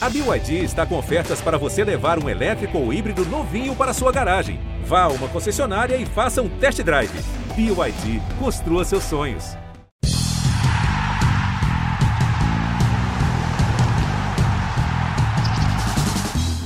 A 0.00 0.08
BYD 0.08 0.62
está 0.62 0.86
com 0.86 0.96
ofertas 0.96 1.40
para 1.40 1.58
você 1.58 1.82
levar 1.82 2.22
um 2.22 2.28
elétrico 2.28 2.78
ou 2.78 2.92
híbrido 2.92 3.24
novinho 3.26 3.74
para 3.74 3.92
sua 3.92 4.12
garagem. 4.12 4.60
Vá 4.84 5.02
a 5.02 5.08
uma 5.08 5.26
concessionária 5.26 5.96
e 5.96 6.06
faça 6.06 6.40
um 6.40 6.48
test 6.48 6.80
drive. 6.84 7.10
BYD, 7.56 8.22
construa 8.38 8.84
seus 8.84 9.02
sonhos. 9.02 9.56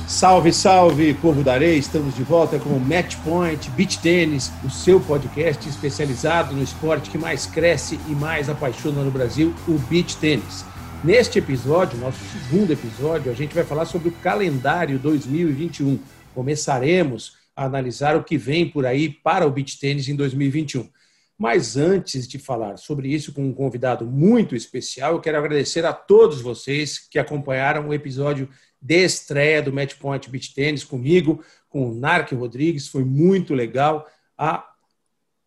Salve, 0.07 0.53
salve, 0.53 1.15
povo 1.15 1.43
da 1.43 1.53
areia! 1.53 1.75
Estamos 1.75 2.15
de 2.15 2.21
volta 2.21 2.59
com 2.59 2.69
o 2.69 2.79
Match 2.79 3.15
Point 3.23 3.67
Beach 3.71 3.97
Tennis, 3.97 4.51
o 4.63 4.69
seu 4.69 4.99
podcast 4.99 5.67
especializado 5.67 6.53
no 6.53 6.61
esporte 6.61 7.09
que 7.09 7.17
mais 7.17 7.47
cresce 7.47 7.99
e 8.07 8.11
mais 8.11 8.47
apaixona 8.47 9.01
no 9.01 9.09
Brasil, 9.09 9.55
o 9.67 9.79
beach 9.89 10.17
tennis. 10.17 10.63
Neste 11.03 11.37
episódio, 11.37 11.99
nosso 11.99 12.19
segundo 12.23 12.71
episódio, 12.71 13.29
a 13.29 13.35
gente 13.35 13.53
vai 13.53 13.65
falar 13.65 13.83
sobre 13.83 14.07
o 14.07 14.11
calendário 14.13 14.97
2021. 14.97 15.99
Começaremos 16.33 17.35
a 17.53 17.65
analisar 17.65 18.15
o 18.15 18.23
que 18.23 18.37
vem 18.37 18.69
por 18.69 18.85
aí 18.85 19.09
para 19.09 19.45
o 19.45 19.51
beach 19.51 19.77
tennis 19.77 20.07
em 20.07 20.15
2021. 20.15 20.89
Mas 21.37 21.75
antes 21.75 22.25
de 22.25 22.39
falar 22.39 22.77
sobre 22.77 23.13
isso 23.13 23.33
com 23.33 23.43
um 23.43 23.53
convidado 23.53 24.05
muito 24.05 24.55
especial, 24.55 25.11
eu 25.11 25.19
quero 25.19 25.37
agradecer 25.37 25.85
a 25.85 25.91
todos 25.91 26.39
vocês 26.39 26.99
que 26.99 27.19
acompanharam 27.19 27.89
o 27.89 27.93
episódio 27.93 28.47
de 28.81 29.03
estreia 29.03 29.61
do 29.61 29.73
Match 29.73 29.95
Point 29.95 30.29
Beach 30.29 30.53
Tennis 30.53 30.85
comigo, 30.85 31.43
com 31.67 31.89
o 31.89 31.93
Narc 31.93 32.31
Rodrigues, 32.31 32.87
foi 32.87 33.03
muito 33.03 33.53
legal. 33.53 34.07
A, 34.37 34.65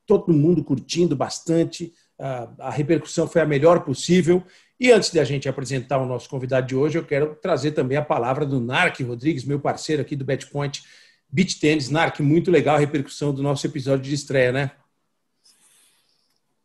todo 0.06 0.34
mundo 0.34 0.62
curtindo 0.62 1.16
bastante, 1.16 1.95
a 2.19 2.70
repercussão 2.70 3.27
foi 3.27 3.41
a 3.42 3.47
melhor 3.47 3.84
possível. 3.84 4.42
E 4.79 4.93
antes 4.93 5.11
de 5.11 5.19
a 5.19 5.25
gente 5.25 5.48
apresentar 5.48 5.98
o 5.98 6.07
nosso 6.07 6.29
convidado 6.29 6.66
de 6.66 6.77
hoje, 6.77 6.98
eu 6.98 7.05
quero 7.05 7.34
trazer 7.37 7.73
também 7.73 7.97
a 7.97 8.05
palavra 8.05 8.45
do 8.45 8.61
Narc 8.61 9.01
Rodrigues, 9.01 9.45
meu 9.45 9.59
parceiro 9.59 10.03
aqui 10.03 10.15
do 10.15 10.27
Match 10.27 10.47
Point 10.47 10.84
Beach 11.29 11.59
Tennis. 11.59 11.89
Narc, 11.89 12.20
muito 12.20 12.50
legal 12.50 12.77
a 12.77 12.78
repercussão 12.78 13.33
do 13.33 13.42
nosso 13.42 13.67
episódio 13.67 14.05
de 14.05 14.15
estreia, 14.15 14.53
né? 14.53 14.70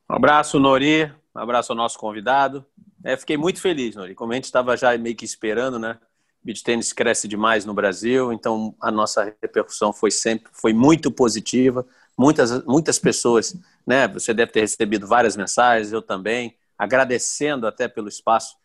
Um 0.10 0.16
abraço, 0.16 0.60
Nori. 0.60 1.12
Um 1.34 1.40
abraço 1.40 1.72
ao 1.72 1.78
nosso 1.78 1.98
convidado. 1.98 2.66
É, 3.04 3.16
fiquei 3.16 3.38
muito 3.38 3.62
feliz, 3.62 3.96
Nori. 3.96 4.14
Como 4.14 4.34
a 4.34 4.36
gente 4.36 4.46
estava 4.46 4.76
já 4.76 4.98
meio 4.98 5.16
que 5.16 5.26
esperando, 5.26 5.80
né? 5.80 5.98
beach 6.44 6.64
tênis 6.64 6.92
cresce 6.92 7.28
demais 7.28 7.66
no 7.66 7.74
Brasil, 7.74 8.34
então 8.34 8.76
a 8.82 8.90
nossa 8.92 9.36
repercussão 9.42 9.94
foi 9.94 10.12
sempre 10.12 10.50
foi 10.52 10.74
muito 10.74 11.12
positiva. 11.12 11.86
Muitas 12.18 12.64
muitas 12.66 13.00
pessoas, 13.00 13.56
né? 13.86 14.08
Você 14.10 14.34
deve 14.34 14.52
ter 14.52 14.62
recebido 14.62 15.08
várias 15.08 15.38
mensagens, 15.38 15.94
eu 15.94 16.02
também, 16.02 16.56
agradecendo 16.82 17.68
até 17.68 17.88
pelo 17.88 18.08
espaço 18.08 18.56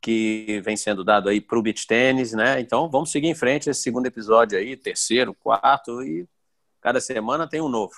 que 0.00 0.62
vem 0.64 0.74
sendo 0.74 1.04
dado 1.04 1.28
aí 1.28 1.38
para 1.38 1.58
o 1.58 1.62
beach 1.62 1.86
tênis, 1.86 2.32
né? 2.32 2.58
Então 2.60 2.88
vamos 2.88 3.12
seguir 3.12 3.26
em 3.26 3.34
frente 3.34 3.68
esse 3.68 3.82
segundo 3.82 4.06
episódio 4.06 4.58
aí, 4.58 4.74
terceiro, 4.74 5.34
quarto 5.34 6.02
e 6.02 6.26
cada 6.80 6.98
semana 6.98 7.46
tem 7.46 7.60
um 7.60 7.68
novo. 7.68 7.92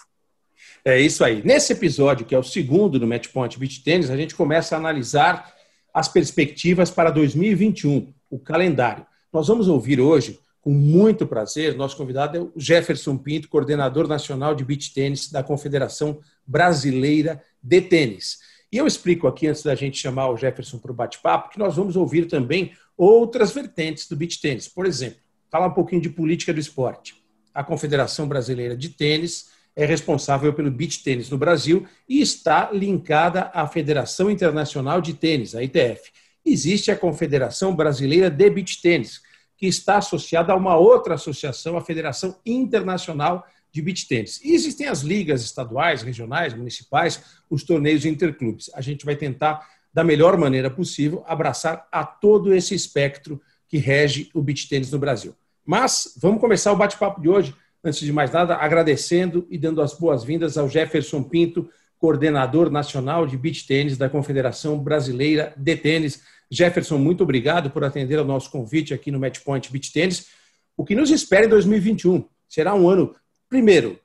É 0.84 0.98
isso 0.98 1.22
aí. 1.22 1.40
Nesse 1.44 1.72
episódio, 1.72 2.26
que 2.26 2.34
é 2.34 2.38
o 2.38 2.42
segundo 2.42 2.98
do 2.98 3.06
Match 3.06 3.28
Point 3.28 3.56
Beach 3.60 3.80
Tênis, 3.84 4.10
a 4.10 4.16
gente 4.16 4.34
começa 4.34 4.74
a 4.74 4.78
analisar 4.78 5.54
as 5.94 6.08
perspectivas 6.08 6.90
para 6.90 7.08
2021, 7.12 8.12
o 8.28 8.40
calendário. 8.40 9.06
Nós 9.32 9.46
vamos 9.46 9.68
ouvir 9.68 10.00
hoje, 10.00 10.40
com 10.60 10.70
muito 10.70 11.28
prazer, 11.28 11.76
nosso 11.76 11.96
convidado 11.96 12.36
é 12.36 12.40
o 12.40 12.52
Jefferson 12.56 13.16
Pinto, 13.16 13.48
coordenador 13.48 14.08
nacional 14.08 14.52
de 14.52 14.64
beach 14.64 14.92
tênis 14.92 15.30
da 15.30 15.44
Confederação 15.44 16.18
Brasileira 16.44 17.40
de 17.62 17.80
Tênis. 17.80 18.50
E 18.72 18.76
eu 18.76 18.86
explico 18.86 19.26
aqui, 19.26 19.46
antes 19.46 19.62
da 19.62 19.74
gente 19.74 19.98
chamar 19.98 20.28
o 20.28 20.36
Jefferson 20.36 20.78
para 20.78 20.92
o 20.92 20.94
bate-papo, 20.94 21.50
que 21.50 21.58
nós 21.58 21.76
vamos 21.76 21.96
ouvir 21.96 22.26
também 22.26 22.72
outras 22.96 23.50
vertentes 23.52 24.08
do 24.08 24.16
beach 24.16 24.40
tênis. 24.40 24.68
Por 24.68 24.86
exemplo, 24.86 25.18
falar 25.50 25.66
um 25.66 25.74
pouquinho 25.74 26.00
de 26.00 26.08
política 26.08 26.52
do 26.52 26.60
esporte. 26.60 27.16
A 27.52 27.64
Confederação 27.64 28.28
Brasileira 28.28 28.76
de 28.76 28.90
Tênis 28.90 29.50
é 29.74 29.84
responsável 29.84 30.52
pelo 30.52 30.70
beach 30.70 31.02
tênis 31.02 31.30
no 31.30 31.38
Brasil 31.38 31.86
e 32.08 32.20
está 32.20 32.70
linkada 32.72 33.50
à 33.52 33.66
Federação 33.66 34.30
Internacional 34.30 35.00
de 35.00 35.14
Tênis, 35.14 35.54
a 35.54 35.62
ITF 35.62 36.10
existe 36.44 36.90
a 36.90 36.96
Confederação 36.96 37.74
Brasileira 37.74 38.30
de 38.30 38.50
Beach 38.50 38.80
Tênis, 38.80 39.20
que 39.56 39.66
está 39.66 39.98
associada 39.98 40.52
a 40.52 40.56
uma 40.56 40.76
outra 40.76 41.14
associação, 41.14 41.76
a 41.76 41.82
Federação 41.84 42.38
Internacional 42.44 43.46
de 43.46 43.59
Beach 43.80 44.08
Tênis. 44.08 44.40
E 44.42 44.54
existem 44.54 44.86
as 44.86 45.02
ligas 45.02 45.42
estaduais, 45.42 46.02
regionais, 46.02 46.54
municipais, 46.54 47.22
os 47.50 47.62
torneios 47.62 48.06
interclubes. 48.06 48.70
A 48.74 48.80
gente 48.80 49.04
vai 49.04 49.16
tentar, 49.16 49.68
da 49.92 50.02
melhor 50.02 50.38
maneira 50.38 50.70
possível, 50.70 51.22
abraçar 51.26 51.86
a 51.92 52.04
todo 52.04 52.54
esse 52.54 52.74
espectro 52.74 53.40
que 53.68 53.76
rege 53.76 54.30
o 54.32 54.40
beach 54.40 54.68
tênis 54.68 54.90
no 54.90 54.98
Brasil. 54.98 55.34
Mas 55.64 56.14
vamos 56.16 56.40
começar 56.40 56.72
o 56.72 56.76
bate-papo 56.76 57.20
de 57.20 57.28
hoje. 57.28 57.54
Antes 57.84 58.00
de 58.00 58.12
mais 58.12 58.30
nada, 58.30 58.56
agradecendo 58.56 59.46
e 59.50 59.56
dando 59.56 59.80
as 59.80 59.94
boas-vindas 59.94 60.58
ao 60.58 60.68
Jefferson 60.68 61.22
Pinto, 61.22 61.70
coordenador 62.00 62.70
nacional 62.70 63.26
de 63.26 63.36
beach 63.36 63.66
tênis 63.66 63.98
da 63.98 64.08
Confederação 64.08 64.78
Brasileira 64.78 65.52
de 65.56 65.76
Tênis. 65.76 66.22
Jefferson, 66.50 66.98
muito 66.98 67.22
obrigado 67.22 67.70
por 67.70 67.84
atender 67.84 68.18
ao 68.18 68.24
nosso 68.24 68.50
convite 68.50 68.92
aqui 68.94 69.10
no 69.10 69.20
Matchpoint 69.20 69.70
Beach 69.70 69.92
Tênis. 69.92 70.28
O 70.76 70.84
que 70.84 70.94
nos 70.94 71.10
espera 71.10 71.44
em 71.44 71.48
2021 71.48 72.24
será 72.48 72.74
um 72.74 72.88
ano, 72.88 73.14
primeiro, 73.50 73.98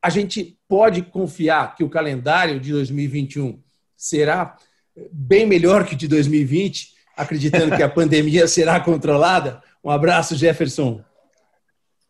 a 0.00 0.10
gente 0.10 0.58
pode 0.68 1.02
confiar 1.02 1.74
que 1.74 1.82
o 1.82 1.88
calendário 1.88 2.60
de 2.60 2.70
2021 2.70 3.58
será 3.96 4.56
bem 5.10 5.46
melhor 5.46 5.86
que 5.86 5.96
de 5.96 6.06
2020, 6.06 6.92
acreditando 7.16 7.74
que 7.74 7.82
a 7.82 7.88
pandemia 7.90 8.46
será 8.46 8.78
controlada. 8.78 9.62
Um 9.82 9.90
abraço, 9.90 10.36
Jefferson. 10.36 11.02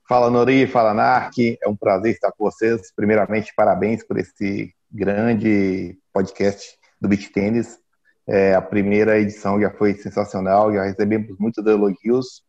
Fala 0.07 0.29
Nori, 0.29 0.67
fala 0.67 0.93
Narc, 0.93 1.39
é 1.39 1.69
um 1.69 1.77
prazer 1.77 2.13
estar 2.13 2.33
com 2.33 2.45
vocês. 2.45 2.93
Primeiramente, 2.95 3.55
parabéns 3.57 4.05
por 4.05 4.19
esse 4.19 4.75
grande 4.93 5.97
podcast 6.13 6.77
do 7.01 7.09
Beach 7.09 7.31
Tennis. 7.31 7.79
É, 8.27 8.55
a 8.55 8.61
primeira 8.61 9.19
edição 9.19 9.61
já 9.61 9.71
foi 9.71 9.95
sensacional, 9.95 10.75
já 10.75 10.83
recebemos 10.83 11.39
muitos 11.39 11.65
elogios. 11.65 12.43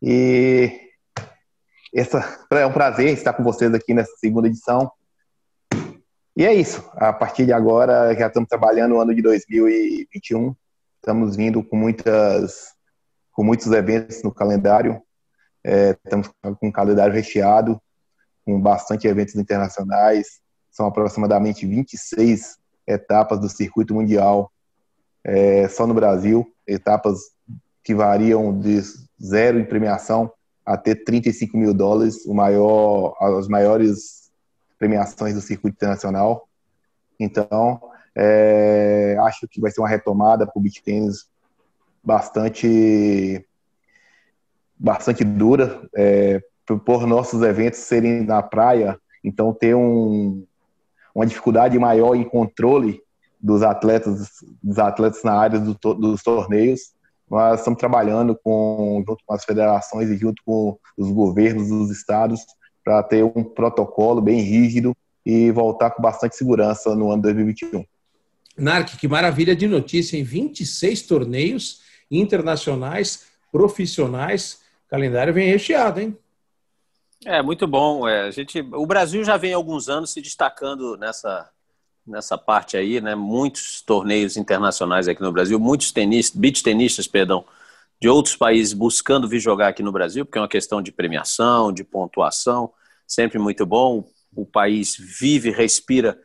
E 0.00 0.87
essa, 1.98 2.38
é 2.52 2.66
um 2.66 2.72
prazer 2.72 3.12
estar 3.12 3.32
com 3.32 3.42
vocês 3.42 3.72
aqui 3.74 3.92
nessa 3.94 4.14
segunda 4.16 4.48
edição. 4.48 4.90
E 6.36 6.44
é 6.44 6.54
isso. 6.54 6.88
A 6.94 7.12
partir 7.12 7.46
de 7.46 7.52
agora, 7.52 8.14
já 8.14 8.28
estamos 8.28 8.48
trabalhando 8.48 8.94
o 8.94 9.00
ano 9.00 9.14
de 9.14 9.22
2021. 9.22 10.54
Estamos 10.96 11.36
vindo 11.36 11.62
com 11.62 11.76
muitas, 11.76 12.72
com 13.32 13.42
muitos 13.42 13.66
eventos 13.72 14.22
no 14.22 14.32
calendário. 14.32 15.02
É, 15.64 15.96
estamos 16.04 16.30
com 16.60 16.68
um 16.68 16.72
calendário 16.72 17.12
recheado, 17.12 17.80
com 18.44 18.60
bastante 18.60 19.08
eventos 19.08 19.34
internacionais, 19.34 20.40
são 20.70 20.86
aproximadamente 20.86 21.66
26 21.66 22.56
etapas 22.86 23.40
do 23.40 23.48
circuito 23.48 23.92
mundial 23.92 24.50
é, 25.24 25.68
só 25.68 25.86
no 25.86 25.92
Brasil, 25.92 26.46
etapas 26.66 27.18
que 27.82 27.94
variam 27.94 28.56
de 28.58 28.80
zero 29.20 29.58
em 29.58 29.64
premiação 29.64 30.32
até 30.68 30.94
35 30.94 31.56
mil 31.56 31.72
dólares, 31.72 32.26
o 32.26 32.34
maior, 32.34 33.16
as 33.38 33.48
maiores 33.48 34.30
premiações 34.78 35.34
do 35.34 35.40
circuito 35.40 35.76
internacional. 35.76 36.46
Então, 37.18 37.80
é, 38.14 39.16
acho 39.20 39.48
que 39.48 39.60
vai 39.60 39.70
ser 39.70 39.80
uma 39.80 39.88
retomada 39.88 40.46
para 40.46 40.58
o 40.58 40.62
beach 40.62 40.82
tennis 40.82 41.26
bastante 42.04 43.44
bastante 44.78 45.24
dura 45.24 45.82
é, 45.96 46.40
por 46.84 47.06
nossos 47.06 47.42
eventos 47.42 47.80
serem 47.80 48.22
na 48.24 48.40
praia, 48.42 48.96
então 49.24 49.52
ter 49.52 49.74
um, 49.74 50.46
uma 51.12 51.26
dificuldade 51.26 51.76
maior 51.78 52.14
em 52.14 52.22
controle 52.22 53.02
dos 53.40 53.62
atletas, 53.62 54.28
dos 54.62 54.78
atletas 54.78 55.24
na 55.24 55.32
área 55.32 55.58
do, 55.58 55.74
dos 55.94 56.22
torneios. 56.22 56.92
Nós 57.30 57.60
estamos 57.60 57.78
trabalhando 57.78 58.38
com, 58.42 59.02
junto 59.06 59.22
com 59.24 59.34
as 59.34 59.44
federações 59.44 60.08
e 60.08 60.16
junto 60.16 60.42
com 60.44 60.78
os 60.96 61.10
governos 61.10 61.68
dos 61.68 61.90
estados 61.90 62.40
para 62.82 63.02
ter 63.02 63.22
um 63.22 63.44
protocolo 63.44 64.20
bem 64.20 64.40
rígido 64.40 64.96
e 65.24 65.50
voltar 65.50 65.90
com 65.90 66.00
bastante 66.00 66.36
segurança 66.36 66.94
no 66.94 67.10
ano 67.10 67.22
2021. 67.22 67.84
Narc, 68.56 68.96
que 68.96 69.06
maravilha 69.06 69.54
de 69.54 69.68
notícia, 69.68 70.16
em 70.16 70.24
26 70.24 71.02
torneios 71.02 71.82
internacionais, 72.10 73.26
profissionais, 73.52 74.60
o 74.86 74.90
calendário 74.90 75.34
vem 75.34 75.48
recheado, 75.48 76.00
hein? 76.00 76.16
É, 77.24 77.42
muito 77.42 77.66
bom. 77.66 78.08
É, 78.08 78.22
a 78.22 78.30
gente, 78.30 78.60
o 78.60 78.86
Brasil 78.86 79.22
já 79.22 79.36
vem 79.36 79.52
há 79.52 79.56
alguns 79.56 79.88
anos 79.88 80.12
se 80.12 80.22
destacando 80.22 80.96
nessa, 80.96 81.50
nessa 82.08 82.38
parte 82.38 82.76
aí, 82.76 83.00
né? 83.00 83.14
Muitos 83.14 83.82
torneios 83.82 84.36
internacionais 84.36 85.06
aqui 85.06 85.20
no 85.20 85.30
Brasil, 85.30 85.58
muitos 85.60 85.92
tenistas, 85.92 86.40
beach 86.40 86.62
tenistas, 86.62 87.06
perdão, 87.06 87.44
de 88.00 88.08
outros 88.08 88.36
países 88.36 88.72
buscando 88.72 89.28
vir 89.28 89.40
jogar 89.40 89.68
aqui 89.68 89.82
no 89.82 89.92
Brasil, 89.92 90.24
porque 90.24 90.38
é 90.38 90.40
uma 90.40 90.48
questão 90.48 90.80
de 90.80 90.90
premiação, 90.90 91.72
de 91.72 91.84
pontuação, 91.84 92.72
sempre 93.06 93.38
muito 93.38 93.66
bom. 93.66 94.08
O 94.34 94.46
país 94.46 94.96
vive, 94.96 95.50
respira 95.50 96.18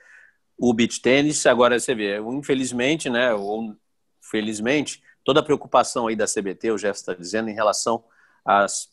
o 0.58 0.74
beach 0.74 1.02
tênis. 1.02 1.46
Agora 1.46 1.80
você 1.80 1.94
vê, 1.94 2.20
infelizmente, 2.20 3.10
né, 3.10 3.34
ou 3.34 3.76
felizmente, 4.22 5.02
toda 5.24 5.40
a 5.40 5.44
preocupação 5.44 6.08
aí 6.08 6.16
da 6.16 6.26
CBT, 6.26 6.72
o 6.72 6.78
Jeff 6.78 6.98
está 6.98 7.14
dizendo, 7.14 7.50
em 7.50 7.54
relação 7.54 8.04
às, 8.46 8.90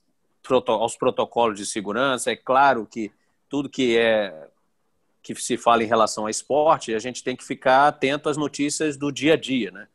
aos 0.66 0.96
protocolos 0.96 1.58
de 1.58 1.66
segurança. 1.66 2.30
É 2.30 2.36
claro 2.36 2.86
que 2.86 3.12
tudo 3.48 3.68
que 3.68 3.96
é 3.96 4.48
que 5.22 5.34
se 5.34 5.56
fala 5.56 5.82
em 5.82 5.86
relação 5.86 6.24
ao 6.24 6.30
esporte, 6.30 6.94
a 6.94 6.98
gente 6.98 7.22
tem 7.22 7.36
que 7.36 7.44
ficar 7.44 7.88
atento 7.88 8.28
às 8.28 8.36
notícias 8.36 8.96
do 8.96 9.12
dia 9.12 9.34
a 9.34 9.36
dia, 9.36 9.70
né? 9.70 9.86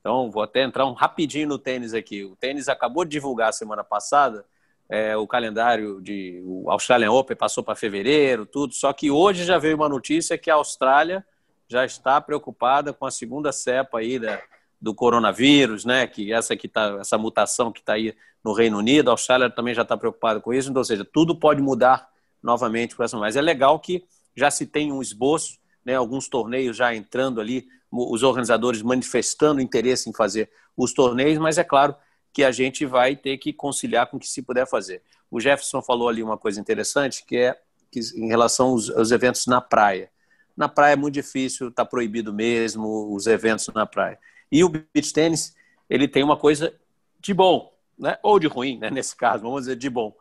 Então, 0.00 0.30
vou 0.30 0.42
até 0.42 0.62
entrar 0.62 0.86
um 0.86 0.94
rapidinho 0.94 1.48
no 1.48 1.58
tênis 1.58 1.92
aqui. 1.92 2.24
O 2.24 2.34
tênis 2.34 2.68
acabou 2.68 3.04
de 3.04 3.10
divulgar 3.10 3.52
semana 3.52 3.84
passada 3.84 4.44
é, 4.90 5.16
o 5.16 5.24
calendário 5.24 6.00
de 6.02 6.42
o 6.44 6.68
Australian 6.68 7.12
Open 7.12 7.36
passou 7.36 7.62
para 7.62 7.76
fevereiro, 7.76 8.44
tudo. 8.44 8.74
Só 8.74 8.92
que 8.92 9.08
hoje 9.08 9.44
já 9.44 9.56
veio 9.56 9.76
uma 9.76 9.88
notícia 9.88 10.36
que 10.36 10.50
a 10.50 10.54
Austrália 10.54 11.24
já 11.68 11.84
está 11.84 12.20
preocupada 12.20 12.92
com 12.92 13.06
a 13.06 13.10
segunda 13.10 13.52
cepa 13.52 14.00
aí 14.00 14.18
da, 14.18 14.42
do 14.80 14.92
coronavírus, 14.92 15.84
né? 15.84 16.08
Que 16.08 16.32
essa 16.32 16.56
que 16.56 16.66
tá, 16.66 16.98
essa 17.00 17.16
mutação 17.16 17.70
que 17.70 17.78
está 17.78 17.92
aí 17.92 18.16
no 18.42 18.52
Reino 18.52 18.78
Unido, 18.78 19.10
a 19.10 19.12
Austrália 19.12 19.48
também 19.48 19.74
já 19.74 19.82
está 19.82 19.96
preocupada 19.96 20.40
com 20.40 20.52
isso. 20.52 20.68
Então, 20.68 20.80
ou 20.80 20.84
seja, 20.84 21.04
tudo 21.04 21.38
pode 21.38 21.62
mudar 21.62 22.08
novamente 22.42 22.96
para 22.96 23.04
essa. 23.04 23.16
Mas 23.16 23.36
é 23.36 23.40
legal 23.40 23.78
que 23.78 24.04
já 24.36 24.50
se 24.50 24.66
tem 24.66 24.92
um 24.92 25.02
esboço, 25.02 25.58
né? 25.84 25.94
Alguns 25.94 26.28
torneios 26.28 26.76
já 26.76 26.94
entrando 26.94 27.40
ali, 27.40 27.66
os 27.90 28.22
organizadores 28.22 28.82
manifestando 28.82 29.60
interesse 29.60 30.08
em 30.08 30.12
fazer 30.12 30.50
os 30.76 30.92
torneios, 30.92 31.38
mas 31.38 31.58
é 31.58 31.64
claro 31.64 31.94
que 32.32 32.44
a 32.44 32.52
gente 32.52 32.86
vai 32.86 33.16
ter 33.16 33.38
que 33.38 33.52
conciliar 33.52 34.06
com 34.06 34.16
o 34.16 34.20
que 34.20 34.28
se 34.28 34.42
puder 34.42 34.66
fazer. 34.66 35.02
O 35.30 35.40
Jefferson 35.40 35.82
falou 35.82 36.08
ali 36.08 36.22
uma 36.22 36.38
coisa 36.38 36.60
interessante, 36.60 37.24
que 37.26 37.36
é 37.36 37.60
que, 37.90 38.00
em 38.14 38.28
relação 38.28 38.68
aos, 38.68 38.88
aos 38.90 39.10
eventos 39.10 39.46
na 39.46 39.60
praia. 39.60 40.10
Na 40.56 40.68
praia 40.68 40.92
é 40.92 40.96
muito 40.96 41.14
difícil, 41.14 41.68
está 41.68 41.84
proibido 41.84 42.32
mesmo 42.32 43.12
os 43.14 43.26
eventos 43.26 43.68
na 43.74 43.86
praia. 43.86 44.18
E 44.50 44.62
o 44.62 44.68
beach 44.68 45.12
tênis, 45.12 45.56
ele 45.88 46.06
tem 46.06 46.22
uma 46.22 46.36
coisa 46.36 46.72
de 47.20 47.34
bom, 47.34 47.72
né? 47.98 48.18
ou 48.22 48.38
de 48.38 48.46
ruim, 48.46 48.78
né? 48.78 48.90
nesse 48.90 49.16
caso, 49.16 49.42
vamos 49.42 49.62
dizer 49.62 49.76
de 49.76 49.90
bom. 49.90 50.14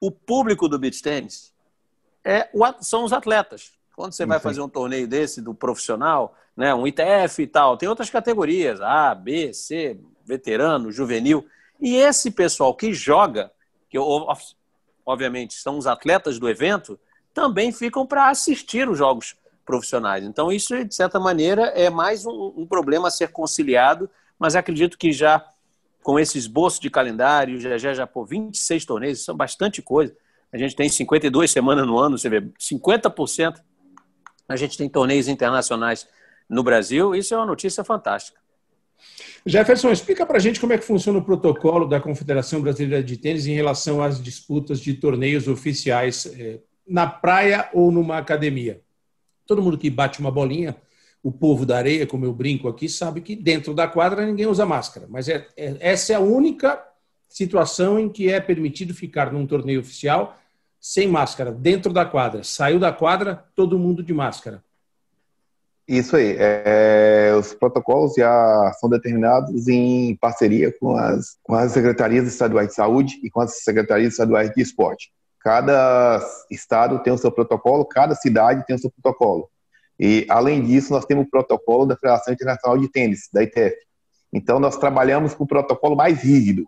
O 0.00 0.10
público 0.10 0.68
do 0.68 0.78
beach 0.78 1.02
tênis 1.02 1.52
é, 2.24 2.48
são 2.80 3.04
os 3.04 3.12
atletas. 3.12 3.72
Quando 3.94 4.12
você 4.12 4.24
vai 4.24 4.40
fazer 4.40 4.60
um 4.60 4.68
torneio 4.68 5.06
desse 5.06 5.42
do 5.42 5.54
profissional, 5.54 6.34
né, 6.56 6.74
um 6.74 6.86
ITF 6.86 7.42
e 7.42 7.46
tal, 7.46 7.76
tem 7.76 7.88
outras 7.88 8.08
categorias, 8.08 8.80
A, 8.80 9.14
B, 9.14 9.52
C, 9.52 9.98
veterano, 10.24 10.90
juvenil. 10.90 11.46
E 11.80 11.96
esse 11.96 12.30
pessoal 12.30 12.74
que 12.74 12.92
joga, 12.92 13.50
que 13.88 13.98
obviamente 15.04 15.54
são 15.54 15.76
os 15.76 15.86
atletas 15.86 16.38
do 16.38 16.48
evento, 16.48 16.98
também 17.34 17.72
ficam 17.72 18.06
para 18.06 18.28
assistir 18.28 18.88
os 18.88 18.98
jogos 18.98 19.36
profissionais. 19.64 20.24
Então, 20.24 20.50
isso, 20.50 20.84
de 20.84 20.94
certa 20.94 21.20
maneira, 21.20 21.66
é 21.66 21.88
mais 21.90 22.26
um, 22.26 22.54
um, 22.56 22.66
problema 22.66 23.08
a 23.08 23.10
ser 23.10 23.28
conciliado, 23.28 24.10
mas 24.38 24.56
acredito 24.56 24.98
que 24.98 25.12
já 25.12 25.44
com 26.02 26.18
esse 26.18 26.38
esboço 26.38 26.80
de 26.80 26.88
calendário, 26.88 27.60
já 27.60 27.76
já, 27.76 27.92
já 27.92 28.06
pô, 28.06 28.24
26 28.24 28.84
torneios, 28.84 29.24
são 29.24 29.36
bastante 29.36 29.82
coisa. 29.82 30.16
A 30.52 30.58
gente 30.58 30.74
tem 30.74 30.88
52 30.88 31.50
semanas 31.50 31.86
no 31.86 31.98
ano, 31.98 32.18
você 32.18 32.28
vê, 32.28 32.40
50% 32.40 33.60
a 34.48 34.56
gente 34.56 34.76
tem 34.76 34.88
torneios 34.88 35.28
internacionais 35.28 36.08
no 36.48 36.64
Brasil, 36.64 37.14
isso 37.14 37.32
é 37.32 37.36
uma 37.36 37.46
notícia 37.46 37.84
fantástica. 37.84 38.40
Jefferson, 39.46 39.90
explica 39.90 40.26
para 40.26 40.36
a 40.36 40.40
gente 40.40 40.60
como 40.60 40.72
é 40.72 40.78
que 40.78 40.84
funciona 40.84 41.20
o 41.20 41.24
protocolo 41.24 41.86
da 41.86 42.00
Confederação 42.00 42.60
Brasileira 42.60 43.02
de 43.02 43.16
Tênis 43.16 43.46
em 43.46 43.54
relação 43.54 44.02
às 44.02 44.20
disputas 44.20 44.80
de 44.80 44.94
torneios 44.94 45.46
oficiais 45.46 46.26
eh, 46.26 46.58
na 46.86 47.06
praia 47.06 47.70
ou 47.72 47.92
numa 47.92 48.18
academia. 48.18 48.82
Todo 49.46 49.62
mundo 49.62 49.78
que 49.78 49.88
bate 49.88 50.18
uma 50.18 50.32
bolinha, 50.32 50.76
o 51.22 51.30
povo 51.30 51.64
da 51.64 51.76
areia, 51.76 52.06
como 52.06 52.24
eu 52.24 52.32
brinco 52.32 52.68
aqui, 52.68 52.88
sabe 52.88 53.20
que 53.20 53.36
dentro 53.36 53.72
da 53.72 53.86
quadra 53.86 54.26
ninguém 54.26 54.46
usa 54.46 54.66
máscara. 54.66 55.06
Mas 55.08 55.28
é, 55.28 55.46
é, 55.56 55.76
essa 55.78 56.12
é 56.12 56.16
a 56.16 56.20
única 56.20 56.82
situação 57.28 57.98
em 57.98 58.08
que 58.08 58.28
é 58.28 58.40
permitido 58.40 58.92
ficar 58.92 59.32
num 59.32 59.46
torneio 59.46 59.80
oficial 59.80 60.39
sem 60.80 61.06
máscara, 61.06 61.52
dentro 61.52 61.92
da 61.92 62.04
quadra. 62.04 62.42
Saiu 62.42 62.78
da 62.78 62.92
quadra, 62.92 63.44
todo 63.54 63.78
mundo 63.78 64.02
de 64.02 64.14
máscara. 64.14 64.64
Isso 65.86 66.16
aí. 66.16 66.36
É, 66.38 67.34
os 67.38 67.52
protocolos 67.52 68.14
já 68.14 68.72
são 68.78 68.88
determinados 68.88 69.66
em 69.68 70.16
parceria 70.16 70.72
com 70.78 70.96
as, 70.96 71.36
com 71.42 71.54
as 71.54 71.72
secretarias 71.72 72.26
estaduais 72.26 72.68
de 72.68 72.74
saúde 72.74 73.20
e 73.22 73.30
com 73.30 73.40
as 73.40 73.62
secretarias 73.62 74.12
estaduais 74.12 74.50
de 74.52 74.62
esporte. 74.62 75.12
Cada 75.40 76.24
estado 76.50 77.02
tem 77.02 77.12
o 77.12 77.18
seu 77.18 77.32
protocolo, 77.32 77.84
cada 77.84 78.14
cidade 78.14 78.64
tem 78.66 78.76
o 78.76 78.78
seu 78.78 78.90
protocolo. 78.90 79.50
E, 79.98 80.24
além 80.30 80.62
disso, 80.62 80.92
nós 80.92 81.04
temos 81.04 81.26
o 81.26 81.30
protocolo 81.30 81.86
da 81.86 81.96
Federação 81.96 82.32
Internacional 82.32 82.78
de 82.78 82.88
Tênis, 82.88 83.28
da 83.32 83.42
ITF. 83.42 83.76
Então, 84.32 84.60
nós 84.60 84.76
trabalhamos 84.76 85.34
com 85.34 85.44
o 85.44 85.46
protocolo 85.46 85.96
mais 85.96 86.22
rígido. 86.22 86.66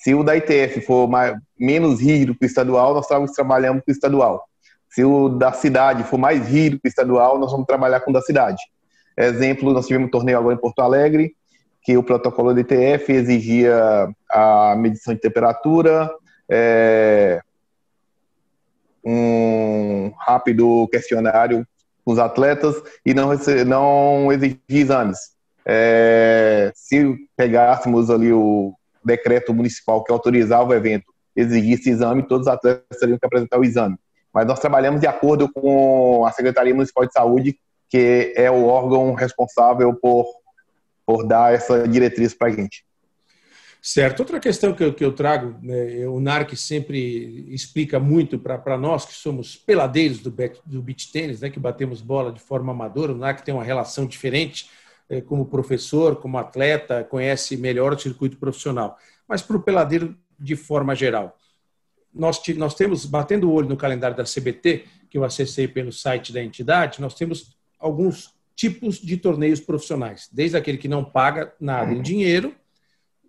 Se 0.00 0.14
o 0.14 0.24
da 0.24 0.34
ITF 0.34 0.80
for 0.80 1.06
mais, 1.06 1.36
menos 1.58 2.00
rígido 2.00 2.34
que 2.34 2.44
o 2.44 2.46
estadual, 2.46 2.94
nós 2.94 3.06
trabalhamos 3.34 3.82
com 3.84 3.90
o 3.90 3.92
estadual. 3.92 4.42
Se 4.88 5.04
o 5.04 5.28
da 5.28 5.52
cidade 5.52 6.04
for 6.04 6.16
mais 6.16 6.48
rígido 6.48 6.80
que 6.80 6.88
o 6.88 6.88
estadual, 6.88 7.38
nós 7.38 7.52
vamos 7.52 7.66
trabalhar 7.66 8.00
com 8.00 8.10
o 8.10 8.14
da 8.14 8.22
cidade. 8.22 8.62
Exemplo, 9.14 9.74
nós 9.74 9.86
tivemos 9.86 10.08
um 10.08 10.10
torneio 10.10 10.38
agora 10.38 10.54
em 10.54 10.58
Porto 10.58 10.80
Alegre, 10.80 11.34
que 11.82 11.98
o 11.98 12.02
protocolo 12.02 12.54
do 12.54 12.60
ITF 12.60 13.12
exigia 13.12 14.08
a 14.30 14.74
medição 14.74 15.12
de 15.12 15.20
temperatura, 15.20 16.10
é, 16.50 17.42
um 19.04 20.12
rápido 20.16 20.88
questionário 20.88 21.66
com 22.02 22.12
os 22.12 22.18
atletas 22.18 22.74
e 23.04 23.12
não, 23.12 23.28
não 23.66 24.32
exigia 24.32 24.58
exames. 24.70 25.18
É, 25.66 26.72
se 26.74 27.18
pegássemos 27.36 28.08
ali 28.08 28.32
o 28.32 28.74
decreto 29.04 29.52
municipal 29.54 30.02
que 30.04 30.12
autorizava 30.12 30.70
o 30.70 30.74
evento, 30.74 31.06
exigisse 31.34 31.90
exame, 31.90 32.22
todos 32.22 32.46
os 32.46 32.52
atletas 32.52 32.98
teriam 32.98 33.18
que 33.18 33.26
apresentar 33.26 33.58
o 33.58 33.64
exame 33.64 33.96
mas 34.32 34.46
nós 34.46 34.60
trabalhamos 34.60 35.00
de 35.00 35.06
acordo 35.06 35.50
com 35.52 36.24
a 36.24 36.32
Secretaria 36.32 36.74
Municipal 36.74 37.06
de 37.06 37.12
Saúde, 37.12 37.58
que 37.88 38.32
é 38.36 38.50
o 38.50 38.66
órgão 38.66 39.12
responsável 39.14 39.92
por, 39.94 40.26
por 41.04 41.26
dar 41.26 41.52
essa 41.52 41.86
diretriz 41.86 42.32
para 42.32 42.48
a 42.48 42.50
gente. 42.50 42.84
Certo. 43.82 44.20
Outra 44.20 44.38
questão 44.38 44.74
que 44.74 44.84
eu, 44.84 44.92
que 44.92 45.04
eu 45.04 45.12
trago, 45.12 45.58
né, 45.62 46.06
o 46.06 46.20
NARC 46.20 46.54
sempre 46.54 47.46
explica 47.48 47.98
muito 47.98 48.38
para 48.38 48.76
nós 48.76 49.06
que 49.06 49.14
somos 49.14 49.56
peladeiros 49.56 50.20
do, 50.20 50.32
do 50.66 50.82
beach 50.82 51.10
tênis, 51.10 51.40
né, 51.40 51.48
que 51.48 51.58
batemos 51.58 52.02
bola 52.02 52.30
de 52.30 52.40
forma 52.40 52.72
amadora. 52.72 53.12
O 53.12 53.16
NARC 53.16 53.42
tem 53.42 53.54
uma 53.54 53.64
relação 53.64 54.04
diferente 54.04 54.68
como 55.26 55.46
professor, 55.46 56.16
como 56.16 56.38
atleta, 56.38 57.02
conhece 57.02 57.56
melhor 57.56 57.94
o 57.94 57.98
circuito 57.98 58.36
profissional. 58.36 58.96
Mas 59.26 59.42
para 59.42 59.56
o 59.56 59.62
peladeiro, 59.62 60.16
de 60.38 60.54
forma 60.54 60.94
geral, 60.94 61.36
nós, 62.14 62.40
nós 62.56 62.74
temos, 62.74 63.04
batendo 63.04 63.48
o 63.48 63.52
olho 63.52 63.68
no 63.68 63.76
calendário 63.76 64.16
da 64.16 64.24
CBT, 64.24 64.84
que 65.08 65.18
eu 65.18 65.24
acessei 65.24 65.66
pelo 65.66 65.92
site 65.92 66.32
da 66.32 66.42
entidade, 66.42 67.00
nós 67.00 67.14
temos 67.14 67.56
alguns 67.78 68.34
tipos 68.54 68.98
de 68.98 69.16
torneios 69.16 69.58
profissionais, 69.58 70.28
desde 70.30 70.56
aquele 70.56 70.78
que 70.78 70.86
não 70.86 71.04
paga 71.04 71.52
nada 71.58 71.92
em 71.92 72.02
dinheiro, 72.02 72.54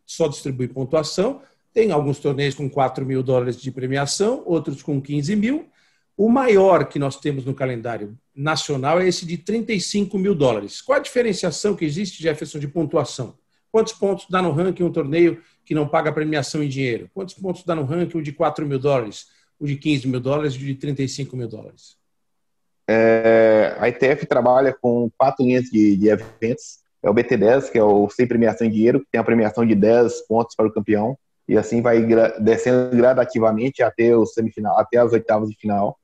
só 0.06 0.28
distribui 0.28 0.68
pontuação, 0.68 1.42
tem 1.74 1.92
alguns 1.92 2.20
torneios 2.20 2.54
com 2.54 2.70
4 2.70 3.06
mil 3.06 3.24
dólares 3.24 3.56
de 3.56 3.72
premiação, 3.72 4.44
outros 4.46 4.84
com 4.84 5.02
15 5.02 5.36
mil. 5.38 5.70
O 6.22 6.30
maior 6.30 6.88
que 6.88 7.00
nós 7.00 7.20
temos 7.20 7.46
no 7.46 7.56
calendário 7.56 8.16
nacional 8.36 9.02
é 9.02 9.08
esse 9.08 9.26
de 9.26 9.40
35 9.40 10.20
mil 10.20 10.36
dólares. 10.36 10.80
Qual 10.80 10.96
a 10.96 11.02
diferenciação 11.02 11.76
que 11.76 11.84
existe, 11.84 12.22
Jefferson, 12.22 12.60
de 12.60 12.68
pontuação? 12.68 13.34
Quantos 13.72 13.94
pontos 13.94 14.28
dá 14.30 14.40
no 14.40 14.52
ranking 14.52 14.84
um 14.84 14.92
torneio 14.92 15.42
que 15.66 15.74
não 15.74 15.88
paga 15.88 16.14
premiação 16.14 16.62
em 16.62 16.70
dinheiro? 16.70 17.10
Quantos 17.12 17.34
pontos 17.34 17.64
dá 17.64 17.74
no 17.74 17.86
ranking 17.86 18.20
o 18.20 18.22
de 18.22 18.32
4 18.32 18.68
mil 18.68 18.78
dólares, 18.78 19.30
o 19.60 19.66
de 19.66 19.76
15 19.76 20.08
mil 20.08 20.20
dólares 20.20 20.54
e 20.54 20.58
o 20.58 20.60
de 20.60 20.76
35 20.76 21.36
mil 21.36 21.48
dólares? 21.48 21.98
É, 22.88 23.76
a 23.80 23.90
ITF 23.90 24.28
trabalha 24.28 24.78
com 24.80 25.10
quatro 25.18 25.44
linhas 25.44 25.72
de, 25.72 25.98
de, 25.98 26.08
eventos. 26.08 26.82
É 27.02 27.10
o 27.10 27.16
BT10, 27.16 27.72
que 27.72 27.80
é 27.80 27.84
o 27.84 28.08
sem 28.12 28.28
premiação 28.28 28.68
em 28.68 28.70
dinheiro, 28.70 29.00
que 29.00 29.08
tem 29.12 29.20
a 29.20 29.24
premiação 29.24 29.66
de 29.66 29.74
10 29.74 30.28
pontos 30.28 30.56
para 30.56 30.68
o 30.68 30.72
campeão. 30.72 31.18
E 31.48 31.58
assim 31.58 31.82
vai 31.82 32.06
descendo 32.40 32.96
gradativamente 32.96 33.82
até, 33.82 34.16
o 34.16 34.24
semifinal, 34.24 34.78
até 34.78 34.98
as 34.98 35.14
oitavas 35.14 35.50
de 35.50 35.58
final. 35.58 35.98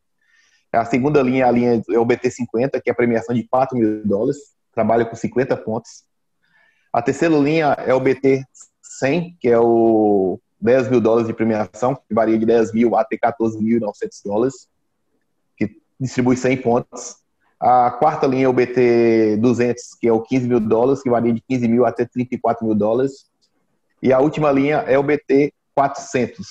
A 0.72 0.86
segunda 0.86 1.22
linha, 1.22 1.48
a 1.48 1.52
linha 1.52 1.82
é 1.90 2.00
o 2.00 2.06
BT50, 2.06 2.82
que 2.82 2.90
é 2.90 2.92
a 2.92 2.96
premiação 2.96 3.34
de 3.34 3.44
4 3.48 3.78
mil 3.78 4.06
dólares. 4.06 4.38
Trabalha 4.74 5.06
com 5.06 5.16
50 5.16 5.56
pontos. 5.58 6.04
A 6.92 7.02
terceira 7.02 7.36
linha 7.38 7.78
é 7.86 7.94
o 7.94 8.00
BT 8.00 8.44
100, 8.82 9.38
que 9.40 9.50
é 9.50 9.60
o 9.60 10.40
10 10.60 10.90
mil 10.90 11.02
dólares 11.02 11.28
de 11.28 11.34
premiação, 11.34 11.96
que 11.96 12.14
varia 12.14 12.38
de 12.38 12.46
10 12.46 12.74
mil 12.74 12.96
até 12.96 13.18
14.900 13.18 13.92
dólares, 14.26 14.68
que 15.56 15.80
distribui 16.00 16.36
100 16.36 16.58
pontos. 16.58 17.18
A 17.60 17.90
quarta 17.92 18.28
linha 18.28 18.46
é 18.46 18.50
o 18.50 18.54
BT 18.54 19.38
200, 19.38 19.96
que 20.00 20.08
é 20.08 20.14
o 20.14 20.22
15 20.22 20.48
mil 20.48 20.60
dólares, 20.60 21.02
que 21.02 21.10
varia 21.10 21.34
de 21.34 21.42
15 21.42 21.68
mil 21.68 21.86
até 21.86 22.06
34 22.06 22.66
mil 22.66 22.76
dólares. 22.76 23.26
E 24.02 24.14
a 24.14 24.20
última 24.20 24.52
linha 24.52 24.78
é 24.88 24.98
o 24.98 25.04
BT 25.04 25.54
400, 25.74 26.48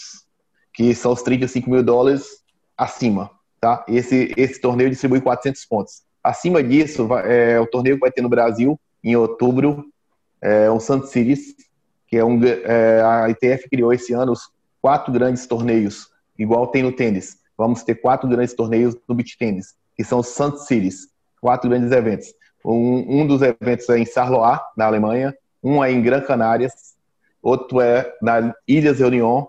que 0.72 0.94
são 0.94 1.12
os 1.12 1.22
35 1.22 1.70
mil 1.70 1.82
dólares 1.82 2.42
acima. 2.76 3.30
Tá? 3.66 3.84
Esse, 3.88 4.32
esse 4.36 4.60
torneio 4.60 4.88
distribui 4.88 5.20
400 5.20 5.64
pontos. 5.64 6.04
Acima 6.22 6.62
disso, 6.62 7.08
é 7.24 7.58
o 7.58 7.66
torneio 7.66 7.96
que 7.96 8.00
vai 8.00 8.12
ter 8.12 8.22
no 8.22 8.28
Brasil, 8.28 8.78
em 9.02 9.16
outubro, 9.16 9.86
é 10.40 10.70
um 10.70 10.78
Santos 10.78 11.10
Cities, 11.10 11.56
que 12.06 12.16
é 12.16 12.24
um 12.24 12.40
é, 12.44 13.02
a 13.02 13.28
ITF 13.28 13.68
criou 13.68 13.92
esse 13.92 14.12
ano 14.12 14.30
os 14.30 14.52
quatro 14.80 15.12
grandes 15.12 15.48
torneios, 15.48 16.06
igual 16.38 16.68
tem 16.68 16.84
no 16.84 16.92
tênis. 16.92 17.38
Vamos 17.58 17.82
ter 17.82 17.96
quatro 17.96 18.28
grandes 18.28 18.54
torneios 18.54 18.94
no 19.08 19.16
beach 19.16 19.36
tênis, 19.36 19.74
que 19.96 20.04
são 20.04 20.20
os 20.20 20.28
Sun 20.28 20.56
Cities, 20.58 21.08
quatro 21.40 21.68
grandes 21.68 21.90
eventos. 21.90 22.32
Um, 22.64 23.22
um 23.22 23.26
dos 23.26 23.42
eventos 23.42 23.88
é 23.88 23.98
em 23.98 24.06
Sarloa, 24.06 24.60
na 24.76 24.86
Alemanha, 24.86 25.34
um 25.60 25.82
é 25.82 25.90
em 25.90 26.00
Gran 26.00 26.20
Canárias, 26.20 26.94
outro 27.42 27.80
é 27.80 28.14
na 28.22 28.54
Ilhas 28.68 29.00
Reunion, 29.00 29.46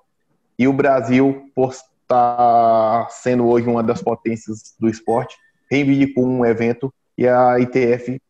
e 0.57 0.67
o 0.67 0.73
Brasil, 0.73 1.51
por 1.53 1.71
estar 2.07 3.09
sendo 3.09 3.45
hoje 3.47 3.67
uma 3.67 3.83
das 3.83 4.01
potências 4.01 4.75
do 4.79 4.87
esporte, 4.87 5.35
reivindicou 5.69 6.25
um 6.25 6.45
evento 6.45 6.93
e 7.17 7.27
a 7.27 7.59
ITF 7.59 8.21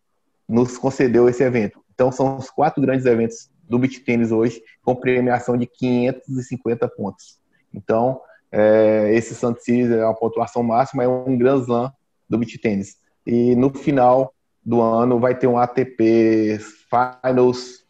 nos 0.50 0.78
concedeu 0.78 1.30
esse 1.30 1.44
evento. 1.44 1.80
Então, 1.94 2.12
são 2.12 2.38
os 2.38 2.50
quatro 2.50 2.82
grandes 2.82 3.06
eventos 3.06 3.50
do 3.70 3.78
beach 3.78 4.00
tênis 4.00 4.32
hoje, 4.32 4.62
com 4.84 4.96
premiação 4.96 5.58
de 5.58 5.68
550 5.68 6.88
pontos. 6.90 7.38
Então, 7.74 8.22
é, 8.52 9.14
esse 9.14 9.36
Santos 9.36 9.64
Series 9.64 9.92
é 9.92 10.04
a 10.04 10.14
pontuação 10.14 10.64
máxima, 10.64 11.04
é 11.04 11.08
um 11.08 11.38
Grand 11.38 11.62
Slam 11.62 11.92
do 12.30 12.38
beach 12.38 12.58
tênis. 12.58 12.98
E 13.26 13.56
no 13.56 13.74
final 13.74 14.34
do 14.66 14.82
ano 14.82 15.20
vai 15.20 15.36
ter 15.36 15.48
um 15.48 15.58
ATP 15.58 16.60
Finals, 16.90 17.86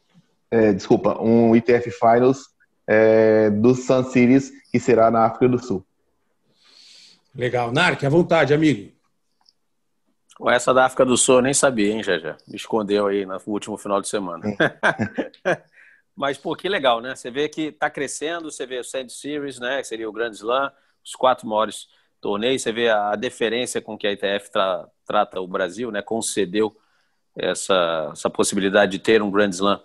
é, 0.49 0.73
desculpa, 0.73 1.21
um 1.21 1.55
ITF 1.55 1.91
Finals 1.91 2.56
é, 2.87 3.49
do 3.49 3.75
Sun 3.75 4.03
Series, 4.05 4.51
que 4.71 4.79
será 4.79 5.11
na 5.11 5.25
África 5.25 5.49
do 5.49 5.59
Sul. 5.59 5.85
Legal. 7.35 7.71
Narc, 7.71 8.03
à 8.03 8.09
vontade, 8.09 8.53
amigo. 8.53 8.91
Essa 10.49 10.73
da 10.73 10.85
África 10.85 11.03
do 11.03 11.17
Sul 11.17 11.35
eu 11.35 11.41
nem 11.41 11.53
sabia, 11.53 11.91
hein, 11.91 12.03
Jajá? 12.03 12.37
Me 12.47 12.55
escondeu 12.55 13.07
aí 13.07 13.25
no 13.25 13.39
último 13.47 13.77
final 13.77 13.99
de 13.99 14.07
semana. 14.07 14.43
Mas, 16.15 16.37
pô, 16.37 16.55
que 16.55 16.69
legal, 16.69 17.01
né? 17.01 17.15
Você 17.15 17.29
vê 17.29 17.47
que 17.49 17.67
está 17.67 17.89
crescendo, 17.89 18.49
você 18.49 18.65
vê 18.65 18.79
o 18.79 18.83
Sand 18.83 19.09
Series, 19.09 19.59
né? 19.59 19.77
Que 19.77 19.87
seria 19.87 20.09
o 20.09 20.11
Grand 20.11 20.31
Slam, 20.31 20.71
os 21.03 21.15
quatro 21.15 21.47
maiores 21.47 21.87
torneios, 22.19 22.61
você 22.63 22.71
vê 22.71 22.89
a 22.89 23.15
deferência 23.15 23.81
com 23.81 23.97
que 23.97 24.07
a 24.07 24.11
ITF 24.11 24.51
tra 24.51 24.87
trata 25.05 25.39
o 25.39 25.47
Brasil, 25.47 25.91
né? 25.91 26.01
Concedeu 26.01 26.75
essa, 27.35 28.09
essa 28.11 28.29
possibilidade 28.29 28.93
de 28.93 28.99
ter 28.99 29.21
um 29.21 29.31
Grand 29.31 29.49
Slam 29.49 29.81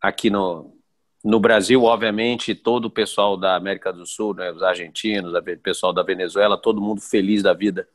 aqui 0.00 0.30
no, 0.30 0.77
no 1.24 1.40
Brasil, 1.40 1.82
obviamente, 1.82 2.54
todo 2.54 2.86
o 2.86 2.90
pessoal 2.90 3.36
da 3.36 3.56
América 3.56 3.92
do 3.92 4.06
Sul, 4.06 4.34
né, 4.34 4.52
os 4.52 4.62
argentinos, 4.62 5.34
o 5.34 5.42
pessoal 5.58 5.92
da 5.92 6.02
Venezuela, 6.02 6.56
todo 6.56 6.80
mundo 6.80 7.00
feliz 7.00 7.42
da 7.42 7.52
vida 7.52 7.88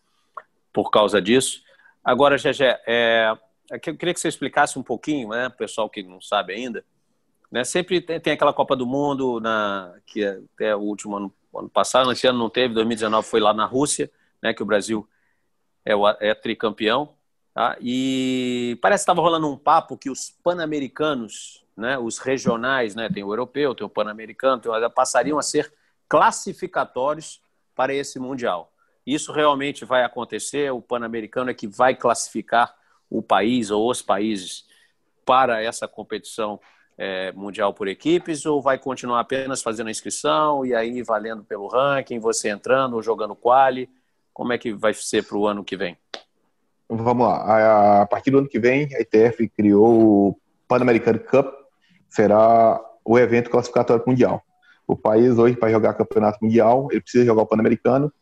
por 0.72 0.90
causa 0.90 1.22
disso. 1.22 1.62
Agora, 2.04 2.38
Gegé, 2.38 2.82
é, 2.86 3.34
é 3.72 3.76
eu 3.76 3.80
queria 3.80 4.14
que 4.14 4.20
você 4.20 4.28
explicasse 4.28 4.78
um 4.78 4.84
pouquinho, 4.84 5.30
né, 5.30 5.50
pessoal 5.50 5.90
que 5.90 6.04
não 6.04 6.20
sabe 6.20 6.54
ainda, 6.54 6.84
né, 7.52 7.64
sempre 7.64 8.02
tem, 8.02 8.20
tem 8.20 8.34
aquela 8.34 8.54
Copa 8.54 8.76
do 8.76 8.86
Mundo, 8.86 9.40
na, 9.40 9.94
que 10.06 10.24
é 10.24 10.40
até 10.56 10.76
o 10.76 10.80
último 10.80 11.16
ano, 11.16 11.34
ano 11.56 11.70
passado, 11.70 12.12
esse 12.12 12.28
ano 12.28 12.40
não 12.40 12.50
teve, 12.50 12.74
2019 12.74 13.28
foi 13.28 13.40
lá 13.40 13.54
na 13.54 13.66
Rússia, 13.66 14.12
né, 14.42 14.54
que 14.54 14.62
o 14.62 14.66
Brasil 14.66 15.08
é, 15.86 15.96
o, 15.96 16.08
é 16.08 16.34
tricampeão, 16.34 17.14
tá? 17.54 17.78
e 17.80 18.78
parece 18.82 19.02
que 19.02 19.12
estava 19.12 19.22
rolando 19.22 19.50
um 19.50 19.58
papo 19.58 19.98
que 19.98 20.10
os 20.10 20.30
pan-americanos, 20.44 21.64
né, 21.76 21.98
os 21.98 22.18
regionais, 22.18 22.96
né, 22.96 23.10
tem 23.10 23.24
o 23.24 23.32
europeu, 23.32 23.76
tem 23.76 23.86
o 23.86 23.90
pan-americano, 23.90 24.62
passariam 24.94 25.38
a 25.38 25.44
ser 25.44 25.74
classificatórios 26.08 27.42
para 27.76 27.94
esse 27.94 28.20
Mundial. 28.20 28.74
Isso 29.06 29.32
realmente 29.32 29.84
vai 29.84 30.04
acontecer. 30.04 30.72
O 30.72 30.82
Pan-Americano 30.82 31.52
é 31.52 31.54
que 31.54 31.68
vai 31.68 31.96
classificar 31.96 32.74
o 33.10 33.22
país 33.22 33.70
ou 33.70 33.90
os 33.90 34.02
países 34.02 34.66
para 35.26 35.62
essa 35.62 35.88
competição 35.88 36.60
é, 36.98 37.32
mundial 37.32 37.74
por 37.74 37.88
equipes 37.88 38.46
ou 38.46 38.62
vai 38.62 38.78
continuar 38.78 39.20
apenas 39.20 39.62
fazendo 39.62 39.88
a 39.88 39.92
inscrição 39.92 40.66
e 40.66 40.76
aí 40.76 41.02
valendo 41.02 41.44
pelo 41.44 41.68
ranking, 41.68 42.20
você 42.20 42.50
entrando, 42.50 43.02
jogando 43.02 43.36
quali? 43.36 43.90
Como 44.34 44.54
é 44.54 44.58
que 44.58 44.72
vai 44.72 44.94
ser 44.94 45.24
para 45.26 45.38
o 45.38 45.48
ano 45.48 45.64
que 45.64 45.76
vem? 45.76 45.98
Vamos 46.96 47.28
lá. 47.28 48.02
A 48.02 48.06
partir 48.06 48.30
do 48.30 48.38
ano 48.38 48.48
que 48.48 48.60
vem, 48.60 48.88
a 48.96 49.02
ITF 49.02 49.50
criou 49.50 50.30
o 50.30 50.38
Pan-American 50.68 51.18
Cup, 51.20 51.48
será 52.10 52.80
o 53.04 53.18
evento 53.18 53.50
classificatório 53.50 54.04
mundial. 54.06 54.44
O 54.88 54.96
país 54.96 55.38
hoje, 55.38 55.56
para 55.56 55.72
jogar 55.72 55.96
campeonato 55.96 56.38
mundial, 56.42 56.88
ele 56.92 57.02
precisa 57.02 57.26
jogar 57.26 57.44
o 57.44 57.46
Pan-Americano 57.48 58.14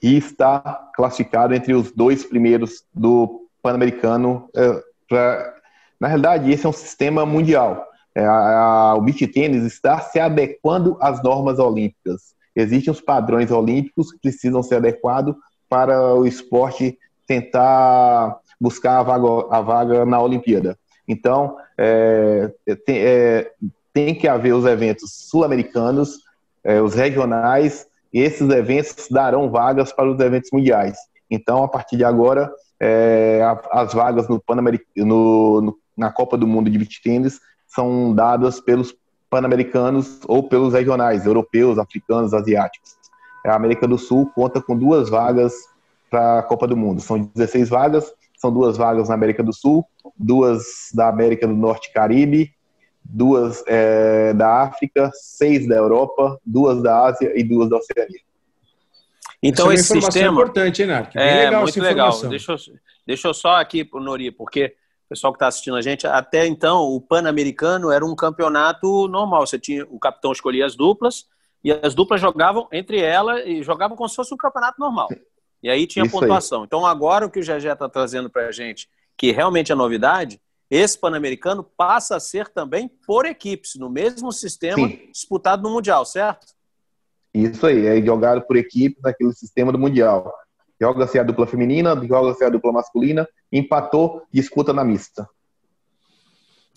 e 0.00 0.16
está 0.16 0.90
classificado 0.94 1.54
entre 1.54 1.74
os 1.74 1.90
dois 1.90 2.24
primeiros 2.24 2.84
do 2.94 3.48
Pan-Americano. 3.60 4.48
É, 4.54 5.52
na 5.98 6.08
realidade, 6.08 6.50
esse 6.50 6.64
é 6.64 6.68
um 6.68 6.72
sistema 6.72 7.26
mundial. 7.26 7.86
É, 8.14 8.24
a, 8.24 8.94
o 8.96 9.00
beach 9.00 9.26
tênis 9.26 9.64
está 9.64 10.00
se 10.00 10.20
adequando 10.20 10.96
às 11.00 11.22
normas 11.22 11.58
olímpicas. 11.58 12.34
Existem 12.54 12.92
os 12.92 13.00
padrões 13.00 13.50
olímpicos 13.50 14.12
que 14.12 14.18
precisam 14.20 14.62
ser 14.62 14.76
adequados 14.76 15.34
para 15.68 16.14
o 16.14 16.26
esporte 16.26 16.98
tentar 17.26 18.38
buscar 18.60 18.98
a 18.98 19.02
vaga, 19.02 19.26
a 19.50 19.60
vaga 19.60 20.06
na 20.06 20.20
Olimpíada. 20.20 20.78
Então, 21.06 21.56
é, 21.76 22.50
tem, 22.86 22.98
é, 22.98 23.50
tem, 23.92 24.14
que 24.14 24.28
haver 24.28 24.54
os 24.54 24.64
eventos 24.64 25.12
sul-americanos, 25.28 26.20
é, 26.62 26.80
os 26.80 26.94
regionais 26.94 27.86
e 28.12 28.20
esses 28.20 28.48
eventos 28.50 29.08
darão 29.10 29.50
vagas 29.50 29.92
para 29.92 30.10
os 30.10 30.20
eventos 30.20 30.50
mundiais. 30.52 30.96
Então, 31.30 31.64
a 31.64 31.68
partir 31.68 31.96
de 31.96 32.04
agora, 32.04 32.52
é, 32.78 33.40
as 33.70 33.92
vagas 33.92 34.28
no 34.28 34.42
no, 34.96 35.60
no, 35.60 35.78
na 35.96 36.12
Copa 36.12 36.36
do 36.36 36.46
Mundo 36.46 36.70
de 36.70 36.78
Beach 36.78 37.00
Tennis 37.02 37.40
são 37.66 38.14
dadas 38.14 38.60
pelos 38.60 38.94
pan-americanos 39.30 40.20
ou 40.28 40.46
pelos 40.46 40.74
regionais, 40.74 41.24
europeus, 41.24 41.78
africanos, 41.78 42.34
asiáticos. 42.34 42.96
A 43.46 43.54
América 43.54 43.88
do 43.88 43.96
Sul 43.96 44.30
conta 44.34 44.60
com 44.60 44.76
duas 44.76 45.08
vagas 45.08 45.54
para 46.12 46.38
a 46.38 46.42
Copa 46.44 46.68
do 46.68 46.76
Mundo. 46.76 47.00
São 47.00 47.18
16 47.18 47.68
vagas, 47.68 48.12
são 48.36 48.52
duas 48.52 48.76
vagas 48.76 49.08
na 49.08 49.14
América 49.14 49.42
do 49.42 49.52
Sul, 49.52 49.84
duas 50.16 50.62
da 50.94 51.08
América 51.08 51.48
do 51.48 51.54
Norte 51.54 51.92
Caribe 51.92 52.54
duas 53.04 53.62
é, 53.66 54.32
da 54.32 54.62
África, 54.62 55.10
seis 55.12 55.66
da 55.68 55.76
Europa, 55.76 56.38
duas 56.44 56.82
da 56.82 57.06
Ásia 57.06 57.32
e 57.34 57.42
duas 57.42 57.68
da 57.68 57.76
Oceania. 57.76 58.20
Então 59.42 59.70
essa 59.72 59.94
é 59.94 59.98
esse 59.98 60.06
sistema 60.06 60.32
importante, 60.32 60.82
hein, 60.82 60.88
Narc? 60.88 61.16
é 61.16 61.44
legal 61.44 61.62
muito 61.62 61.80
legal. 61.80 62.20
Deixa 62.28 62.52
eu, 62.52 62.56
deixa 63.06 63.28
eu 63.28 63.34
só 63.34 63.56
aqui, 63.56 63.88
Nori, 63.92 64.30
porque 64.30 64.76
o 65.06 65.08
pessoal 65.08 65.32
que 65.32 65.36
está 65.36 65.48
assistindo 65.48 65.76
a 65.76 65.82
gente, 65.82 66.06
até 66.06 66.46
então 66.46 66.82
o 66.82 67.00
Pan-Americano 67.00 67.90
era 67.90 68.04
um 68.04 68.14
campeonato 68.14 69.08
normal. 69.08 69.46
Você 69.46 69.58
tinha 69.58 69.84
o 69.90 69.98
capitão 69.98 70.32
escolhia 70.32 70.64
as 70.64 70.76
duplas 70.76 71.26
e 71.64 71.72
as 71.72 71.94
duplas 71.94 72.20
jogavam 72.20 72.68
entre 72.72 73.00
elas 73.00 73.42
e 73.44 73.62
jogavam 73.62 73.96
como 73.96 74.08
se 74.08 74.16
fosse 74.16 74.32
um 74.32 74.36
campeonato 74.38 74.80
normal. 74.80 75.08
E 75.62 75.70
aí 75.70 75.86
tinha 75.86 76.04
Isso 76.04 76.18
pontuação. 76.18 76.60
Aí. 76.60 76.66
Então 76.66 76.84
agora 76.84 77.26
o 77.26 77.30
que 77.30 77.40
o 77.40 77.42
Gegé 77.42 77.72
está 77.72 77.88
trazendo 77.88 78.28
para 78.28 78.48
a 78.48 78.52
gente, 78.52 78.88
que 79.16 79.30
realmente 79.30 79.70
é 79.70 79.74
novidade, 79.74 80.40
esse 80.70 80.98
Pan-Americano 80.98 81.62
passa 81.62 82.16
a 82.16 82.20
ser 82.20 82.48
também 82.48 82.88
por 83.06 83.26
equipes, 83.26 83.74
no 83.76 83.90
mesmo 83.90 84.32
sistema 84.32 84.88
Sim. 84.88 85.08
disputado 85.12 85.62
no 85.62 85.70
Mundial, 85.70 86.04
certo? 86.06 86.46
Isso 87.34 87.66
aí, 87.66 87.86
é 87.86 88.02
jogado 88.02 88.42
por 88.42 88.56
equipe 88.56 88.98
naquele 89.02 89.32
sistema 89.32 89.70
do 89.70 89.78
Mundial. 89.78 90.32
Joga-se 90.80 91.18
a 91.18 91.22
dupla 91.22 91.46
feminina, 91.46 91.94
joga-se 92.06 92.42
a 92.42 92.48
dupla 92.48 92.72
masculina, 92.72 93.28
empatou, 93.52 94.22
disputa 94.32 94.72
na 94.72 94.82
mista. 94.82 95.28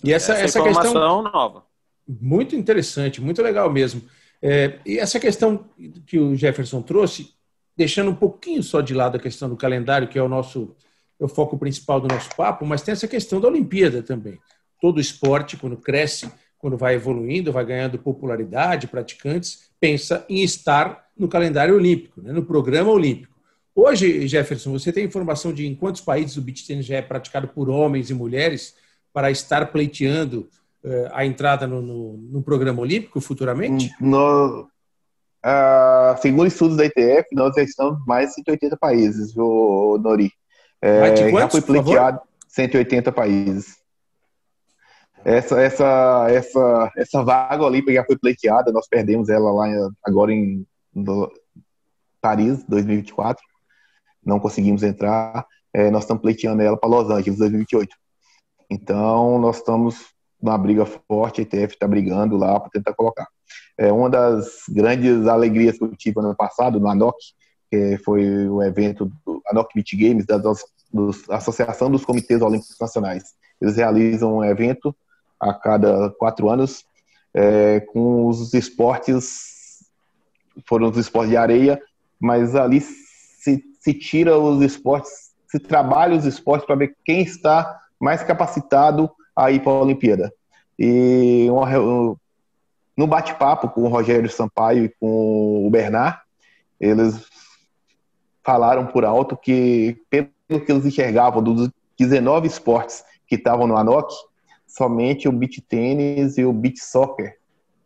E 0.04 0.13
essa, 0.13 0.34
essa, 0.34 0.60
essa 0.60 0.63
questão 0.63 1.24
nova. 1.24 1.63
Muito 2.08 2.56
interessante, 2.56 3.22
muito 3.22 3.42
legal 3.42 3.70
mesmo. 3.70 4.04
É, 4.42 4.77
e 4.86 5.00
essa 5.00 5.20
questão 5.20 5.70
que 6.06 6.20
o 6.20 6.36
Jefferson 6.36 6.82
trouxe, 6.82 7.35
deixando 7.75 8.12
um 8.12 8.15
pouquinho 8.15 8.63
só 8.63 8.82
de 8.82 8.94
lado 8.94 9.17
a 9.17 9.20
questão 9.20 9.50
do 9.50 9.58
calendário, 9.58 10.08
que 10.08 10.17
é 10.17 10.24
o 10.24 10.29
nosso 10.29 10.75
é 11.20 11.24
o 11.24 11.29
foco 11.29 11.58
principal 11.58 12.01
do 12.01 12.08
nosso 12.08 12.29
papo, 12.36 12.65
mas 12.65 12.82
tem 12.82 12.91
essa 12.91 13.08
questão 13.08 13.39
da 13.39 13.48
Olimpíada 13.48 14.03
também. 14.03 14.38
Todo 14.82 15.00
esporte, 15.00 15.55
quando 15.55 15.77
cresce, 15.77 16.29
quando 16.58 16.77
vai 16.77 16.96
evoluindo, 16.96 17.53
vai 17.53 17.65
ganhando 17.65 17.98
popularidade, 17.98 18.88
praticantes, 18.88 19.70
pensa 19.79 20.25
em 20.27 20.44
estar 20.44 21.05
no 21.17 21.27
calendário 21.27 21.75
olímpico, 21.75 22.22
né, 22.22 22.34
no 22.34 22.44
programa 22.44 22.91
olímpico. 22.91 23.34
Hoje, 23.74 24.27
Jefferson, 24.27 24.72
você 24.72 24.91
tem 24.91 25.05
informação 25.05 25.53
de 25.53 25.65
em 25.65 25.75
quantos 25.75 26.01
países 26.01 26.38
o 26.38 26.41
beach 26.41 26.65
tennis 26.65 26.86
já 26.86 26.98
é 26.98 27.01
praticado 27.01 27.48
por 27.48 27.70
homens 27.70 28.10
e 28.10 28.13
mulheres 28.13 28.75
para 29.13 29.29
estar 29.29 29.65
pleiteando 29.72 30.50
uh, 30.84 31.10
a 31.12 31.25
entrada 31.25 31.67
no, 31.67 31.82
no, 31.82 32.17
no, 32.17 32.41
programa 32.41 32.82
olímpico 32.82 33.20
futuramente? 33.20 33.91
No, 34.00 34.70
uh, 35.46 36.18
segundo 36.22 36.48
estudos 36.48 36.78
da 36.78 36.86
ITF, 36.86 37.28
nós 37.34 37.56
já 37.56 37.64
estamos 37.64 38.00
em 38.00 38.06
mais 38.06 38.30
de 38.30 38.36
180 38.36 38.78
países, 38.78 39.38
o 39.38 39.98
Nori. 40.00 40.32
É, 40.82 41.16
já 41.32 41.50
foi 41.50 41.62
pleiteado 41.62 42.22
180 42.50 43.12
países. 43.12 43.78
Essa, 45.24 45.60
essa, 45.60 46.28
essa, 46.30 46.92
essa 46.96 47.24
vaga 47.24 47.64
olímpica 47.64 47.94
já 47.94 48.06
foi 48.06 48.18
pleiteada, 48.18 48.72
nós 48.72 48.88
perdemos 48.88 49.28
ela 49.28 49.52
lá 49.52 49.66
agora 50.06 50.32
em 50.32 50.66
Paris, 52.22 52.64
2024. 52.66 53.44
Não 54.24 54.40
conseguimos 54.40 54.84
entrar. 54.84 55.46
É, 55.74 55.90
nós 55.90 56.04
estamos 56.04 56.22
pleiteando 56.22 56.62
ela 56.62 56.78
para 56.78 56.90
Los 56.90 57.10
Angeles, 57.10 57.40
2028. 57.40 57.96
Então, 58.70 59.40
nós 59.40 59.58
estamos 59.58 60.14
numa 60.42 60.58
briga 60.58 60.86
forte, 60.86 61.42
a 61.42 61.44
ITF 61.44 61.74
está 61.74 61.88
brigando 61.88 62.38
lá 62.38 62.60
para 62.60 62.70
tentar 62.70 62.94
colocar. 62.94 63.28
É 63.78 63.92
uma 63.92 64.10
das 64.10 64.64
grandes 64.70 65.28
alegrias 65.28 65.78
que 65.78 65.84
eu 65.84 65.96
tive 65.96 66.20
ano 66.20 66.36
passado 66.36 66.80
no 66.80 66.88
ANOC, 66.88 67.18
que 67.70 67.98
foi 68.04 68.48
o 68.48 68.62
evento 68.64 69.12
do 69.25 69.42
ANOC 69.48 69.74
Beach 69.75 69.96
Games, 69.96 70.25
da, 70.25 70.42
Associação 71.30 71.92
dos 71.92 72.06
Comitês 72.06 72.42
Olímpicos 72.42 72.78
Nacionais. 72.80 73.34
Eles 73.62 73.75
realizam 73.75 74.38
um 74.38 74.44
evento 74.44 74.96
a 75.40 75.54
cada 75.54 76.10
quatro 76.12 76.50
anos 76.50 76.86
é, 77.34 77.82
com 77.82 78.28
os 78.28 78.54
esportes, 78.54 79.84
foram 80.66 80.90
os 80.90 80.98
esportes 80.98 81.32
de 81.32 81.38
areia, 81.38 81.82
mas 82.20 82.56
ali 82.56 82.80
se, 82.80 83.64
se 83.80 83.94
tira 83.94 84.38
os 84.38 84.62
esportes, 84.62 85.12
se 85.48 85.60
trabalha 85.60 86.16
os 86.16 86.25
esportes 86.25 86.66
para 86.66 86.75
ver 86.75 86.96
quem 87.04 87.22
está 87.22 87.82
mais 88.00 88.24
capacitado 88.24 89.12
a 89.36 89.52
ir 89.52 89.62
para 89.62 89.74
a 89.74 89.82
Olimpíada. 89.82 90.34
E 90.80 91.48
uma, 91.50 91.68
no 92.96 93.08
bate-papo 93.08 93.70
com 93.70 93.84
o 93.84 93.88
Rogério 93.88 94.30
Sampaio 94.30 94.86
e 94.86 94.90
com 95.00 95.66
o 95.66 95.70
Bernard, 95.70 96.18
eles 96.80 97.25
falaram 98.44 98.86
por 98.86 99.04
alto 99.04 99.36
que, 99.36 99.98
pelo 100.10 100.30
que 100.64 100.72
eles 100.72 100.86
enxergavam 100.86 101.42
dos 101.42 101.70
19 101.98 102.48
esportes 102.48 103.04
que 103.28 103.36
estavam 103.36 103.68
no 103.68 103.78
ANOC, 103.78 104.14
somente 104.68 105.28
o 105.28 105.32
beach 105.32 105.62
tênis 105.62 106.38
e 106.38 106.46
o 106.46 106.54
beach 106.54 106.80
soccer 106.80 107.38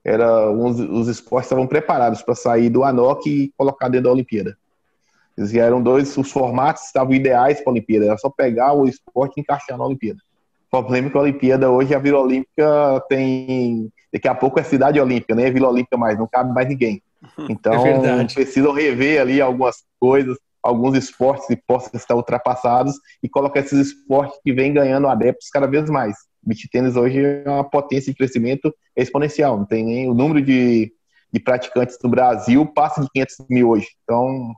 eram 0.04 0.66
os, 0.66 1.08
esportes 1.08 1.48
estavam 1.48 1.68
preparados 1.68 2.22
para 2.22 2.36
sair 2.36 2.70
do 2.70 2.84
ANOC 2.84 3.28
e 3.28 3.54
colocar 3.58 3.90
dentro 3.90 4.06
da 4.06 4.12
Olimpíada. 4.12 4.58
Eles 5.38 5.54
eram 5.54 5.82
dois, 5.82 6.18
os 6.18 6.32
formatos 6.32 6.84
estavam 6.84 7.14
ideais 7.14 7.60
para 7.62 7.70
a 7.70 7.74
Olimpíada, 7.74 8.06
era 8.06 8.18
só 8.18 8.30
pegar 8.30 8.74
o 8.74 8.88
esporte 8.88 9.38
e 9.38 9.42
encaixar 9.42 9.78
na 9.78 9.86
Olimpíada. 9.86 10.20
O 10.68 10.70
problema 10.70 11.08
é 11.08 11.12
que 11.12 11.18
a 11.18 11.22
Olimpíada 11.22 11.72
hoje, 11.72 11.96
a 11.96 12.00
Vila 12.00 12.20
Olímpica 12.20 13.04
tem. 13.08 13.92
Daqui 14.12 14.28
a 14.28 14.36
pouco 14.36 14.60
é 14.60 14.64
cidade 14.64 15.00
olímpica, 15.00 15.36
nem 15.36 15.46
é 15.46 15.52
Vila 15.52 15.70
Olímpica 15.70 15.98
mais, 15.98 16.18
não 16.18 16.28
cabe 16.28 16.54
mais 16.54 16.68
ninguém. 16.68 17.02
Então, 17.50 17.86
é 17.86 18.26
precisam 18.34 18.72
rever 18.72 19.20
ali 19.20 19.42
algumas 19.42 19.84
coisas, 20.00 20.38
alguns 20.64 20.96
esportes 20.96 21.48
que 21.48 21.56
possam 21.56 21.92
estar 21.94 22.16
ultrapassados 22.16 22.96
e 23.22 23.28
colocar 23.28 23.60
esses 23.60 23.88
esportes 23.88 24.40
que 24.44 24.54
vêm 24.54 24.74
ganhando 24.74 25.08
adeptos 25.08 25.50
cada 25.50 25.68
vez 25.68 25.90
mais. 25.90 26.16
O 26.44 26.48
beach 26.48 26.70
tênis 26.70 26.96
hoje 26.96 27.22
é 27.22 27.44
uma 27.46 27.64
potência 27.64 28.12
de 28.12 28.18
crescimento 28.18 28.74
exponencial, 28.96 29.58
não 29.58 29.66
tem 29.66 29.84
nem 29.84 30.10
o 30.10 30.14
número 30.14 30.42
de, 30.42 30.94
de 31.32 31.40
praticantes 31.40 31.98
no 32.02 32.10
Brasil 32.10 32.66
passa 32.66 33.02
de 33.02 33.10
500 33.12 33.36
mil 33.50 33.70
hoje. 33.70 33.88
Então, 34.04 34.54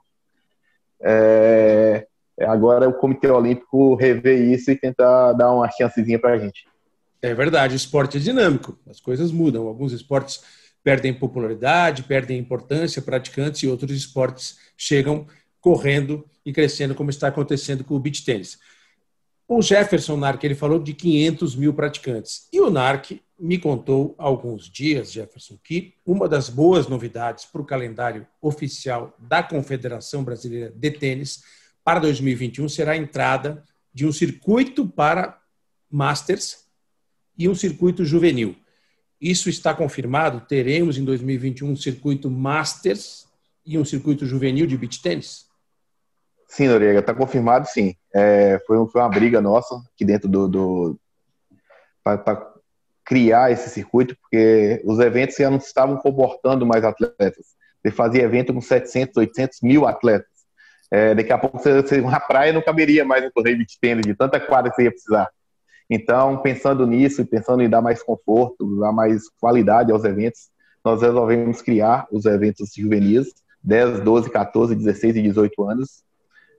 é, 1.02 2.06
é, 2.40 2.46
agora 2.46 2.88
o 2.88 2.94
Comitê 2.94 3.28
Olímpico 3.30 3.96
rever 3.96 4.40
isso 4.40 4.72
e 4.72 4.76
tentar 4.76 5.34
dar 5.34 5.52
uma 5.52 5.70
chancezinha 5.70 6.20
para 6.20 6.34
a 6.34 6.38
gente. 6.38 6.66
É 7.22 7.34
verdade, 7.34 7.76
o 7.76 7.78
esporte 7.78 8.18
é 8.18 8.20
dinâmico, 8.20 8.80
as 8.90 9.00
coisas 9.00 9.32
mudam. 9.32 9.68
Alguns 9.68 9.94
esportes 9.94 10.42
perdem 10.84 11.14
popularidade, 11.14 12.04
perdem 12.04 12.40
importância, 12.40 13.02
praticantes, 13.02 13.62
e 13.62 13.68
outros 13.68 13.92
esportes 13.92 14.58
chegam 14.76 15.28
correndo 15.60 16.26
e 16.44 16.52
crescendo, 16.52 16.96
como 16.96 17.12
está 17.12 17.28
acontecendo 17.28 17.84
com 17.84 17.94
o 17.94 18.00
beach 18.00 18.26
tênis. 18.26 18.58
O 19.48 19.62
Jefferson 19.62 20.18
Narc, 20.18 20.44
ele 20.44 20.56
falou 20.56 20.80
de 20.80 20.94
500 20.94 21.56
mil 21.56 21.74
praticantes. 21.74 22.48
E 22.52 22.60
o 22.60 22.70
Narc 22.70 23.22
me 23.38 23.60
contou 23.60 24.16
há 24.18 24.24
alguns 24.24 24.70
dias, 24.70 25.12
Jefferson, 25.12 25.60
que 25.64 25.94
uma 26.06 26.28
das 26.28 26.50
boas 26.50 26.88
novidades 26.88 27.46
para 27.46 27.62
o 27.62 27.66
calendário 27.66 28.26
oficial 28.42 29.16
da 29.20 29.44
Confederação 29.44 30.24
Brasileira 30.24 30.72
de 30.74 30.92
Tênis 30.92 31.44
para 31.84 32.00
2021 32.00 32.70
será 32.70 32.94
a 32.94 32.98
entrada 32.98 33.64
de 33.94 34.08
um 34.08 34.12
circuito 34.12 34.88
para 34.88 35.40
Masters 35.90 36.61
e 37.38 37.48
um 37.50 37.56
circuito 37.56 38.06
juvenil. 38.06 38.56
Isso 39.20 39.50
está 39.50 39.74
confirmado? 39.74 40.42
Teremos 40.42 40.98
em 40.98 41.06
2021 41.06 41.72
um 41.72 41.76
circuito 41.76 42.30
Masters 42.30 43.28
e 43.66 43.78
um 43.78 43.86
circuito 43.86 44.26
juvenil 44.26 44.66
de 44.66 44.78
beach 44.78 45.02
tênis? 45.02 45.46
Sim, 46.48 46.68
Noriega, 46.68 47.00
está 47.00 47.14
confirmado 47.14 47.68
sim. 47.68 47.96
É, 48.14 48.60
foi, 48.68 48.86
foi, 48.88 49.02
uma 49.02 49.10
briga 49.10 49.40
nossa 49.40 49.76
aqui 49.94 50.04
dentro 50.04 50.28
do. 50.28 50.48
do 50.48 51.00
para 52.04 52.52
criar 53.06 53.52
esse 53.52 53.70
circuito, 53.70 54.18
porque 54.20 54.82
os 54.86 55.00
eventos 55.00 55.36
já 55.36 55.50
não 55.50 55.58
estavam 55.58 55.98
comportando 55.98 56.66
mais 56.66 56.84
atletas. 56.84 57.46
Você 57.82 57.92
fazia 57.92 58.24
evento 58.24 58.54
com 58.54 58.62
700, 58.62 59.18
800 59.18 59.62
mil 59.62 59.88
atletas. 59.88 60.30
É, 60.90 61.16
daqui 61.16 61.32
a 61.32 61.38
pouco 61.38 61.58
você, 61.58 62.02
uma 62.02 62.20
praia 62.20 62.52
não 62.52 62.62
caberia 62.62 63.06
mais 63.06 63.24
no 63.24 63.32
torneio 63.32 63.58
de 63.58 63.80
tênis, 63.80 64.06
de 64.06 64.14
tanta 64.14 64.40
quadra 64.40 64.70
que 64.70 64.76
você 64.76 64.84
ia 64.84 64.92
precisar. 64.92 65.30
Então, 65.94 66.38
pensando 66.38 66.88
nisso, 66.88 67.26
pensando 67.26 67.62
em 67.62 67.70
dar 67.70 67.82
mais 67.82 68.02
conforto, 68.02 68.80
dar 68.80 68.94
mais 68.94 69.24
qualidade 69.42 69.92
aos 69.92 70.06
eventos, 70.06 70.50
nós 70.86 71.02
resolvemos 71.02 71.62
criar 71.62 72.08
os 72.10 72.24
eventos 72.24 72.72
juvenis, 72.74 73.28
10, 73.62 74.00
12, 74.00 74.30
14, 74.30 74.74
16 74.74 75.18
e 75.18 75.22
18 75.22 75.64
anos, 75.70 76.02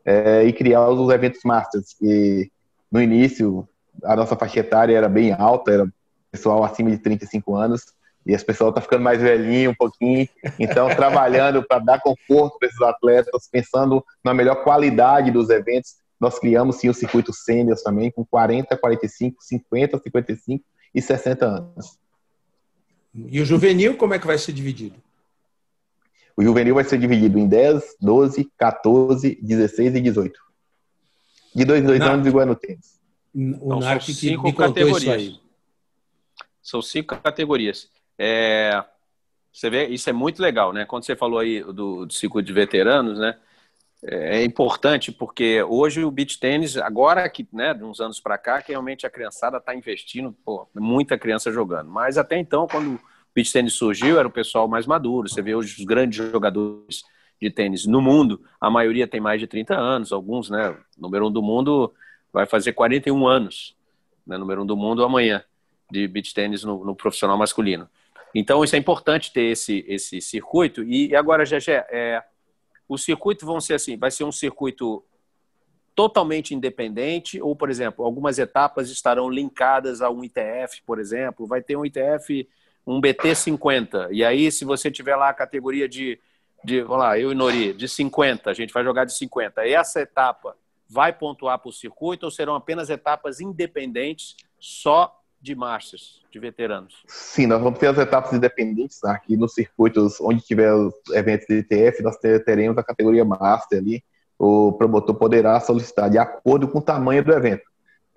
é, 0.05 0.45
e 0.45 0.53
criar 0.53 0.87
os 0.91 1.11
eventos 1.11 1.41
masters, 1.47 1.95
que 1.99 2.51
no 2.91 3.01
início 3.01 3.67
a 4.05 4.15
nossa 4.15 4.37
faixa 4.37 4.61
etária 4.61 4.95
era 4.95 5.09
bem 5.09 5.33
alta, 5.33 5.73
era 5.73 5.89
pessoal 6.31 6.63
acima 6.63 6.91
de 6.91 6.99
35 6.99 7.57
anos, 7.57 7.87
e 8.27 8.35
as 8.35 8.43
pessoas 8.43 8.69
estão 8.69 8.75
tá 8.75 8.81
ficando 8.83 9.03
mais 9.03 9.23
velhinho 9.23 9.71
um 9.71 9.75
pouquinho, 9.75 10.29
então 10.59 10.89
trabalhando 10.95 11.63
para 11.63 11.79
dar 11.79 12.03
conforto 12.03 12.59
para 12.59 12.69
esses 12.69 12.83
atletas, 12.83 13.49
pensando 13.51 14.05
na 14.23 14.35
melhor 14.35 14.57
qualidade 14.57 15.31
dos 15.31 15.49
eventos, 15.49 16.02
nós 16.23 16.39
criamos 16.39 16.77
sim 16.77 16.89
o 16.89 16.95
circuito 16.95 17.33
sênior 17.33 17.77
também, 17.83 18.09
com 18.09 18.25
40, 18.25 18.77
45, 18.77 19.43
50, 19.43 19.99
55 19.99 20.65
e 20.95 21.03
60 21.03 21.45
anos. 21.45 21.99
E 23.13 23.41
o 23.41 23.45
juvenil, 23.45 23.97
como 23.97 24.15
é 24.15 24.21
que 24.21 24.27
vai 24.27 24.39
ser 24.39 24.53
dividido? 24.53 24.95
O 26.37 26.43
juvenil 26.45 26.77
vai 26.77 26.85
ser 26.85 26.97
dividido 26.97 27.41
em 27.41 27.49
10, 27.49 27.97
12, 28.01 28.49
14, 28.57 29.37
16 29.43 29.97
e 29.97 30.01
18. 30.01 30.41
De 31.57 31.65
dois, 31.65 31.83
dois 31.83 32.01
anos 32.01 32.25
igual 32.25 32.47
no 32.47 32.55
tênis. 32.55 33.01
O 33.35 33.41
então, 33.41 33.81
Narc 33.81 34.05
que 34.05 34.15
cinco 34.15 34.55
categorias. 34.55 35.41
São 36.63 36.81
cinco 36.81 37.17
categorias. 37.21 37.91
É, 38.17 38.83
você 39.53 39.69
vê, 39.69 39.89
isso 39.89 40.09
é 40.09 40.13
muito 40.13 40.41
legal, 40.41 40.73
né? 40.73 40.85
Quando 40.85 41.05
você 41.05 41.17
falou 41.17 41.41
aí 41.41 41.65
do, 41.65 42.07
do 42.07 42.13
circuito 42.13 42.47
de 42.47 42.53
veteranos, 42.53 43.19
né? 43.19 43.37
É, 44.05 44.39
é 44.41 44.45
importante 44.45 45.13
porque 45.13 45.63
hoje 45.63 46.05
o 46.05 46.11
beach 46.11 46.39
tênis, 46.39 46.77
agora 46.77 47.29
que, 47.29 47.47
né, 47.53 47.73
de 47.73 47.85
uns 47.85 48.01
anos 48.01 48.21
para 48.21 48.37
cá, 48.37 48.61
que 48.61 48.73
realmente 48.73 49.07
a 49.07 49.11
criançada 49.11 49.59
está 49.59 49.75
investindo, 49.75 50.33
pô, 50.45 50.69
muita 50.75 51.17
criança 51.17 51.53
jogando. 51.53 51.91
Mas 51.91 52.19
até 52.19 52.39
então, 52.39 52.67
quando 52.67 53.01
beach 53.35 53.53
tênis 53.53 53.75
surgiu, 53.75 54.19
era 54.19 54.27
o 54.27 54.33
pessoal 54.33 54.67
mais 54.67 54.87
maduro. 54.87 55.29
Você 55.29 55.41
vê 55.41 55.55
hoje 55.55 55.77
os 55.79 55.85
grandes 55.85 56.31
jogadores 56.31 57.05
de 57.41 57.51
tênis 57.51 57.87
no 57.87 58.01
mundo, 58.01 58.41
a 58.61 58.71
maioria 58.71 59.07
tem 59.07 59.21
mais 59.21 59.41
de 59.41 59.49
30 59.49 59.75
anos, 59.75 60.13
alguns, 60.13 60.49
né? 60.49 60.71
O 60.97 61.03
número 61.03 61.27
um 61.27 61.31
do 61.31 61.43
mundo 61.43 61.93
vai 62.33 62.47
fazer 62.47 62.73
41 62.73 63.27
anos, 63.27 63.77
né? 64.25 64.39
Número 64.39 64.63
um 64.63 64.67
do 64.67 64.77
mundo 64.77 65.05
amanhã, 65.05 65.43
de 65.91 66.07
beach 66.07 66.33
tênis 66.33 66.63
no, 66.63 66.85
no 66.85 66.95
profissional 66.95 67.37
masculino. 67.37 67.89
Então, 68.33 68.63
isso 68.63 68.77
é 68.77 68.79
importante 68.79 69.33
ter 69.33 69.43
esse, 69.43 69.85
esse 69.89 70.21
circuito. 70.21 70.85
E 70.85 71.15
agora, 71.17 71.45
Gegé, 71.45 71.85
é, 71.91 72.23
o 72.89 72.99
circuito 72.99 73.47
vão 73.47 73.61
ser 73.61 73.75
assim, 73.75 73.97
vai 73.97 74.11
ser 74.11 74.25
um 74.25 74.33
circuito 74.33 75.05
totalmente 75.95 76.55
independente 76.55 77.41
ou, 77.41 77.55
por 77.55 77.71
exemplo, 77.71 78.05
algumas 78.05 78.39
etapas 78.39 78.91
estarão 78.91 79.29
linkadas 79.29 80.01
a 80.01 80.11
um 80.11 80.25
ITF, 80.25 80.83
por 80.87 80.99
exemplo, 80.99 81.47
vai 81.47 81.63
ter 81.63 81.77
um 81.77 81.85
ITF 81.85 82.49
um 82.87 83.01
BT50. 83.01 84.09
E 84.11 84.25
aí, 84.25 84.51
se 84.51 84.65
você 84.65 84.91
tiver 84.91 85.17
lá 85.17 85.29
a 85.29 85.35
categoria 85.35 85.89
de, 85.89 86.19
de 86.65 86.83
vamos 86.83 86.99
lá, 86.99 87.19
eu 87.19 87.33
e 87.33 87.35
Nori, 87.35 87.73
de 87.73 87.89
50, 87.89 88.51
a 88.51 88.55
gente 88.55 88.73
vai 88.73 88.83
jogar 88.85 89.05
de 89.05 89.17
50. 89.17 89.67
Essa 89.67 90.01
etapa 90.01 90.57
vai 90.89 91.13
pontuar 91.13 91.59
para 91.59 91.69
o 91.69 91.73
circuito 91.73 92.27
ou 92.27 92.31
serão 92.31 92.55
apenas 92.55 92.91
etapas 92.91 93.41
independentes 93.41 94.37
só 94.59 95.22
de 95.43 95.57
marchas, 95.57 96.21
de 96.31 96.39
veteranos? 96.39 97.03
Sim, 97.09 97.47
nós 97.47 97.61
vamos 97.61 97.79
ter 97.81 97.89
as 97.89 97.99
etapas 97.99 98.33
independentes 98.33 99.03
aqui 99.03 99.37
nos 99.37 99.55
circuitos 99.55 100.21
onde 100.21 100.41
tiver 100.41 100.73
os 100.73 100.95
eventos 101.13 101.47
de 101.49 101.59
ITF, 101.59 102.01
nós 102.03 102.17
teremos 102.17 102.79
a 102.79 102.85
categoria 102.85 103.25
Master 103.25 103.79
ali. 103.79 104.05
O 104.39 104.73
promotor 104.73 105.17
poderá 105.17 105.59
solicitar 105.59 106.09
de 106.09 106.19
acordo 106.19 106.69
com 106.69 106.79
o 106.79 106.83
tamanho 106.83 107.25
do 107.25 107.33
evento. 107.33 107.65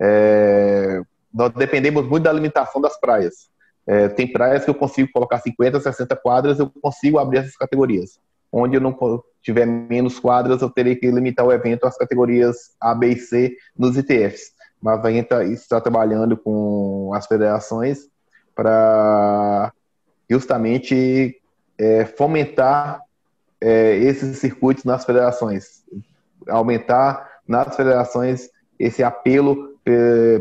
É, 0.00 1.02
nós 1.34 1.52
dependemos 1.52 2.06
muito 2.06 2.22
da 2.22 2.32
limitação 2.32 2.80
das 2.80 2.98
praias. 2.98 3.48
É, 3.86 4.08
tem 4.08 4.32
praias 4.32 4.64
que 4.64 4.70
eu 4.70 4.74
consigo 4.74 5.10
colocar 5.12 5.38
50, 5.38 5.80
60 5.80 6.16
quadras, 6.16 6.58
eu 6.58 6.70
consigo 6.80 7.18
abrir 7.18 7.38
essas 7.38 7.56
categorias. 7.56 8.20
Onde 8.52 8.76
eu 8.76 8.80
não 8.80 8.96
tiver 9.42 9.66
menos 9.66 10.18
quadras, 10.18 10.62
eu 10.62 10.70
terei 10.70 10.94
que 10.96 11.10
limitar 11.10 11.44
o 11.44 11.52
evento 11.52 11.86
às 11.86 11.96
categorias 11.96 12.74
A, 12.80 12.94
B 12.94 13.08
e 13.08 13.18
C 13.18 13.56
nos 13.76 13.96
ITFs. 13.96 14.55
Mas 14.86 15.04
a 15.04 15.10
gente 15.10 15.34
está 15.52 15.80
trabalhando 15.80 16.36
com 16.36 17.10
as 17.12 17.26
federações 17.26 18.06
para 18.54 19.72
justamente 20.30 21.42
é, 21.76 22.04
fomentar 22.04 23.00
é, 23.60 23.96
esses 23.96 24.38
circuitos 24.38 24.84
nas 24.84 25.04
federações, 25.04 25.82
aumentar 26.48 27.40
nas 27.48 27.74
federações 27.74 28.48
esse 28.78 29.02
apelo 29.02 29.76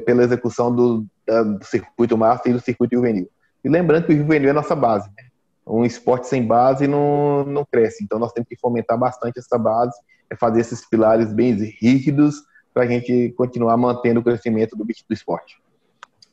pela 0.05 0.23
execução 0.23 0.73
do, 0.75 1.08
do 1.27 1.65
circuito 1.65 2.15
master 2.15 2.51
e 2.51 2.55
do 2.55 2.62
circuito 2.62 2.97
juvenil. 2.97 3.27
E 3.63 3.69
lembrando 3.69 4.05
que 4.05 4.13
o 4.13 4.17
juvenil 4.17 4.51
é 4.51 4.53
nossa 4.53 4.75
base. 4.75 5.10
Né? 5.17 5.23
Um 5.65 5.84
esporte 5.84 6.27
sem 6.27 6.45
base 6.45 6.88
não, 6.88 7.43
não 7.45 7.65
cresce. 7.65 8.03
Então 8.03 8.19
nós 8.19 8.31
temos 8.31 8.47
que 8.47 8.55
fomentar 8.55 8.95
bastante 8.95 9.39
essa 9.39 9.58
base, 9.58 9.99
é 10.29 10.36
fazer 10.36 10.62
esses 10.62 10.88
pilares 10.88 11.34
bem 11.34 11.53
rígidos 11.53 12.43
para 12.75 12.83
a 12.83 12.88
gente 12.88 13.33
continuar 13.38 13.77
mantendo 13.77 14.19
o 14.19 14.23
crescimento 14.23 14.75
do, 14.75 14.83
do 14.83 15.13
esporte. 15.13 15.57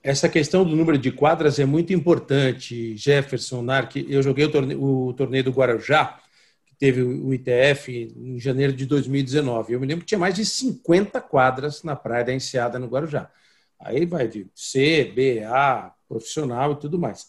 Essa 0.02 0.28
questão 0.28 0.64
do 0.64 0.74
número 0.74 0.98
de 0.98 1.12
quadras 1.12 1.60
é 1.60 1.64
muito 1.64 1.92
importante, 1.92 2.96
Jefferson 2.96 3.62
Narc. 3.62 3.94
Eu 4.08 4.20
joguei 4.20 4.46
o 4.46 4.50
torneio, 4.50 4.82
o 4.82 5.12
torneio 5.12 5.44
do 5.44 5.52
Guarujá, 5.52 6.18
que 6.66 6.74
teve 6.74 7.00
o 7.00 7.32
ITF 7.32 8.12
em 8.16 8.40
janeiro 8.40 8.72
de 8.72 8.84
2019. 8.86 9.72
Eu 9.72 9.78
me 9.78 9.86
lembro 9.86 10.00
que 10.00 10.08
tinha 10.08 10.18
mais 10.18 10.34
de 10.34 10.44
50 10.44 11.20
quadras 11.20 11.84
na 11.84 11.94
Praia 11.94 12.24
da 12.24 12.34
Enseada, 12.34 12.76
no 12.76 12.88
Guarujá. 12.88 13.30
Aí 13.78 14.04
vai 14.04 14.26
de 14.26 14.48
C, 14.52 15.12
B, 15.14 15.44
A, 15.44 15.92
profissional 16.08 16.72
e 16.72 16.80
tudo 16.80 16.98
mais. 16.98 17.26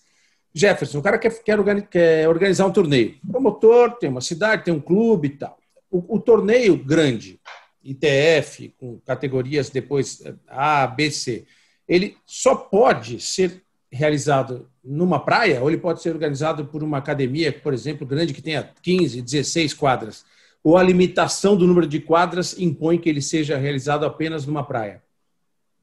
Jefferson, 0.55 0.97
o 0.97 1.03
cara 1.03 1.19
quer, 1.19 1.43
quer 1.87 2.27
organizar 2.27 2.65
um 2.65 2.73
torneio. 2.73 3.15
Promotor, 3.31 3.91
tem 3.99 4.09
uma 4.09 4.21
cidade, 4.21 4.63
tem 4.63 4.73
um 4.73 4.81
clube 4.81 5.27
e 5.27 5.37
tal. 5.37 5.59
O, 5.91 6.15
o 6.15 6.19
torneio 6.19 6.75
grande, 6.75 7.39
ITF, 7.83 8.73
com 8.77 8.99
categorias 9.05 9.69
depois 9.69 10.21
A, 10.47 10.87
B, 10.87 11.11
C 11.11 11.45
ele 11.87 12.17
só 12.25 12.55
pode 12.55 13.19
ser 13.19 13.61
realizado 13.91 14.69
numa 14.83 15.19
praia 15.23 15.61
ou 15.61 15.69
ele 15.69 15.77
pode 15.77 16.01
ser 16.01 16.11
organizado 16.11 16.65
por 16.65 16.83
uma 16.83 16.97
academia, 16.97 17.51
por 17.51 17.73
exemplo, 17.73 18.07
grande 18.07 18.33
que 18.33 18.41
tenha 18.41 18.69
15, 18.81 19.21
16 19.21 19.73
quadras? 19.73 20.25
Ou 20.63 20.77
a 20.77 20.83
limitação 20.83 21.55
do 21.55 21.67
número 21.67 21.85
de 21.85 21.99
quadras 21.99 22.57
impõe 22.57 22.97
que 22.97 23.09
ele 23.09 23.21
seja 23.21 23.57
realizado 23.57 24.05
apenas 24.05 24.45
numa 24.45 24.63
praia? 24.63 25.03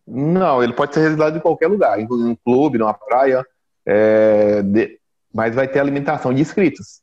Não, 0.07 0.63
ele 0.63 0.73
pode 0.73 0.95
ser 0.95 1.01
realizado 1.01 1.37
em 1.37 1.41
qualquer 1.41 1.69
lugar, 1.69 2.01
em 2.01 2.07
um 2.11 2.35
clube, 2.35 2.79
numa 2.79 2.95
praia, 2.95 3.47
é, 3.87 4.63
de, 4.63 4.99
mas 5.33 5.55
vai 5.55 5.69
ter 5.69 5.79
a 5.79 5.85
limitação 5.85 6.33
de 6.33 6.41
inscritos. 6.41 7.03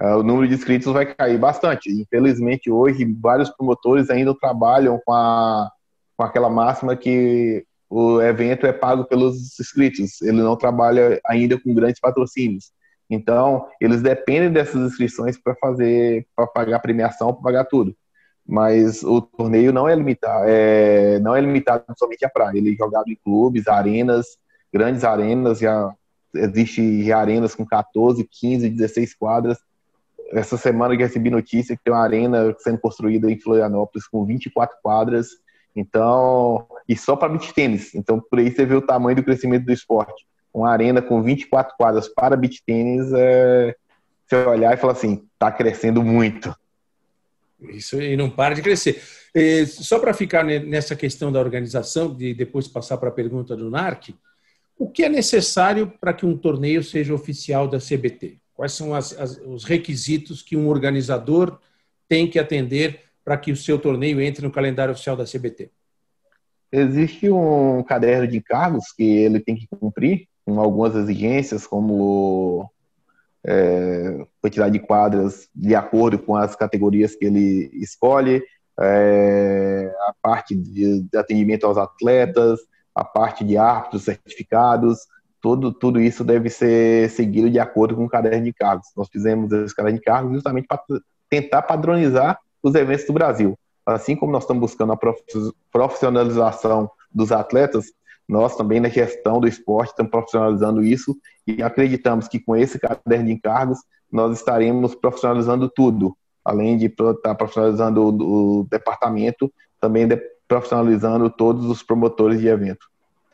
É, 0.00 0.14
o 0.14 0.22
número 0.22 0.46
de 0.48 0.54
inscritos 0.54 0.92
vai 0.92 1.06
cair 1.06 1.38
bastante. 1.38 1.90
Infelizmente, 1.90 2.70
hoje, 2.70 3.04
vários 3.20 3.50
promotores 3.50 4.10
ainda 4.10 4.34
trabalham 4.38 5.00
com, 5.04 5.12
a, 5.12 5.70
com 6.16 6.22
aquela 6.22 6.48
máxima 6.48 6.96
que 6.96 7.64
o 7.90 8.20
evento 8.20 8.66
é 8.66 8.72
pago 8.72 9.04
pelos 9.04 9.58
inscritos, 9.58 10.20
ele 10.20 10.42
não 10.42 10.56
trabalha 10.56 11.18
ainda 11.26 11.58
com 11.58 11.74
grandes 11.74 12.00
patrocínios. 12.00 12.70
Então, 13.08 13.66
eles 13.80 14.02
dependem 14.02 14.52
dessas 14.52 14.82
inscrições 14.82 15.38
para 15.38 15.54
fazer, 15.54 16.26
para 16.36 16.46
pagar 16.46 16.80
premiação, 16.80 17.32
para 17.32 17.42
pagar 17.42 17.64
tudo. 17.64 17.96
Mas 18.46 19.02
o 19.02 19.20
torneio 19.22 19.72
não 19.72 19.88
é 19.88 19.94
limitado, 19.94 20.44
é, 20.46 21.18
não 21.20 21.34
é 21.34 21.40
limitado 21.40 21.84
somente 21.98 22.24
à 22.24 22.28
praia. 22.28 22.58
Ele 22.58 22.72
é 22.72 22.76
jogado 22.76 23.08
em 23.08 23.16
clubes, 23.16 23.66
arenas, 23.66 24.26
grandes 24.72 25.04
arenas, 25.04 25.58
já 25.58 25.94
existe 26.34 27.10
arenas 27.10 27.54
com 27.54 27.64
14, 27.64 28.26
15, 28.30 28.68
16 28.68 29.14
quadras. 29.14 29.58
Essa 30.30 30.56
semana 30.56 30.94
eu 30.94 30.98
recebi 30.98 31.30
notícia 31.30 31.76
que 31.76 31.82
tem 31.82 31.92
uma 31.92 32.02
arena 32.02 32.54
sendo 32.58 32.78
construída 32.78 33.30
em 33.30 33.40
Florianópolis 33.40 34.06
com 34.06 34.24
24 34.24 34.76
quadras 34.82 35.28
então, 35.78 36.66
e 36.88 36.96
só 36.96 37.14
para 37.14 37.28
beach 37.28 37.54
tênis. 37.54 37.94
Então, 37.94 38.20
por 38.20 38.40
aí 38.40 38.50
você 38.50 38.66
vê 38.66 38.74
o 38.74 38.82
tamanho 38.82 39.16
do 39.16 39.22
crescimento 39.22 39.64
do 39.64 39.72
esporte. 39.72 40.26
Uma 40.52 40.70
arena 40.70 41.00
com 41.00 41.22
24 41.22 41.76
quadras 41.76 42.08
para 42.08 42.36
beach 42.36 42.62
tênis, 42.66 43.12
é... 43.12 43.76
você 44.26 44.36
olhar 44.44 44.74
e 44.74 44.76
falar 44.76 44.94
assim, 44.94 45.24
está 45.34 45.52
crescendo 45.52 46.02
muito. 46.02 46.52
Isso 47.60 48.00
e 48.02 48.16
não 48.16 48.28
para 48.28 48.54
de 48.54 48.62
crescer. 48.62 49.00
E 49.34 49.66
só 49.66 50.00
para 50.00 50.12
ficar 50.12 50.44
nessa 50.44 50.96
questão 50.96 51.30
da 51.30 51.38
organização, 51.38 52.12
de 52.12 52.34
depois 52.34 52.66
passar 52.66 52.98
para 52.98 53.08
a 53.08 53.12
pergunta 53.12 53.56
do 53.56 53.70
NARC, 53.70 54.14
o 54.76 54.88
que 54.88 55.04
é 55.04 55.08
necessário 55.08 55.92
para 56.00 56.12
que 56.12 56.26
um 56.26 56.36
torneio 56.36 56.82
seja 56.82 57.14
oficial 57.14 57.68
da 57.68 57.78
CBT? 57.78 58.38
Quais 58.58 58.72
são 58.72 58.92
as, 58.92 59.16
as, 59.16 59.40
os 59.46 59.62
requisitos 59.62 60.42
que 60.42 60.56
um 60.56 60.66
organizador 60.66 61.60
tem 62.08 62.28
que 62.28 62.40
atender 62.40 63.02
para 63.24 63.38
que 63.38 63.52
o 63.52 63.56
seu 63.56 63.78
torneio 63.78 64.20
entre 64.20 64.44
no 64.44 64.50
calendário 64.50 64.90
oficial 64.90 65.16
da 65.16 65.22
CBT? 65.22 65.70
Existe 66.72 67.30
um 67.30 67.84
caderno 67.84 68.26
de 68.26 68.38
encargos 68.38 68.90
que 68.90 69.04
ele 69.04 69.38
tem 69.38 69.54
que 69.54 69.68
cumprir, 69.68 70.26
com 70.44 70.58
algumas 70.58 70.96
exigências, 70.96 71.68
como 71.68 72.68
é, 73.46 74.26
quantidade 74.40 74.72
de 74.72 74.84
quadras 74.84 75.48
de 75.54 75.76
acordo 75.76 76.18
com 76.18 76.34
as 76.34 76.56
categorias 76.56 77.14
que 77.14 77.26
ele 77.26 77.70
escolhe, 77.74 78.42
é, 78.80 79.94
a 80.00 80.14
parte 80.20 80.56
de, 80.56 81.06
atendimento 81.14 81.64
aos 81.64 81.78
atletas, 81.78 82.58
a 82.92 83.04
parte 83.04 83.44
de 83.44 83.56
árbitros 83.56 84.02
certificados, 84.02 84.98
tudo, 85.48 85.72
tudo 85.72 85.98
isso 85.98 86.22
deve 86.22 86.50
ser 86.50 87.08
seguido 87.08 87.48
de 87.48 87.58
acordo 87.58 87.96
com 87.96 88.04
o 88.04 88.08
caderno 88.08 88.44
de 88.44 88.50
encargos. 88.50 88.88
Nós 88.94 89.08
fizemos 89.08 89.50
esse 89.50 89.74
caderno 89.74 89.98
de 89.98 90.02
encargos 90.02 90.32
justamente 90.34 90.66
para 90.66 90.82
tentar 91.30 91.62
padronizar 91.62 92.38
os 92.62 92.74
eventos 92.74 93.06
do 93.06 93.14
Brasil. 93.14 93.58
Assim 93.86 94.14
como 94.14 94.30
nós 94.30 94.42
estamos 94.42 94.60
buscando 94.60 94.92
a 94.92 94.98
profissionalização 95.72 96.90
dos 97.10 97.32
atletas, 97.32 97.86
nós 98.28 98.56
também 98.56 98.78
na 98.78 98.90
gestão 98.90 99.40
do 99.40 99.48
esporte 99.48 99.88
estamos 99.88 100.10
profissionalizando 100.10 100.82
isso 100.82 101.16
e 101.46 101.62
acreditamos 101.62 102.28
que 102.28 102.38
com 102.38 102.54
esse 102.54 102.78
caderno 102.78 103.24
de 103.24 103.32
encargos 103.32 103.78
nós 104.12 104.36
estaremos 104.36 104.94
profissionalizando 104.94 105.66
tudo, 105.70 106.14
além 106.44 106.76
de 106.76 106.86
estar 106.86 107.34
profissionalizando 107.36 108.02
o, 108.04 108.64
departamento, 108.64 109.50
também 109.80 110.06
profissionalizando 110.46 111.30
todos 111.30 111.64
os 111.64 111.82
promotores 111.82 112.38
de 112.38 112.48
evento. 112.48 112.86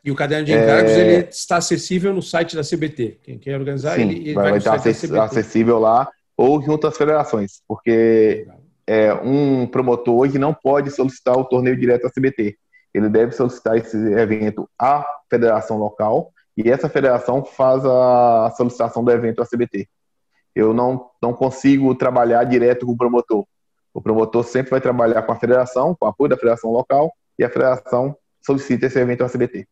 E 0.05 0.11
o 0.11 0.15
caderno 0.15 0.45
de 0.45 0.53
encargos 0.53 0.91
é... 0.91 0.99
ele 0.99 1.29
está 1.29 1.57
acessível 1.57 2.13
no 2.13 2.21
site 2.21 2.55
da 2.55 2.61
CBT. 2.61 3.19
Quem 3.23 3.39
quer 3.39 3.57
organizar, 3.57 3.95
Sim, 3.95 4.03
ele, 4.03 4.19
ele 4.19 4.33
vai, 4.35 4.51
vai 4.51 4.59
estar 4.59 4.75
acessível 5.23 5.79
lá 5.79 6.07
ou 6.37 6.61
junto 6.61 6.85
às 6.85 6.95
federações, 6.95 7.63
porque 7.67 8.45
é, 8.85 9.11
um 9.13 9.65
promotor 9.65 10.15
hoje 10.15 10.37
não 10.37 10.53
pode 10.53 10.91
solicitar 10.91 11.35
o 11.35 11.43
torneio 11.45 11.75
direto 11.75 12.05
à 12.05 12.11
CBT. 12.11 12.55
Ele 12.93 13.09
deve 13.09 13.31
solicitar 13.31 13.77
esse 13.77 13.97
evento 14.13 14.69
à 14.79 15.03
federação 15.27 15.77
local 15.77 16.31
e 16.55 16.69
essa 16.69 16.87
federação 16.87 17.43
faz 17.43 17.83
a 17.83 18.53
solicitação 18.55 19.03
do 19.03 19.11
evento 19.11 19.41
à 19.41 19.45
CBT. 19.45 19.87
Eu 20.53 20.71
não, 20.71 21.09
não 21.21 21.33
consigo 21.33 21.95
trabalhar 21.95 22.43
direto 22.43 22.85
com 22.85 22.91
o 22.91 22.97
promotor. 22.97 23.43
O 23.91 24.01
promotor 24.01 24.43
sempre 24.43 24.69
vai 24.71 24.81
trabalhar 24.81 25.23
com 25.23 25.31
a 25.31 25.35
federação, 25.35 25.95
com 25.99 26.05
o 26.05 26.09
apoio 26.09 26.29
da 26.29 26.37
federação 26.37 26.69
local, 26.71 27.11
e 27.39 27.43
a 27.43 27.49
federação 27.49 28.15
solicita 28.45 28.85
esse 28.85 28.99
evento 28.99 29.23
à 29.23 29.29
CBT. 29.29 29.67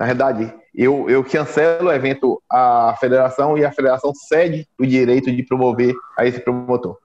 Na 0.00 0.06
verdade, 0.06 0.50
eu, 0.74 1.10
eu 1.10 1.22
cancelo 1.22 1.90
o 1.90 1.92
evento 1.92 2.42
à 2.50 2.96
federação 2.98 3.58
e 3.58 3.66
a 3.66 3.70
federação 3.70 4.14
cede 4.14 4.66
o 4.78 4.86
direito 4.86 5.30
de 5.30 5.42
promover 5.42 5.94
a 6.16 6.24
esse 6.26 6.40
promotor. 6.40 6.98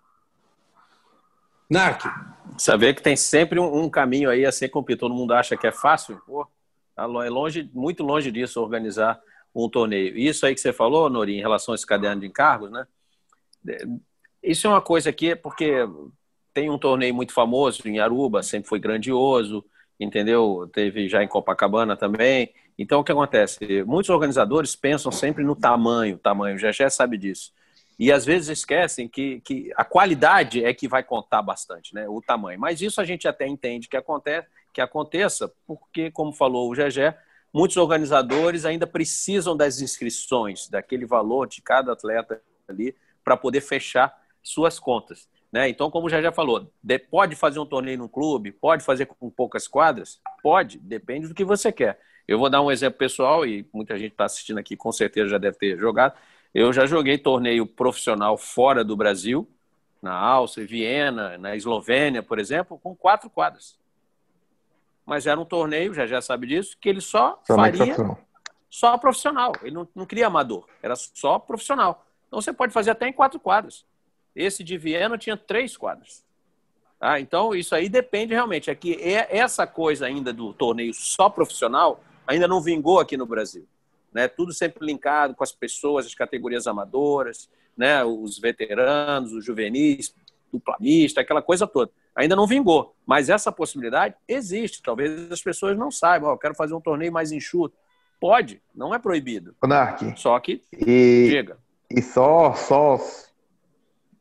NARC. 1.69 2.05
Saber 2.58 2.95
que 2.95 3.01
tem 3.01 3.17
sempre 3.17 3.60
um, 3.60 3.84
um, 3.84 3.89
caminho 3.89 4.29
aí 4.29 4.45
a 4.45 4.51
ser 4.51 4.69
cumprido. 4.69 5.01
Todo 5.01 5.13
mundo 5.13 5.34
acha 5.34 5.58
que 5.58 5.67
é 5.67 5.73
fácil. 5.73 6.21
Pô, 6.25 6.47
tá 6.95 7.03
é 7.03 7.29
longe, 7.29 7.69
muito 7.73 8.01
longe 8.01 8.31
disso 8.31 8.62
organizar 8.62 9.19
um 9.53 9.67
torneio. 9.67 10.17
Isso 10.17 10.45
aí 10.45 10.55
que 10.55 10.62
você 10.62 10.71
falou, 10.71 11.10
Nori, 11.10 11.36
em 11.36 11.41
relação 11.41 11.73
a 11.73 11.75
esse 11.75 11.86
caderno 11.86 12.21
de 12.21 12.27
encargos, 12.27 12.71
né? 12.71 12.88
Isso 14.41 14.67
é 14.67 14.69
uma 14.69 14.81
coisa 14.81 15.12
que 15.12 15.31
é 15.31 15.36
porque 15.36 15.86
tem 16.53 16.69
um 16.69 16.77
torneio 16.77 17.13
muito 17.13 17.34
famoso 17.34 17.86
em 17.86 17.99
Aruba, 17.99 18.41
sempre 18.41 18.69
foi 18.69 18.79
grandioso, 18.79 19.65
entendeu? 19.99 20.69
Teve 20.71 21.10
já 21.10 21.21
em 21.21 21.27
Copacabana 21.27 21.97
também. 21.97 22.53
Então, 22.77 22.99
o 22.99 23.03
que 23.03 23.11
acontece? 23.11 23.83
Muitos 23.83 24.09
organizadores 24.09 24.75
pensam 24.75 25.11
sempre 25.11 25.43
no 25.43 25.55
tamanho, 25.55 26.17
tamanho, 26.17 26.57
já 26.57 26.71
já 26.71 26.89
sabe 26.89 27.17
disso. 27.17 27.53
E 27.97 28.11
às 28.11 28.25
vezes 28.25 28.49
esquecem 28.49 29.07
que, 29.07 29.39
que 29.41 29.71
a 29.77 29.85
qualidade 29.85 30.63
é 30.63 30.73
que 30.73 30.88
vai 30.88 31.01
contar 31.01 31.41
bastante, 31.41 31.93
né? 31.95 32.07
o 32.09 32.21
tamanho. 32.21 32.59
Mas 32.59 32.81
isso 32.81 32.99
a 32.99 33.05
gente 33.05 33.27
até 33.27 33.47
entende 33.47 33.88
que, 33.88 33.95
acontece, 33.95 34.47
que 34.73 34.81
aconteça, 34.81 35.51
porque, 35.65 36.11
como 36.11 36.33
falou 36.33 36.69
o 36.69 36.75
Gegé, 36.75 37.17
muitos 37.53 37.77
organizadores 37.77 38.65
ainda 38.65 38.85
precisam 38.85 39.55
das 39.55 39.79
inscrições, 39.79 40.67
daquele 40.67 41.05
valor 41.05 41.47
de 41.47 41.61
cada 41.61 41.93
atleta 41.93 42.41
ali, 42.67 42.93
para 43.23 43.38
poder 43.38 43.61
fechar 43.61 44.13
suas 44.43 44.77
contas. 44.77 45.29
Né? 45.55 45.69
Então, 45.69 45.89
como 45.89 46.07
o 46.07 46.09
Gegé 46.09 46.33
falou, 46.33 46.69
pode 47.09 47.33
fazer 47.33 47.59
um 47.59 47.65
torneio 47.65 47.97
no 47.97 48.09
clube, 48.09 48.51
pode 48.51 48.83
fazer 48.83 49.05
com 49.05 49.29
poucas 49.29 49.69
quadras? 49.69 50.19
Pode, 50.43 50.77
depende 50.79 51.29
do 51.29 51.33
que 51.33 51.45
você 51.45 51.71
quer. 51.71 51.97
Eu 52.27 52.37
vou 52.37 52.49
dar 52.49 52.61
um 52.61 52.69
exemplo 52.69 52.99
pessoal, 52.99 53.45
e 53.45 53.65
muita 53.73 53.97
gente 53.97 54.11
está 54.11 54.25
assistindo 54.25 54.57
aqui, 54.57 54.75
com 54.75 54.91
certeza 54.91 55.29
já 55.29 55.37
deve 55.37 55.57
ter 55.57 55.77
jogado. 55.77 56.13
Eu 56.53 56.73
já 56.73 56.85
joguei 56.85 57.17
torneio 57.17 57.65
profissional 57.65 58.37
fora 58.37 58.83
do 58.83 58.97
Brasil, 58.97 59.49
na 60.01 60.13
Áustria, 60.13 60.67
Viena, 60.67 61.37
na 61.37 61.55
Eslovênia, 61.55 62.21
por 62.21 62.37
exemplo, 62.37 62.77
com 62.77 62.93
quatro 62.93 63.29
quadras. 63.29 63.79
Mas 65.05 65.25
era 65.25 65.39
um 65.39 65.45
torneio, 65.45 65.93
já 65.93 66.05
já 66.05 66.21
sabe 66.21 66.47
disso, 66.47 66.75
que 66.81 66.89
ele 66.89 66.99
só 66.99 67.41
faria 67.47 67.77
profissional. 67.77 68.19
só 68.69 68.97
profissional. 68.97 69.53
Ele 69.61 69.71
não, 69.71 69.87
não 69.95 70.05
queria 70.05 70.27
amador, 70.27 70.67
era 70.83 70.97
só 70.97 71.39
profissional. 71.39 72.05
Então 72.27 72.41
você 72.41 72.51
pode 72.51 72.73
fazer 72.73 72.91
até 72.91 73.07
em 73.07 73.13
quatro 73.13 73.39
quadras. 73.39 73.85
Esse 74.35 74.63
de 74.63 74.77
Viena 74.77 75.17
tinha 75.17 75.37
três 75.37 75.77
quadras. 75.77 76.23
Ah, 76.99 77.19
então 77.19 77.53
isso 77.53 77.75
aí 77.75 77.87
depende 77.87 78.33
realmente. 78.33 78.69
É 78.69 78.75
que 78.75 78.93
é 78.95 79.37
essa 79.37 79.65
coisa 79.65 80.05
ainda 80.05 80.33
do 80.33 80.53
torneio 80.53 80.93
só 80.93 81.29
profissional 81.29 82.03
ainda 82.27 82.47
não 82.47 82.61
vingou 82.61 82.99
aqui 82.99 83.15
no 83.15 83.25
Brasil. 83.25 83.67
Né? 84.13 84.27
Tudo 84.27 84.53
sempre 84.53 84.85
linkado 84.85 85.35
com 85.35 85.43
as 85.43 85.51
pessoas, 85.51 86.05
as 86.05 86.15
categorias 86.15 86.67
amadoras, 86.67 87.49
né? 87.77 88.03
os 88.03 88.39
veteranos, 88.39 89.33
os 89.33 89.45
juvenis, 89.45 90.15
duplamista, 90.51 91.21
aquela 91.21 91.41
coisa 91.41 91.67
toda. 91.67 91.91
Ainda 92.15 92.35
não 92.35 92.47
vingou, 92.47 92.95
mas 93.05 93.29
essa 93.29 93.51
possibilidade 93.51 94.15
existe. 94.27 94.81
Talvez 94.81 95.31
as 95.31 95.41
pessoas 95.41 95.77
não 95.77 95.91
saibam. 95.91 96.29
Oh, 96.29 96.33
eu 96.33 96.37
quero 96.37 96.55
fazer 96.55 96.73
um 96.73 96.81
torneio 96.81 97.11
mais 97.11 97.31
enxuto. 97.31 97.75
Pode, 98.21 98.61
não 98.73 98.95
é 98.95 98.99
proibido. 98.99 99.53
Narc, 99.61 100.01
só 100.15 100.39
que 100.39 100.61
e, 100.71 101.27
chega. 101.29 101.57
E 101.91 102.01
só, 102.01 102.53
só 102.53 102.97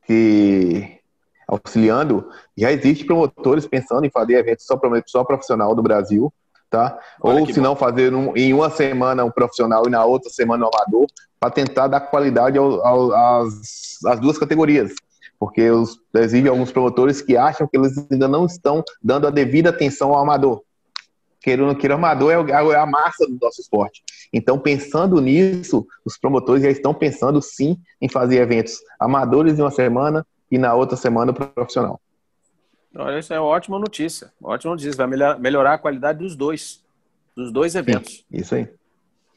que 0.05 0.99
auxiliando, 1.47 2.27
já 2.57 2.71
existe 2.71 3.05
promotores 3.05 3.67
pensando 3.67 4.05
em 4.05 4.09
fazer 4.09 4.35
eventos 4.35 4.65
só, 4.65 4.79
só 5.05 5.23
profissional 5.23 5.75
do 5.75 5.83
Brasil, 5.83 6.33
tá? 6.69 6.99
Olha 7.21 7.41
Ou 7.41 7.53
se 7.53 7.61
não 7.61 7.75
fazer 7.75 8.13
um, 8.13 8.35
em 8.35 8.53
uma 8.53 8.69
semana 8.69 9.23
um 9.23 9.31
profissional 9.31 9.83
e 9.85 9.89
na 9.89 10.03
outra 10.03 10.29
semana 10.29 10.65
um 10.65 10.69
amador, 10.73 11.05
para 11.39 11.51
tentar 11.51 11.87
dar 11.87 11.99
qualidade 11.99 12.57
ao, 12.57 12.85
ao, 12.85 13.41
às, 13.43 14.03
às 14.05 14.19
duas 14.19 14.37
categorias 14.37 14.93
porque 15.39 15.69
os, 15.69 15.99
existem 16.15 16.49
alguns 16.49 16.71
promotores 16.71 17.21
que 17.21 17.37
acham 17.37 17.67
que 17.67 17.77
eles 17.77 17.93
ainda 18.09 18.27
não 18.27 18.45
estão 18.45 18.83
dando 19.01 19.27
a 19.27 19.29
devida 19.29 19.69
atenção 19.69 20.13
ao 20.13 20.21
amador. 20.21 20.63
Queira 21.41 21.61
ou 21.61 21.67
não 21.67 21.75
queira, 21.75 21.95
o 21.95 21.97
amador 21.97 22.31
é, 22.31 22.51
é 22.51 22.75
a 22.75 22.85
massa 22.85 23.27
do 23.27 23.37
nosso 23.39 23.61
esporte. 23.61 24.03
Então, 24.31 24.59
pensando 24.59 25.19
nisso, 25.21 25.87
os 26.03 26.17
promotores 26.17 26.63
já 26.63 26.69
estão 26.69 26.93
pensando 26.93 27.41
sim 27.41 27.77
em 28.01 28.09
fazer 28.09 28.37
eventos 28.37 28.79
amadores 28.99 29.57
em 29.57 29.61
uma 29.61 29.71
semana 29.71 30.25
e 30.51 30.57
na 30.57 30.73
outra 30.73 30.97
semana 30.97 31.33
profissional. 31.33 31.99
Olha, 32.95 33.19
isso 33.19 33.33
é 33.33 33.39
uma 33.39 33.47
ótima 33.47 33.77
notícia. 33.77 34.31
Ótima 34.41 34.73
notícia. 34.73 34.95
Vai 34.95 35.37
melhorar 35.37 35.73
a 35.73 35.77
qualidade 35.77 36.19
dos 36.19 36.35
dois, 36.35 36.83
dos 37.35 37.51
dois 37.51 37.75
eventos. 37.75 38.17
Sim, 38.17 38.25
isso 38.31 38.55
aí. 38.55 38.69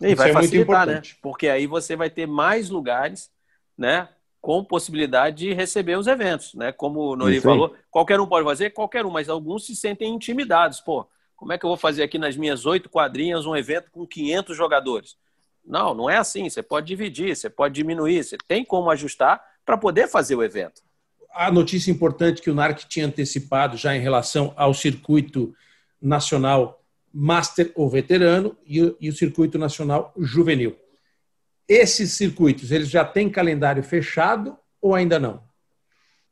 E 0.01 0.07
isso 0.09 0.17
vai 0.17 0.31
é 0.31 0.33
facilitar, 0.33 0.87
né? 0.87 1.03
Porque 1.21 1.49
aí 1.49 1.67
você 1.67 1.97
vai 1.97 2.09
ter 2.09 2.27
mais 2.27 2.71
lugares, 2.71 3.31
né? 3.77 4.09
com 4.41 4.65
possibilidade 4.65 5.37
de 5.37 5.53
receber 5.53 5.99
os 5.99 6.07
eventos, 6.07 6.55
né? 6.55 6.73
Como 6.73 7.01
o 7.01 7.17
Nori 7.17 7.41
falou, 7.41 7.75
qualquer 7.91 8.21
um 8.21 8.27
pode 8.27 8.47
fazer, 8.47 8.71
qualquer 8.71 9.05
um, 9.05 9.11
mas 9.11 9.29
alguns 9.29 9.67
se 9.67 9.75
sentem 9.75 10.15
intimidados. 10.15 10.81
Pô, 10.81 11.07
como 11.39 11.53
é 11.53 11.59
que 11.59 11.65
eu 11.65 11.69
vou 11.69 11.77
fazer 11.77 12.03
aqui 12.03 12.19
nas 12.19 12.37
minhas 12.37 12.67
oito 12.67 12.91
quadrinhas 12.91 13.47
um 13.47 13.55
evento 13.55 13.93
com 13.93 14.05
500 14.05 14.57
jogadores? 14.57 15.17
Não, 15.65 15.95
não 15.95 16.11
é 16.11 16.17
assim. 16.17 16.51
Você 16.51 16.65
pode 16.65 16.89
dividir, 16.89 17.35
você 17.37 17.49
pode 17.49 17.77
diminuir, 17.77 18.25
você 18.25 18.37
tem 18.49 18.65
como 18.65 18.91
ajustar 18.91 19.41
para 19.65 19.79
poder 19.79 20.09
fazer 20.09 20.35
o 20.35 20.43
evento. 20.43 20.83
A 21.33 21.53
notícia 21.53 21.93
importante 21.93 22.43
que 22.43 22.51
o 22.51 22.55
NARC 22.55 22.81
tinha 22.89 23.07
antecipado 23.07 23.77
já 23.77 23.95
em 23.95 24.01
relação 24.01 24.53
ao 24.57 24.75
circuito 24.75 25.55
nacional 26.03 26.83
Master 27.15 27.71
ou 27.77 27.89
Veterano 27.89 28.57
e 28.67 28.83
o, 28.83 28.97
e 29.01 29.09
o 29.09 29.15
circuito 29.15 29.59
nacional 29.59 30.13
Juvenil. 30.19 30.77
Esses 31.69 32.15
circuitos, 32.15 32.73
eles 32.73 32.91
já 32.91 33.05
têm 33.05 33.31
calendário 33.31 33.83
fechado 33.85 34.59
ou 34.83 34.93
ainda 34.93 35.21
não? 35.21 35.41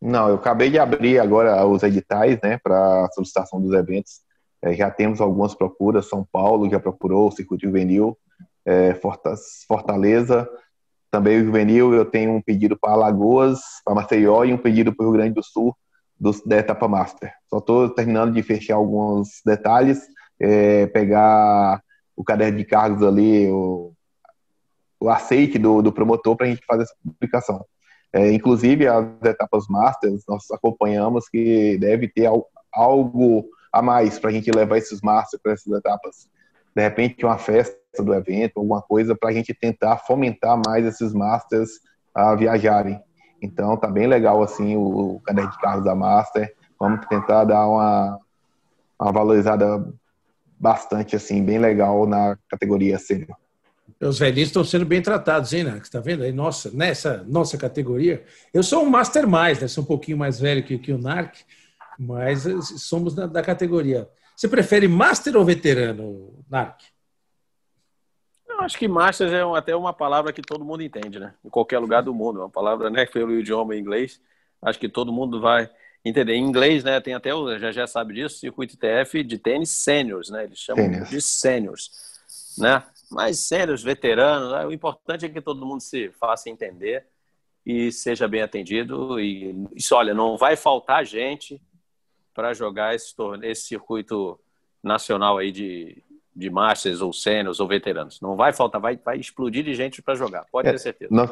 Não, 0.03 0.31
eu 0.31 0.35
acabei 0.35 0.69
de 0.69 0.81
abrir 0.81 1.21
agora 1.21 1.65
os 1.65 1.85
editais, 1.85 2.41
né, 2.43 2.59
para 2.59 3.09
solicitação 3.15 3.61
dos 3.61 3.73
eventos. 3.73 4.26
É, 4.63 4.75
já 4.75 4.91
temos 4.91 5.21
algumas 5.21 5.55
procuras. 5.55 6.09
São 6.09 6.27
Paulo 6.31 6.69
já 6.71 6.81
procurou 6.81 7.29
o 7.29 7.33
circuito 7.33 7.67
juvenil, 7.67 8.17
é, 8.65 8.95
Fortaleza 9.67 10.49
também 11.11 11.41
o 11.41 11.45
juvenil. 11.45 11.95
Eu 11.95 12.05
tenho 12.05 12.33
um 12.33 12.43
pedido 12.43 12.77
para 12.79 12.93
Alagoas, 12.93 13.61
para 13.85 13.95
Maceió 13.95 14.45
e 14.45 14.53
um 14.53 14.59
pedido 14.59 14.95
para 14.95 15.05
o 15.05 15.11
Rio 15.11 15.19
Grande 15.19 15.35
do 15.35 15.43
Sul 15.43 15.77
do, 16.19 16.31
da 16.45 16.59
etapa 16.59 16.89
master. 16.89 17.33
Só 17.49 17.59
estou 17.59 17.89
terminando 17.89 18.35
de 18.35 18.43
fechar 18.43 18.77
alguns 18.77 19.41
detalhes, 19.45 20.01
é, 20.41 20.87
pegar 20.87 21.81
o 22.15 22.25
caderno 22.25 22.59
de 22.59 22.65
cargos 22.65 23.03
ali, 23.03 23.49
o, 23.51 23.93
o 25.01 25.11
aceite 25.11 25.59
do, 25.59 25.83
do 25.83 25.93
promotor 25.93 26.37
para 26.37 26.47
a 26.47 26.51
gente 26.51 26.65
fazer 26.67 26.85
essa 26.85 26.95
publicação. 27.05 27.65
É, 28.13 28.33
inclusive, 28.33 28.87
as 28.87 29.07
etapas 29.25 29.67
Masters, 29.69 30.23
nós 30.27 30.51
acompanhamos 30.51 31.29
que 31.29 31.77
deve 31.79 32.09
ter 32.09 32.31
algo 32.73 33.49
a 33.77 33.83
mais 33.83 34.19
para 34.19 34.31
a 34.31 34.33
gente 34.33 34.51
levar 34.51 34.79
esses 34.79 35.01
Masters 35.03 35.43
para 35.43 35.53
essas 35.53 35.73
etapas. 35.73 36.29
De 36.75 36.83
repente, 36.83 37.25
uma 37.25 37.39
festa 37.39 37.77
do 37.99 38.15
evento, 38.15 38.59
alguma 38.59 38.81
coisa 38.81 39.15
para 39.15 39.31
a 39.31 39.33
gente 39.33 39.55
tentar 39.55 39.99
fomentar 39.99 40.61
mais 40.67 40.87
esses 40.87 41.13
Masters 41.13 41.71
a 42.15 42.35
viajarem. 42.35 43.01
Então, 43.41 43.77
tá 43.77 43.89
bem 43.89 44.07
legal 44.07 44.43
assim 44.43 44.77
o, 44.77 45.21
caderno 45.25 45.51
de 45.51 45.59
carros 45.59 45.85
da 45.85 45.95
Master. 45.95 46.55
Vamos 46.81 47.07
tentar 47.07 47.45
dar 47.45 47.67
uma, 47.67 48.19
uma 48.99 49.13
valorizada 49.13 49.87
bastante 50.59 51.15
assim, 51.15 51.45
bem 51.45 51.59
legal 51.59 52.07
na 52.07 52.37
categoria 52.49 52.99
sênior. 52.99 53.37
Os 54.01 54.19
velhinhos 54.19 54.49
estão 54.49 54.65
sendo 54.65 54.85
bem 54.85 55.01
tratados, 55.01 55.53
hein, 55.53 55.65
Narc? 55.65 55.83
Está 55.83 56.01
vendo 56.01 56.23
aí? 56.23 56.33
Nossa, 56.33 56.71
nessa 56.71 57.25
nossa 57.29 57.57
categoria. 57.57 58.25
Eu 58.53 58.63
sou 58.63 58.83
um 58.83 58.91
Master 58.91 59.27
mais, 59.27 59.61
né? 59.61 59.69
Sou 59.69 59.85
um 59.85 59.87
pouquinho 59.87 60.19
mais 60.19 60.41
velho 60.41 60.63
que, 60.63 60.79
que 60.79 60.93
o 60.93 60.99
Narc, 60.99 61.35
mas 61.99 62.45
somos 62.83 63.15
da, 63.15 63.27
da 63.27 63.43
categoria. 63.43 64.09
Você 64.37 64.49
prefere 64.49 64.87
Master 64.87 65.37
ou 65.37 65.45
veterano, 65.45 66.45
Narc? 66.51 66.83
Eu 68.49 68.61
acho 68.61 68.79
que 68.79 68.89
Master 68.89 69.33
é 69.33 69.59
até 69.59 69.75
uma 69.75 69.93
palavra 69.93 70.33
que 70.33 70.43
todo 70.43 70.65
mundo 70.65 70.83
entende, 70.83 71.19
né? 71.19 71.35
Em 71.45 71.49
qualquer 71.49 71.79
lugar 71.79 72.03
do 72.03 72.15
mundo. 72.15 72.41
É 72.41 72.43
uma 72.45 72.51
palavra, 72.51 72.91
né? 72.91 73.07
Pelo 73.07 73.33
idioma 73.33 73.77
inglês. 73.77 74.21
Acho 74.63 74.79
que 74.79 74.89
todo 74.89 75.13
mundo 75.13 75.41
vai 75.41 75.71
entender. 76.05 76.35
Em 76.35 76.45
inglês, 76.45 76.85
né? 76.85 77.01
Tem 77.01 77.15
até, 77.15 77.35
o 77.35 77.59
já 77.59 77.71
já 77.73 77.87
sabe 77.87 78.15
disso, 78.15 78.39
circuito 78.39 78.77
TF 78.77 79.23
de 79.23 79.39
tênis 79.39 79.71
seniors, 79.71 80.31
né? 80.31 80.45
Eles 80.45 80.59
chamam 80.59 80.91
Tênis. 80.91 81.11
de 81.11 81.21
seniors, 81.21 81.91
né? 82.59 82.83
mais 83.11 83.41
sérios, 83.41 83.83
veteranos. 83.83 84.53
Né? 84.53 84.67
O 84.67 84.73
importante 84.73 85.25
é 85.25 85.29
que 85.29 85.41
todo 85.41 85.67
mundo 85.67 85.81
se 85.81 86.11
faça 86.11 86.51
entender 86.51 87.07
e 87.65 87.91
seja 87.91 88.29
bem 88.29 88.43
atendido. 88.43 89.21
E 89.21 89.55
isso, 89.75 89.95
olha, 89.95 90.15
não 90.15 90.37
vai 90.37 90.57
faltar 90.57 91.05
gente 91.05 91.61
para 92.37 92.53
jogar 92.53 92.95
esse, 92.95 93.17
torneio, 93.17 93.51
esse 93.51 93.63
circuito 93.63 94.39
nacional 94.83 95.39
aí 95.39 95.51
de, 95.51 96.03
de 96.35 96.51
masters 96.51 97.01
ou 97.01 97.11
sênios 97.11 97.61
ou 97.61 97.67
veteranos. 97.67 98.21
Não 98.21 98.37
vai 98.37 98.53
faltar, 98.53 98.79
vai, 98.79 99.01
vai 99.03 99.17
explodir 99.17 99.65
de 99.65 99.73
gente 99.73 100.03
para 100.03 100.15
jogar, 100.15 100.45
pode 100.53 100.69
é, 100.69 100.73
ter 100.73 100.79
certeza. 100.79 101.09
Nós, 101.13 101.31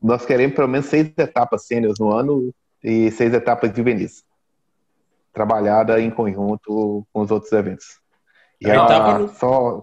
nós 0.00 0.26
queremos 0.26 0.54
pelo 0.54 0.68
menos 0.68 0.86
seis 0.86 1.10
etapas 1.16 1.64
sênios 1.66 1.98
no 1.98 2.12
ano 2.12 2.54
e 2.84 3.10
seis 3.10 3.32
etapas 3.32 3.74
juvenis. 3.74 4.24
Trabalhada 5.32 5.98
em 5.98 6.10
conjunto 6.10 7.06
com 7.10 7.22
os 7.22 7.30
outros 7.30 7.50
eventos. 7.52 7.98
E 8.60 8.70
a 8.70 8.74
etapa... 8.74 9.28
só, 9.28 9.82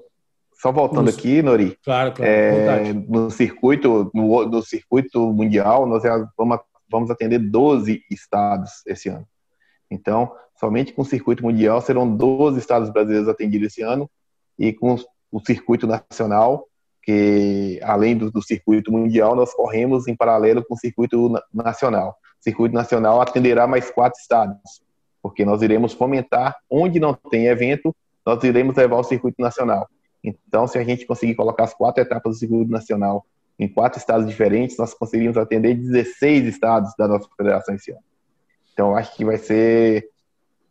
só 0.53 0.71
voltando 0.71 1.10
aqui, 1.10 1.41
Nori. 1.41 1.75
Claro, 1.84 2.13
claro. 2.13 2.32
É, 2.32 2.93
no 2.93 3.32
circuito, 3.32 4.12
no, 4.13 4.45
no, 4.45 4.62
circuito 4.62 5.34
mundial, 5.34 5.88
nós 5.88 6.03
vamos, 6.38 6.60
vamos 6.88 7.10
atender 7.10 7.39
12 7.39 8.03
estados 8.12 8.84
esse 8.86 9.10
ano. 9.10 9.27
Então, 9.89 10.32
somente 10.60 10.93
com 10.93 11.04
o 11.04 11.06
circuito 11.06 11.43
mundial 11.43 11.80
serão 11.82 12.10
12 12.15 12.60
estados 12.60 12.89
brasileiros 12.89 13.30
atendidos 13.30 13.67
esse 13.67 13.82
ano 13.82 14.10
e 14.58 14.74
com 14.74 14.98
o 15.32 15.39
circuito 15.39 15.88
nacional, 15.88 16.67
que 17.02 17.80
além 17.82 18.17
do, 18.17 18.30
do 18.30 18.41
circuito 18.41 18.91
mundial, 18.91 19.36
nós 19.36 19.54
corremos 19.54 20.08
em 20.08 20.15
paralelo 20.15 20.63
com 20.65 20.74
o 20.74 20.78
circuito 20.78 21.34
nacional. 21.54 22.17
O 22.39 22.43
circuito 22.43 22.76
nacional 22.76 23.22
atenderá 23.22 23.65
mais 23.65 23.89
quatro 23.89 24.19
estados, 24.19 24.82
porque 25.22 25.45
nós 25.45 25.62
iremos 25.62 25.93
fomentar 25.93 26.58
onde 26.69 27.00
não 27.00 27.13
tem 27.13 27.48
evento, 27.48 27.95
nós 28.26 28.43
iremos 28.43 28.76
levar 28.76 28.98
o 28.98 29.04
circuito 29.04 29.41
nacional. 29.41 29.88
Então, 30.22 30.67
se 30.67 30.78
a 30.78 30.84
gente 30.84 31.06
conseguir 31.06 31.36
colocar 31.36 31.63
as 31.63 31.74
quatro 31.74 32.02
etapas 32.02 32.36
do 32.36 32.39
seguro 32.39 32.69
nacional 32.69 33.26
em 33.58 33.67
quatro 33.67 33.98
estados 33.98 34.28
diferentes, 34.28 34.78
nós 34.78 34.93
conseguiríamos 34.93 35.38
atender 35.38 35.74
16 35.76 36.45
estados 36.48 36.93
da 36.98 37.08
nossa 37.08 37.30
federação 37.38 37.76
esse 37.76 37.91
ano. 37.91 38.04
Então, 38.74 38.95
acho 38.95 39.15
que 39.15 39.24
vai 39.24 39.38
ser 39.38 40.10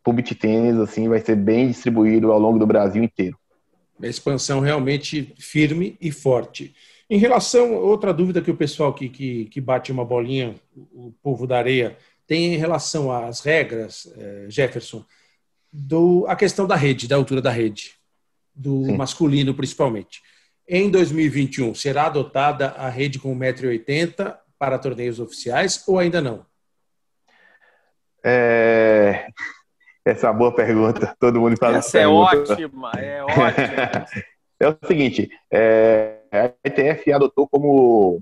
o 0.09 0.13
beach 0.13 0.35
tênis 0.35 0.77
assim, 0.77 1.07
vai 1.07 1.19
ser 1.19 1.35
bem 1.35 1.67
distribuído 1.67 2.31
ao 2.31 2.39
longo 2.39 2.59
do 2.59 2.67
Brasil 2.67 3.03
inteiro. 3.03 3.37
A 4.01 4.07
expansão 4.07 4.59
realmente 4.59 5.33
firme 5.37 5.97
e 5.99 6.11
forte. 6.11 6.73
Em 7.09 7.17
relação, 7.17 7.73
outra 7.73 8.13
dúvida 8.13 8.41
que 8.41 8.51
o 8.51 8.55
pessoal 8.55 8.93
que, 8.93 9.09
que, 9.09 9.45
que 9.45 9.59
bate 9.59 9.91
uma 9.91 10.05
bolinha, 10.05 10.55
o 10.93 11.13
povo 11.21 11.45
da 11.47 11.57
areia, 11.57 11.97
tem 12.25 12.53
em 12.53 12.57
relação 12.57 13.11
às 13.11 13.41
regras, 13.41 14.07
eh, 14.15 14.45
Jefferson, 14.47 15.03
do, 15.73 16.25
a 16.27 16.35
questão 16.35 16.67
da 16.67 16.75
rede, 16.75 17.07
da 17.07 17.15
altura 17.15 17.41
da 17.41 17.51
rede 17.51 17.99
do 18.59 18.85
Sim. 18.85 18.97
masculino 18.97 19.53
principalmente. 19.53 20.21
Em 20.67 20.89
2021, 20.89 21.73
será 21.73 22.05
adotada 22.05 22.69
a 22.71 22.89
rede 22.89 23.17
com 23.17 23.35
1,80m 23.35 24.37
para 24.57 24.77
torneios 24.77 25.19
oficiais 25.19 25.83
ou 25.87 25.97
ainda 25.97 26.21
não? 26.21 26.45
É... 28.23 29.27
Essa 30.09 30.27
é 30.27 30.29
uma 30.29 30.37
boa 30.37 30.53
pergunta. 30.53 31.15
Todo 31.19 31.39
mundo 31.39 31.57
faz 31.57 31.77
essa. 31.77 31.87
Essa 31.87 31.99
é 31.99 32.07
ótima, 32.07 32.91
é 32.97 33.23
ótima. 33.23 34.05
é 34.59 34.67
o 34.67 34.77
seguinte, 34.85 35.29
é... 35.51 36.17
a 36.31 36.51
ETF 36.63 37.11
adotou 37.13 37.47
como 37.47 38.19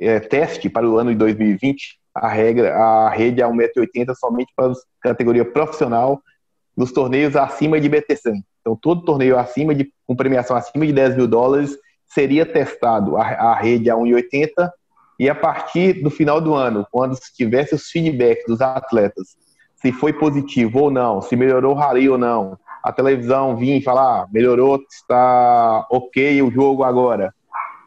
é, 0.00 0.20
teste 0.20 0.68
para 0.68 0.88
o 0.88 0.98
ano 0.98 1.10
de 1.10 1.16
2020 1.16 2.00
a 2.14 2.28
regra, 2.28 2.74
a 2.74 3.08
rede 3.10 3.42
a 3.42 3.48
1,80m 3.48 4.14
somente 4.14 4.52
para 4.54 4.72
a 4.72 4.74
categoria 5.00 5.44
profissional 5.44 6.20
nos 6.76 6.92
torneios 6.92 7.36
acima 7.36 7.80
de 7.80 7.88
BT100. 7.88 8.42
Então, 8.60 8.76
todo 8.76 9.04
torneio 9.04 9.38
acima 9.38 9.74
de, 9.74 9.92
com 10.06 10.16
premiação 10.16 10.56
acima 10.56 10.86
de 10.86 10.92
10 10.92 11.16
mil 11.16 11.28
dólares 11.28 11.76
seria 12.06 12.44
testado 12.44 13.16
a, 13.16 13.22
a 13.22 13.54
rede 13.54 13.88
a 13.88 13.94
1,80 13.94 14.70
e 15.18 15.28
a 15.28 15.34
partir 15.34 16.02
do 16.02 16.10
final 16.10 16.40
do 16.40 16.54
ano, 16.54 16.86
quando 16.90 17.14
se 17.14 17.34
tivesse 17.34 17.74
os 17.74 17.88
feedbacks 17.88 18.44
dos 18.46 18.60
atletas, 18.60 19.36
se 19.80 19.92
foi 19.92 20.12
positivo 20.12 20.80
ou 20.80 20.90
não, 20.90 21.22
se 21.22 21.34
melhorou 21.36 21.72
o 21.72 21.78
rally 21.78 22.08
ou 22.08 22.18
não, 22.18 22.58
a 22.82 22.92
televisão 22.92 23.56
vir 23.56 23.78
e 23.78 23.82
falar, 23.82 24.22
ah, 24.22 24.26
melhorou, 24.32 24.82
está 24.90 25.86
ok 25.90 26.42
o 26.42 26.50
jogo 26.50 26.84
agora. 26.84 27.34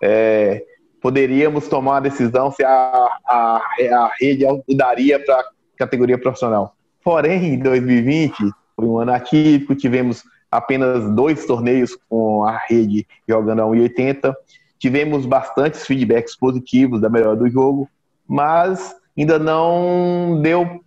É, 0.02 0.64
poderíamos 1.02 1.68
tomar 1.68 1.92
uma 1.92 2.02
decisão 2.02 2.52
se 2.52 2.64
a, 2.64 3.08
a, 3.28 3.62
a 3.62 4.12
rede 4.20 4.46
mudaria 4.68 5.24
para 5.24 5.40
a 5.40 5.44
categoria 5.78 6.18
profissional. 6.18 6.76
Porém, 7.04 7.54
em 7.54 7.60
2020, 7.60 8.36
foi 8.76 8.86
um 8.86 8.98
ano 9.00 9.14
atípico, 9.14 9.76
tivemos 9.76 10.24
apenas 10.52 11.10
dois 11.16 11.46
torneios 11.46 11.98
com 12.10 12.44
a 12.44 12.58
rede 12.58 13.08
jogando 13.28 13.62
a 13.62 13.66
1,80. 13.66 14.34
Tivemos 14.80 15.26
bastantes 15.26 15.86
feedbacks 15.86 16.36
positivos 16.36 17.02
da 17.02 17.10
melhora 17.10 17.36
do 17.36 17.50
jogo, 17.50 17.90
mas 18.28 18.96
ainda 19.18 19.40
não 19.40 20.40
deu 20.42 20.83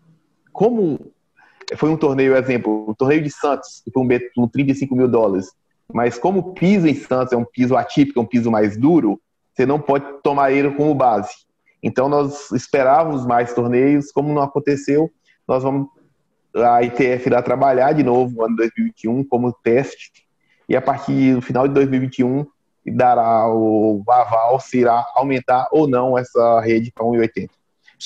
como 0.56 1.12
foi 1.76 1.90
um 1.90 1.96
torneio, 1.98 2.34
exemplo, 2.34 2.88
o 2.88 2.94
torneio 2.94 3.22
de 3.22 3.30
Santos, 3.30 3.82
que 3.84 3.90
foi 3.90 4.02
um, 4.02 4.44
um 4.44 4.48
35 4.48 4.96
mil 4.96 5.06
dólares, 5.06 5.52
mas 5.92 6.18
como 6.18 6.40
o 6.40 6.52
piso 6.54 6.88
em 6.88 6.94
Santos 6.94 7.34
é 7.34 7.36
um 7.36 7.44
piso 7.44 7.76
atípico, 7.76 8.18
é 8.18 8.22
um 8.22 8.26
piso 8.26 8.50
mais 8.50 8.74
duro, 8.74 9.20
você 9.52 9.66
não 9.66 9.78
pode 9.78 10.06
tomar 10.22 10.50
ele 10.50 10.70
como 10.70 10.94
base. 10.94 11.30
Então 11.82 12.08
nós 12.08 12.50
esperávamos 12.52 13.26
mais 13.26 13.52
torneios, 13.52 14.10
como 14.10 14.32
não 14.32 14.42
aconteceu, 14.42 15.10
nós 15.46 15.62
vamos 15.62 15.88
a 16.54 16.82
ITF 16.82 17.26
irá 17.26 17.42
trabalhar 17.42 17.92
de 17.92 18.02
novo 18.02 18.34
no 18.34 18.44
ano 18.46 18.56
2021 18.56 19.24
como 19.24 19.52
teste 19.52 20.10
e 20.66 20.74
a 20.74 20.80
partir 20.80 21.34
do 21.34 21.42
final 21.42 21.68
de 21.68 21.74
2021 21.74 22.46
dará 22.86 23.46
o 23.52 24.02
aval 24.08 24.58
se 24.58 24.78
irá 24.78 25.04
aumentar 25.14 25.68
ou 25.70 25.86
não 25.86 26.16
essa 26.16 26.60
rede 26.60 26.90
para 26.90 27.04
1,80. 27.04 27.50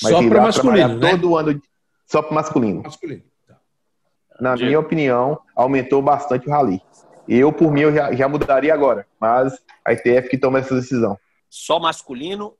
Mas 0.03 0.11
só 0.11 0.27
para 0.27 0.41
masculino, 0.41 0.97
né? 0.97 1.11
todo 1.11 1.37
ano 1.37 1.61
só 2.11 2.21
para 2.21 2.35
masculino. 2.35 2.83
masculino. 2.83 3.23
Tá. 3.47 3.57
Na 4.39 4.55
Diego. 4.55 4.67
minha 4.67 4.79
opinião, 4.79 5.39
aumentou 5.55 6.01
bastante 6.01 6.47
o 6.47 6.51
rally. 6.51 6.81
Eu, 7.25 7.53
por 7.53 7.71
mim, 7.71 7.81
eu 7.81 7.93
já, 7.93 8.11
já 8.13 8.27
mudaria 8.27 8.73
agora, 8.73 9.07
mas 9.17 9.57
a 9.85 9.93
ITF 9.93 10.27
que 10.27 10.37
toma 10.37 10.59
essa 10.59 10.75
decisão. 10.75 11.17
Só 11.49 11.79
masculino 11.79 12.53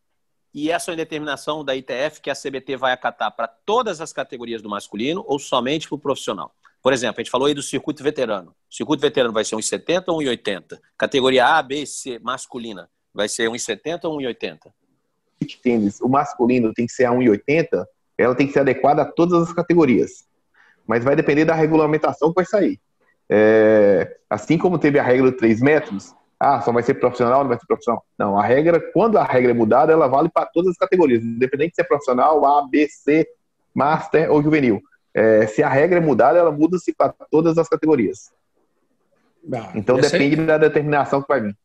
e 0.54 0.72
essa 0.72 0.90
é 0.90 0.94
uma 0.94 0.98
determinação 0.98 1.66
da 1.66 1.76
ITF 1.76 2.22
que 2.22 2.30
a 2.30 2.36
CBT 2.36 2.78
vai 2.78 2.94
acatar 2.94 3.36
para 3.36 3.48
todas 3.48 4.00
as 4.00 4.14
categorias 4.14 4.62
do 4.62 4.70
masculino 4.70 5.24
ou 5.28 5.38
somente 5.38 5.88
para 5.88 5.96
o 5.96 6.00
profissional? 6.00 6.54
Por 6.82 6.94
exemplo, 6.94 7.20
a 7.20 7.24
gente 7.24 7.32
falou 7.32 7.48
aí 7.48 7.54
do 7.54 7.62
circuito 7.62 8.02
veterano. 8.02 8.56
O 8.70 8.74
circuito 8.74 9.02
veterano 9.02 9.34
vai 9.34 9.44
ser 9.44 9.56
1,70 9.56 10.06
ou 10.08 10.20
1,80? 10.20 10.80
Categoria 10.98 11.46
A, 11.46 11.62
B, 11.62 11.86
C, 11.86 12.20
masculina, 12.20 12.90
vai 13.14 13.28
ser 13.28 13.50
1,70 13.50 14.06
ou 14.06 14.18
1,80? 14.18 14.72
Tênis, 15.62 16.00
o 16.00 16.08
masculino 16.08 16.74
tem 16.74 16.86
que 16.86 16.94
ser 16.94 17.06
a 17.06 17.12
1,80, 17.12 17.86
ela 18.22 18.36
tem 18.36 18.48
que 18.48 18.54
ser 18.54 18.60
adequada 18.60 19.02
a 19.02 19.06
todas 19.06 19.42
as 19.42 19.54
categorias. 19.54 20.26
Mas 20.88 21.04
vai 21.04 21.16
depender 21.16 21.46
da 21.46 21.56
regulamentação 21.56 22.30
que 22.30 22.36
vai 22.36 22.46
sair. 22.46 22.80
É, 23.30 24.18
assim 24.30 24.58
como 24.58 24.78
teve 24.78 25.00
a 25.00 25.04
regra 25.04 25.32
de 25.32 25.38
3 25.38 25.62
metros, 25.62 26.14
ah, 26.40 26.60
só 26.62 26.72
vai 26.72 26.84
ser 26.84 26.96
profissional, 26.96 27.42
não 27.42 27.50
vai 27.50 27.60
ser 27.60 27.68
profissional. 27.68 28.04
Não, 28.18 28.38
a 28.38 28.44
regra, 28.44 28.80
quando 28.94 29.18
a 29.18 29.24
regra 29.24 29.52
é 29.52 29.54
mudada, 29.54 29.94
ela 29.94 30.08
vale 30.08 30.28
para 30.28 30.48
todas 30.48 30.72
as 30.72 30.78
categorias, 30.78 31.24
independente 31.24 31.76
se 31.76 31.82
é 31.82 31.84
profissional, 31.84 32.44
A, 32.44 32.68
B, 32.68 32.88
C, 32.90 33.28
Master 33.74 34.32
ou 34.32 34.42
Juvenil. 34.42 34.82
É, 35.14 35.46
se 35.46 35.62
a 35.62 35.70
regra 35.70 36.00
é 36.00 36.02
mudada, 36.02 36.40
ela 36.40 36.52
muda-se 36.52 36.94
para 36.94 37.14
todas 37.30 37.58
as 37.58 37.70
categorias. 37.70 38.32
Ah, 39.54 39.72
então 39.76 39.98
depende 40.00 40.36
da 40.38 40.58
determinação 40.58 41.22
que 41.22 41.28
vai 41.28 41.42
vir. 41.42 41.56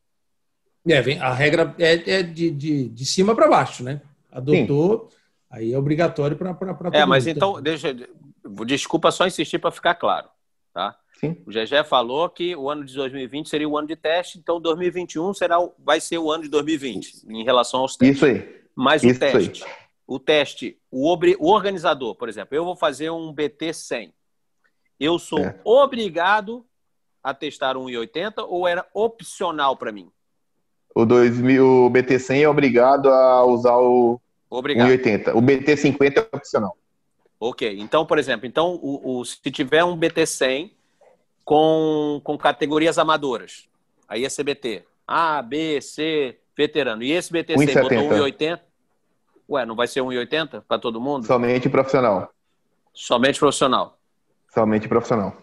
É, 0.89 1.19
a 1.19 1.33
regra 1.33 1.75
é, 1.79 2.19
é 2.19 2.23
de, 2.23 2.51
de, 2.51 2.89
de 2.89 3.07
cima 3.07 3.35
para 3.35 3.49
baixo, 3.49 3.83
né? 3.83 4.01
Adotou, 4.31 5.09
Sim. 5.11 5.17
Aí 5.57 5.73
é 5.73 5.79
obrigatório 5.79 6.37
para 6.37 6.55
todo 6.55 6.95
É, 6.95 7.05
mas 7.05 7.27
mundo. 7.27 7.37
então, 7.37 7.63
deixa, 7.63 7.95
desculpa 8.67 9.11
só 9.11 9.27
insistir 9.27 9.59
para 9.59 9.71
ficar 9.71 9.95
claro, 9.95 10.29
tá? 10.73 10.97
Sim. 11.19 11.43
O 11.47 11.51
Gegé 11.53 11.83
falou 11.83 12.29
que 12.29 12.55
o 12.55 12.69
ano 12.69 12.85
de 12.85 12.95
2020 12.95 13.49
seria 13.49 13.69
o 13.69 13.77
ano 13.79 13.89
de 13.89 13.97
teste, 13.97 14.39
então 14.39 14.61
2021 14.61 15.33
será, 15.33 15.57
vai 15.79 15.99
ser 15.99 16.19
o 16.19 16.31
ano 16.31 16.43
de 16.45 16.51
2020 16.51 17.25
em 17.29 17.43
relação 17.43 17.81
aos 17.81 17.97
testes. 17.97 18.17
Isso 18.17 18.27
aí. 18.27 18.63
Mas 18.75 19.03
Isso 19.03 19.17
o 19.17 19.19
teste, 19.19 19.65
aí. 19.65 19.71
o 20.07 20.19
teste, 20.19 20.79
o, 20.91 21.09
obri, 21.11 21.35
o 21.41 21.51
organizador, 21.51 22.15
por 22.15 22.29
exemplo, 22.29 22.55
eu 22.55 22.65
vou 22.65 22.77
fazer 22.77 23.11
um 23.11 23.33
BT 23.33 23.73
100. 23.73 24.13
Eu 25.01 25.19
sou 25.19 25.39
é. 25.41 25.59
obrigado 25.65 26.67
a 27.23 27.33
testar 27.33 27.79
um 27.79 27.87
1,80 27.87 28.45
ou 28.47 28.69
era 28.69 28.87
opcional 28.93 29.75
para 29.77 29.91
mim? 29.91 30.11
O, 30.95 31.05
2000, 31.07 31.67
o 31.87 31.91
BT 31.91 32.19
100 32.19 32.43
é 32.43 32.49
obrigado 32.49 33.09
a 33.09 33.45
usar 33.45 33.77
o 33.77 34.21
obrigado. 34.51 34.89
1,80. 34.89 35.35
O 35.35 35.41
BT 35.41 35.77
50 35.77 36.21
é 36.21 36.37
opcional. 36.37 36.77
Ok, 37.39 37.79
então, 37.79 38.07
por 38.07 38.19
exemplo, 38.19 38.47
então 38.47 38.79
o, 38.83 39.19
o 39.19 39.25
se 39.25 39.39
tiver 39.51 39.85
um 39.85 39.97
BT 39.97 40.27
100 40.27 40.73
com, 41.45 42.21
com 42.25 42.37
categorias 42.37 42.99
amadoras. 42.99 43.69
Aí 44.09 44.25
é 44.25 44.29
CBT. 44.29 44.85
A, 45.07 45.43
B, 45.43 45.81
C, 45.81 46.39
veterano. 46.57 47.03
E 47.03 47.13
esse 47.13 47.33
BTC 47.33 47.79
1, 47.79 47.83
botou 47.83 47.99
1,80? 47.99 48.61
Ué, 49.49 49.65
não 49.65 49.77
vai 49.77 49.87
ser 49.87 50.01
1,80 50.01 50.63
para 50.67 50.79
todo 50.79 51.01
mundo? 51.01 51.27
Somente 51.27 51.69
profissional. 51.69 52.31
Somente 52.93 53.39
profissional. 53.39 53.99
Somente 54.53 54.89
profissional. 54.89 55.37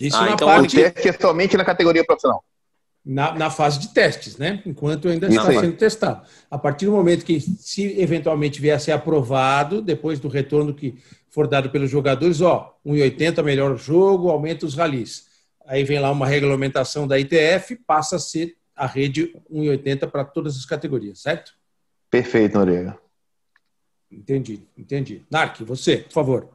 Isso 0.00 0.16
ah, 0.16 0.26
na 0.26 0.30
então 0.32 0.46
parte... 0.46 0.78
O 0.78 0.80
teste 0.80 1.08
é 1.08 1.12
somente 1.12 1.56
na 1.56 1.64
categoria 1.64 2.04
profissional. 2.04 2.44
Na, 3.10 3.32
na 3.32 3.48
fase 3.48 3.78
de 3.78 3.88
testes, 3.88 4.36
né? 4.36 4.62
Enquanto 4.66 5.08
ainda 5.08 5.28
está 5.28 5.46
sendo 5.46 5.76
testado. 5.78 6.26
A 6.50 6.58
partir 6.58 6.84
do 6.84 6.92
momento 6.92 7.24
que, 7.24 7.40
se 7.40 7.98
eventualmente 7.98 8.60
vier 8.60 8.76
a 8.76 8.78
ser 8.78 8.92
aprovado, 8.92 9.80
depois 9.80 10.20
do 10.20 10.28
retorno 10.28 10.74
que 10.74 10.94
for 11.30 11.46
dado 11.46 11.70
pelos 11.70 11.90
jogadores, 11.90 12.42
ó, 12.42 12.78
1,80 12.84 13.42
melhor 13.42 13.78
jogo, 13.78 14.28
aumenta 14.28 14.66
os 14.66 14.74
ralis 14.74 15.28
aí 15.68 15.84
vem 15.84 16.00
lá 16.00 16.10
uma 16.10 16.26
regulamentação 16.26 17.06
da 17.06 17.18
ITF, 17.18 17.76
passa 17.76 18.16
a 18.16 18.18
ser 18.18 18.56
a 18.74 18.86
rede 18.86 19.34
1,80 19.52 20.10
para 20.10 20.24
todas 20.24 20.56
as 20.56 20.64
categorias, 20.64 21.20
certo? 21.20 21.52
Perfeito, 22.10 22.56
Noriega. 22.56 22.98
Entendi, 24.10 24.66
entendi. 24.76 25.26
Narc, 25.30 25.62
você, 25.62 25.98
por 25.98 26.12
favor. 26.12 26.48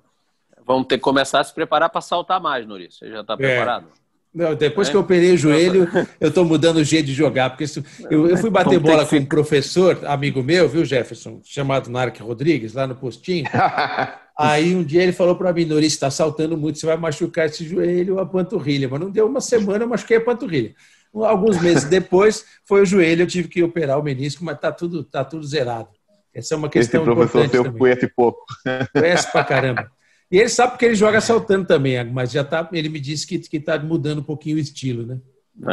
Vamos 0.65 0.87
ter 0.87 0.97
que 0.97 1.03
começar 1.03 1.41
a 1.41 1.43
se 1.43 1.53
preparar 1.53 1.89
para 1.89 2.01
saltar 2.01 2.41
mais, 2.41 2.65
Nori. 2.65 2.91
Você 2.91 3.09
já 3.09 3.21
está 3.21 3.33
é. 3.33 3.37
preparado? 3.37 3.87
É. 3.87 4.02
Não, 4.33 4.55
depois 4.55 4.87
é? 4.87 4.91
que 4.91 4.97
eu 4.97 5.01
operei 5.01 5.33
o 5.33 5.37
joelho, 5.37 5.87
eu 6.19 6.29
estou 6.29 6.43
mudando 6.43 6.77
o 6.77 6.83
jeito 6.83 7.05
de 7.05 7.13
jogar. 7.13 7.51
Porque 7.51 7.65
eu, 8.09 8.27
eu 8.27 8.37
fui 8.37 8.49
bater 8.49 8.79
Vamos 8.79 8.89
bola 8.89 9.05
com 9.05 9.15
um 9.15 9.25
professor, 9.25 9.99
amigo 10.05 10.41
meu, 10.41 10.67
viu, 10.67 10.83
Jefferson, 10.83 11.39
chamado 11.43 11.89
Narc 11.91 12.19
Rodrigues, 12.19 12.73
lá 12.73 12.87
no 12.87 12.95
postinho. 12.95 13.45
Aí 14.35 14.75
um 14.75 14.83
dia 14.83 15.03
ele 15.03 15.11
falou 15.11 15.35
para 15.35 15.53
mim, 15.53 15.65
Nori, 15.65 15.85
está 15.85 16.09
saltando 16.09 16.57
muito, 16.57 16.79
você 16.79 16.87
vai 16.87 16.97
machucar 16.97 17.45
esse 17.45 17.63
joelho 17.63 18.15
ou 18.15 18.19
a 18.19 18.25
panturrilha. 18.25 18.89
Mas 18.89 18.99
não 18.99 19.11
deu 19.11 19.27
uma 19.27 19.39
semana, 19.39 19.83
eu 19.83 19.87
machuquei 19.87 20.17
a 20.17 20.21
panturrilha. 20.21 20.73
Alguns 21.13 21.61
meses 21.61 21.83
depois 21.83 22.43
foi 22.65 22.81
o 22.81 22.85
joelho, 22.85 23.21
eu 23.21 23.27
tive 23.27 23.47
que 23.47 23.61
operar 23.61 23.99
o 23.99 24.03
menisco, 24.03 24.43
mas 24.43 24.55
está 24.55 24.71
tudo, 24.71 25.03
tá 25.03 25.23
tudo 25.23 25.45
zerado. 25.45 25.89
Essa 26.33 26.55
é 26.55 26.57
uma 26.57 26.69
questão 26.69 27.03
esse 27.03 27.13
professor 27.13 27.49
seu 27.49 27.73
conhece 27.73 28.07
pouco. 28.07 28.43
Conhece 28.91 29.31
pra 29.31 29.43
caramba. 29.43 29.91
E 30.33 30.39
ele 30.39 30.49
sabe 30.49 30.71
porque 30.71 30.85
ele 30.85 30.95
joga 30.95 31.21
saltando 31.21 31.67
também, 31.67 32.03
mas 32.05 32.31
já 32.31 32.43
tá, 32.43 32.67
ele 32.73 32.89
me 32.89 32.99
disse 32.99 33.27
que 33.27 33.55
está 33.55 33.77
mudando 33.77 34.17
um 34.17 34.23
pouquinho 34.23 34.57
o 34.57 34.59
estilo, 34.59 35.05
né? 35.05 35.19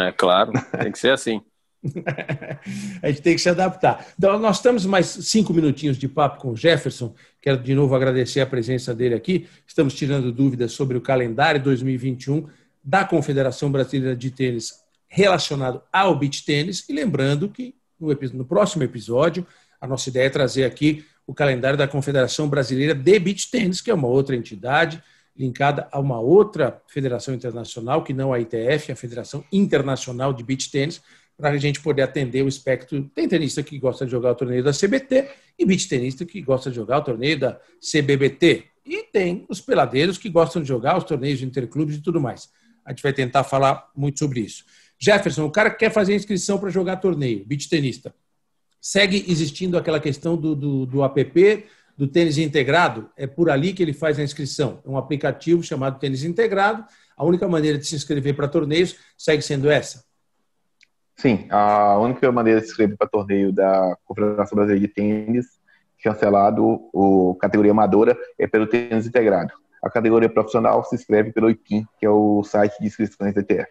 É 0.06 0.12
claro, 0.12 0.52
tem 0.78 0.92
que 0.92 0.98
ser 0.98 1.12
assim. 1.12 1.40
a 3.02 3.08
gente 3.08 3.22
tem 3.22 3.34
que 3.34 3.40
se 3.40 3.48
adaptar. 3.48 4.06
Então, 4.18 4.38
nós 4.38 4.56
estamos 4.56 4.84
mais 4.84 5.06
cinco 5.06 5.54
minutinhos 5.54 5.96
de 5.96 6.06
papo 6.06 6.42
com 6.42 6.50
o 6.50 6.56
Jefferson. 6.56 7.14
Quero 7.40 7.56
de 7.56 7.74
novo 7.74 7.94
agradecer 7.94 8.42
a 8.42 8.46
presença 8.46 8.94
dele 8.94 9.14
aqui. 9.14 9.48
Estamos 9.66 9.94
tirando 9.94 10.30
dúvidas 10.30 10.72
sobre 10.72 10.98
o 10.98 11.00
calendário 11.00 11.62
2021 11.62 12.46
da 12.84 13.02
Confederação 13.02 13.72
Brasileira 13.72 14.14
de 14.14 14.30
Tênis 14.30 14.74
relacionado 15.08 15.80
ao 15.90 16.18
beach 16.18 16.44
tênis. 16.44 16.86
E 16.86 16.92
lembrando 16.92 17.48
que 17.48 17.74
no, 18.00 18.16
no 18.34 18.44
próximo 18.44 18.82
episódio, 18.82 19.46
a 19.80 19.86
nossa 19.86 20.08
ideia 20.08 20.26
é 20.26 20.30
trazer 20.30 20.64
aqui 20.64 21.04
o 21.26 21.34
calendário 21.34 21.78
da 21.78 21.86
Confederação 21.86 22.48
Brasileira 22.48 22.94
de 22.94 23.18
Beach 23.18 23.50
Tênis, 23.50 23.80
que 23.80 23.90
é 23.90 23.94
uma 23.94 24.08
outra 24.08 24.34
entidade 24.34 25.02
linkada 25.36 25.88
a 25.90 25.98
uma 25.98 26.20
outra 26.20 26.82
federação 26.88 27.34
internacional, 27.34 28.02
que 28.02 28.12
não 28.12 28.32
a 28.32 28.40
ITF, 28.40 28.92
a 28.92 28.96
Federação 28.96 29.44
Internacional 29.50 30.32
de 30.32 30.42
Beach 30.42 30.70
Tênis, 30.70 31.00
para 31.36 31.50
a 31.50 31.56
gente 31.56 31.80
poder 31.80 32.02
atender 32.02 32.42
o 32.44 32.48
espectro. 32.48 33.02
Tem 33.14 33.26
tenista 33.26 33.62
que 33.62 33.78
gosta 33.78 34.04
de 34.04 34.10
jogar 34.10 34.32
o 34.32 34.34
torneio 34.34 34.62
da 34.62 34.72
CBT 34.72 35.28
e 35.58 35.64
beach 35.64 35.88
tenista 35.88 36.24
que 36.26 36.42
gosta 36.42 36.68
de 36.68 36.76
jogar 36.76 36.98
o 36.98 37.02
torneio 37.02 37.38
da 37.38 37.58
CBBT. 37.80 38.64
E 38.84 39.04
tem 39.04 39.46
os 39.48 39.60
peladeiros 39.60 40.18
que 40.18 40.28
gostam 40.28 40.60
de 40.60 40.68
jogar 40.68 40.98
os 40.98 41.04
torneios 41.04 41.38
de 41.38 41.46
interclubes 41.46 41.96
e 41.96 42.02
tudo 42.02 42.20
mais. 42.20 42.50
A 42.84 42.90
gente 42.90 43.02
vai 43.02 43.12
tentar 43.12 43.44
falar 43.44 43.88
muito 43.96 44.18
sobre 44.18 44.40
isso. 44.40 44.64
Jefferson, 45.00 45.46
o 45.46 45.50
cara 45.50 45.70
que 45.70 45.78
quer 45.78 45.90
fazer 45.90 46.14
inscrição 46.14 46.58
para 46.58 46.68
jogar 46.68 46.96
torneio, 46.96 47.44
beach 47.46 47.68
tenista. 47.68 48.14
Segue 48.80 49.24
existindo 49.28 49.78
aquela 49.78 49.98
questão 49.98 50.36
do, 50.36 50.54
do, 50.54 50.86
do 50.86 51.02
app 51.02 51.64
do 51.96 52.06
tênis 52.06 52.38
integrado, 52.38 53.10
é 53.16 53.26
por 53.26 53.50
ali 53.50 53.72
que 53.72 53.82
ele 53.82 53.92
faz 53.92 54.18
a 54.18 54.22
inscrição. 54.22 54.80
É 54.86 54.88
um 54.88 54.96
aplicativo 54.96 55.62
chamado 55.62 55.98
Tênis 55.98 56.24
Integrado. 56.24 56.84
A 57.14 57.24
única 57.24 57.46
maneira 57.46 57.76
de 57.76 57.86
se 57.86 57.94
inscrever 57.94 58.34
para 58.34 58.48
torneios 58.48 58.96
segue 59.18 59.42
sendo 59.42 59.70
essa. 59.70 60.02
Sim, 61.14 61.46
a 61.50 61.98
única 61.98 62.32
maneira 62.32 62.60
de 62.60 62.66
se 62.66 62.72
inscrever 62.72 62.96
para 62.96 63.06
torneio 63.06 63.52
da 63.52 63.94
Confederação 64.06 64.56
Brasileira 64.56 64.80
de 64.80 64.88
Tênis, 64.88 65.46
cancelado, 66.02 66.88
o 66.90 67.34
categoria 67.38 67.72
amadora, 67.72 68.16
é 68.38 68.46
pelo 68.46 68.66
tênis 68.66 69.06
integrado. 69.06 69.52
A 69.82 69.90
categoria 69.90 70.30
profissional 70.30 70.82
se 70.84 70.94
inscreve 70.94 71.32
pelo 71.32 71.50
IPIM, 71.50 71.84
que 71.98 72.06
é 72.06 72.10
o 72.10 72.42
site 72.42 72.78
de 72.80 72.86
inscrições 72.86 73.34
da 73.34 73.42
ETF. 73.42 73.68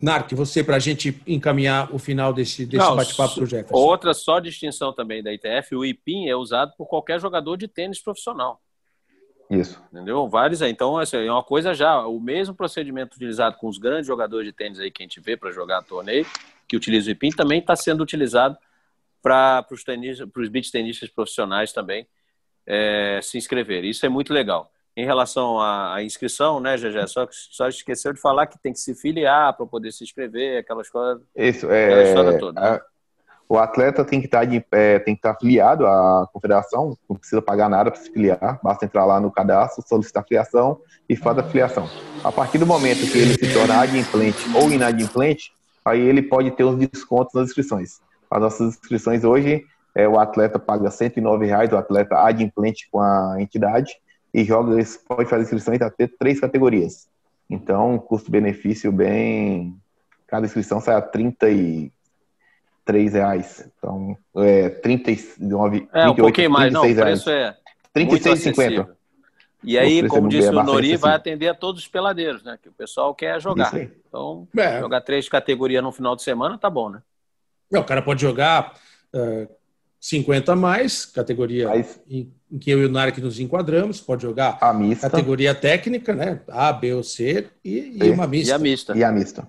Narc, 0.00 0.32
você 0.32 0.64
para 0.64 0.76
a 0.76 0.78
gente 0.78 1.20
encaminhar 1.26 1.94
o 1.94 1.98
final 1.98 2.32
desse, 2.32 2.64
desse 2.64 2.94
bate-papo 2.94 3.34
para 3.34 3.44
o 3.44 3.46
Jefferson. 3.46 3.76
Outra 3.76 4.14
só 4.14 4.40
distinção 4.40 4.92
também 4.92 5.22
da 5.22 5.32
ITF, 5.32 5.76
o 5.76 5.84
IPIM 5.84 6.28
é 6.28 6.34
usado 6.34 6.72
por 6.76 6.86
qualquer 6.86 7.20
jogador 7.20 7.56
de 7.56 7.68
tênis 7.68 8.00
profissional. 8.00 8.60
Isso. 9.50 9.82
Entendeu? 9.92 10.28
Vários 10.28 10.62
aí. 10.62 10.70
Então, 10.70 10.96
assim, 10.96 11.16
é 11.16 11.30
uma 11.30 11.42
coisa 11.42 11.74
já, 11.74 12.06
o 12.06 12.20
mesmo 12.20 12.54
procedimento 12.54 13.16
utilizado 13.16 13.56
com 13.56 13.68
os 13.68 13.78
grandes 13.78 14.06
jogadores 14.06 14.46
de 14.46 14.52
tênis 14.52 14.78
aí 14.78 14.90
que 14.90 15.02
a 15.02 15.04
gente 15.04 15.20
vê 15.20 15.36
para 15.36 15.50
jogar 15.50 15.82
torneio, 15.82 16.24
que 16.66 16.76
utiliza 16.76 17.08
o 17.08 17.12
IPIM, 17.12 17.30
também 17.30 17.58
está 17.58 17.74
sendo 17.76 18.02
utilizado 18.02 18.56
para 19.20 19.66
os 19.70 20.48
beach 20.48 20.70
tenistas 20.70 21.10
profissionais 21.10 21.72
também 21.72 22.06
é, 22.66 23.20
se 23.22 23.36
inscrever. 23.36 23.84
Isso 23.84 24.06
é 24.06 24.08
muito 24.08 24.32
legal. 24.32 24.72
Em 24.96 25.04
relação 25.04 25.60
à, 25.60 26.02
inscrição, 26.02 26.60
né, 26.60 26.76
GG? 26.76 27.06
Só, 27.06 27.26
só 27.30 27.68
esqueceu 27.68 28.12
de 28.12 28.20
falar 28.20 28.46
que 28.46 28.58
tem 28.58 28.72
que 28.72 28.78
se 28.78 28.94
filiar 28.94 29.56
para 29.56 29.64
poder 29.64 29.92
se 29.92 30.04
inscrever, 30.04 30.58
aquelas 30.58 30.90
coisas. 30.90 31.22
Isso, 31.36 31.70
é. 31.70 32.14
Né? 32.52 32.80
o 33.50 33.58
atleta 33.58 34.04
tem 34.04 34.20
que 34.20 34.26
estar 34.26 34.40
tá 34.40 34.44
de, 34.44 34.64
é, 34.70 35.00
tem 35.00 35.12
que 35.12 35.18
estar 35.18 35.34
tá 35.34 35.40
filiado 35.40 35.84
à 35.84 36.28
confederação, 36.32 36.96
não 37.08 37.16
precisa 37.16 37.42
pagar 37.42 37.68
nada 37.68 37.90
para 37.90 38.00
se 38.00 38.08
filiar, 38.08 38.60
basta 38.62 38.84
entrar 38.84 39.04
lá 39.04 39.18
no 39.18 39.28
cadastro, 39.28 39.82
solicitar 39.88 40.22
a 40.22 40.26
filiação 40.26 40.78
e 41.08 41.16
fazer 41.16 41.40
a 41.40 41.42
filiação. 41.42 41.88
A 42.22 42.30
partir 42.30 42.58
do 42.58 42.66
momento 42.66 43.10
que 43.10 43.18
ele 43.18 43.34
se 43.34 43.52
torna 43.52 43.80
adimplente 43.80 44.38
ou 44.54 44.70
inadimplente, 44.70 45.52
aí 45.84 46.00
ele 46.00 46.22
pode 46.22 46.52
ter 46.52 46.62
os 46.62 46.76
descontos 46.76 47.34
nas 47.34 47.48
inscrições. 47.48 48.00
As 48.30 48.40
nossas 48.40 48.68
inscrições 48.68 49.24
hoje, 49.24 49.64
é, 49.96 50.06
o 50.06 50.20
atleta 50.20 50.56
paga 50.56 50.88
109 50.88 51.46
reais, 51.46 51.72
o 51.72 51.76
atleta 51.76 52.24
adimplente 52.24 52.88
com 52.88 53.00
a 53.00 53.34
entidade, 53.40 53.96
e 54.32 54.44
joga, 54.44 54.76
pode 55.06 55.28
fazer 55.28 55.42
inscrições 55.42 55.80
até 55.80 56.06
três 56.06 56.40
categorias. 56.40 57.08
Então, 57.48 57.98
custo-benefício 57.98 58.92
bem. 58.92 59.76
Cada 60.26 60.46
inscrição 60.46 60.80
sai 60.80 60.94
a 60.94 61.02
33 61.02 61.92
reais. 63.12 63.68
Então, 63.76 64.16
é 64.36 64.68
39. 64.68 65.88
É, 65.92 66.08
um 66.08 66.14
pouquinho 66.14 66.50
mais, 66.50 66.72
não, 66.72 66.88
o 66.88 66.94
preço 66.94 67.28
é. 67.30 67.56
36,50. 67.94 68.88
E 69.62 69.78
aí, 69.78 70.06
como 70.08 70.28
disse 70.28 70.48
o 70.48 70.62
Nori, 70.62 70.96
vai 70.96 71.14
atender 71.14 71.48
a 71.48 71.54
todos 71.54 71.82
os 71.82 71.88
peladeiros, 71.88 72.42
né? 72.42 72.58
Que 72.62 72.68
o 72.68 72.72
pessoal 72.72 73.14
quer 73.14 73.40
jogar. 73.40 73.72
Então, 74.08 74.48
é. 74.56 74.80
jogar 74.80 75.02
três 75.02 75.28
categorias 75.28 75.82
no 75.82 75.92
final 75.92 76.16
de 76.16 76.22
semana 76.22 76.56
tá 76.56 76.70
bom, 76.70 76.88
né? 76.88 77.02
Não, 77.70 77.82
o 77.82 77.84
cara 77.84 78.00
pode 78.00 78.22
jogar 78.22 78.74
uh, 79.14 79.48
50 80.00 80.52
a 80.52 80.56
mais, 80.56 81.04
categoria 81.04 81.68
Mas... 81.68 82.00
em, 82.08 82.32
em, 82.50 82.58
que 82.58 82.70
eu 82.70 82.80
e 82.80 82.86
o 82.86 82.88
Narc 82.88 83.18
nos 83.18 83.38
enquadramos, 83.38 84.00
pode 84.00 84.22
jogar 84.22 84.56
a 84.60 84.72
mista. 84.72 85.10
categoria 85.10 85.54
técnica, 85.54 86.14
né? 86.14 86.40
A, 86.48 86.72
B 86.72 86.94
ou 86.94 87.02
C 87.02 87.46
e, 87.62 87.98
e 88.02 88.10
uma 88.10 88.26
mista. 88.26 88.50
E 88.50 88.54
a 88.54 88.58
mista. 88.58 88.96
E 88.96 89.04
a 89.04 89.12
mista. 89.12 89.48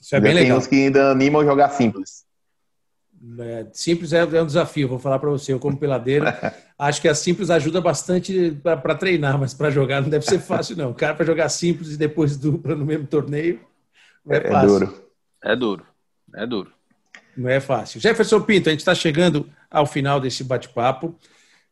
Isso 0.00 0.14
é 0.14 0.20
bem 0.20 0.32
legal. 0.32 0.50
Tem 0.50 0.58
uns 0.58 0.66
que 0.68 0.76
ainda 0.76 1.10
animam 1.10 1.44
jogar 1.44 1.70
simples. 1.70 2.24
É, 3.40 3.66
simples 3.72 4.12
é, 4.12 4.18
é, 4.20 4.42
um 4.42 4.46
desafio, 4.46 4.86
vou 4.86 5.00
falar 5.00 5.18
para 5.18 5.30
você. 5.30 5.52
Eu, 5.52 5.58
como 5.58 5.76
peladeiro, 5.76 6.26
acho 6.78 7.02
que 7.02 7.08
a 7.08 7.14
simples 7.14 7.50
ajuda 7.50 7.80
bastante 7.80 8.56
para 8.62 8.94
treinar, 8.94 9.36
mas 9.36 9.52
para 9.52 9.70
jogar 9.70 10.02
não 10.02 10.08
deve 10.08 10.24
ser 10.24 10.38
fácil, 10.38 10.76
não. 10.76 10.90
O 10.90 10.94
cara 10.94 11.14
para 11.14 11.26
jogar 11.26 11.48
simples 11.48 11.94
e 11.94 11.96
depois 11.96 12.36
dupla 12.36 12.76
no 12.76 12.84
mesmo 12.84 13.08
torneio 13.08 13.60
não 14.24 14.36
é, 14.36 14.38
é 14.38 14.50
fácil. 14.50 14.76
É 14.76 14.78
duro. 14.78 15.06
É 15.42 15.56
duro. 15.56 15.86
É 16.34 16.46
duro. 16.46 16.75
Não 17.36 17.50
é 17.50 17.60
fácil. 17.60 18.00
Jefferson 18.00 18.40
Pinto, 18.40 18.68
a 18.68 18.72
gente 18.72 18.80
está 18.80 18.94
chegando 18.94 19.50
ao 19.70 19.86
final 19.86 20.18
desse 20.18 20.42
bate-papo. 20.42 21.14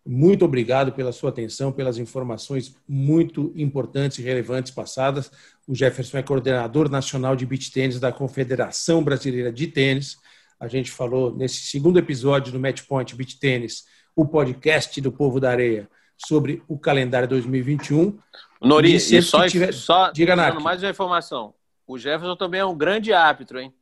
Muito 0.06 0.44
obrigado 0.44 0.92
pela 0.92 1.12
sua 1.12 1.30
atenção, 1.30 1.72
pelas 1.72 1.96
informações 1.96 2.76
muito 2.86 3.52
importantes 3.56 4.18
e 4.18 4.22
relevantes 4.22 4.70
passadas. 4.70 5.30
O 5.66 5.74
Jefferson 5.74 6.18
é 6.18 6.22
coordenador 6.22 6.90
nacional 6.90 7.34
de 7.34 7.46
beach 7.46 7.72
tênis 7.72 7.98
da 7.98 8.12
Confederação 8.12 9.02
Brasileira 9.02 9.50
de 9.50 9.66
Tênis. 9.66 10.18
A 10.60 10.68
gente 10.68 10.90
falou 10.90 11.34
nesse 11.34 11.62
segundo 11.62 11.98
episódio 11.98 12.52
do 12.52 12.60
Match 12.60 12.82
Point 12.82 13.16
Beach 13.16 13.38
Tênis, 13.38 13.84
o 14.14 14.26
podcast 14.26 15.00
do 15.00 15.10
Povo 15.10 15.40
da 15.40 15.50
Areia, 15.50 15.88
sobre 16.18 16.62
o 16.68 16.78
calendário 16.78 17.26
2021. 17.26 18.18
Nori, 18.60 18.92
e, 18.92 18.96
e 18.96 19.22
só, 19.22 19.48
tiver... 19.48 19.72
só 19.72 20.12
Diga, 20.12 20.36
mais 20.36 20.82
uma 20.82 20.90
informação. 20.90 21.54
O 21.86 21.98
Jefferson 21.98 22.36
também 22.36 22.60
é 22.60 22.64
um 22.64 22.76
grande 22.76 23.12
árbitro, 23.12 23.58
hein? 23.58 23.72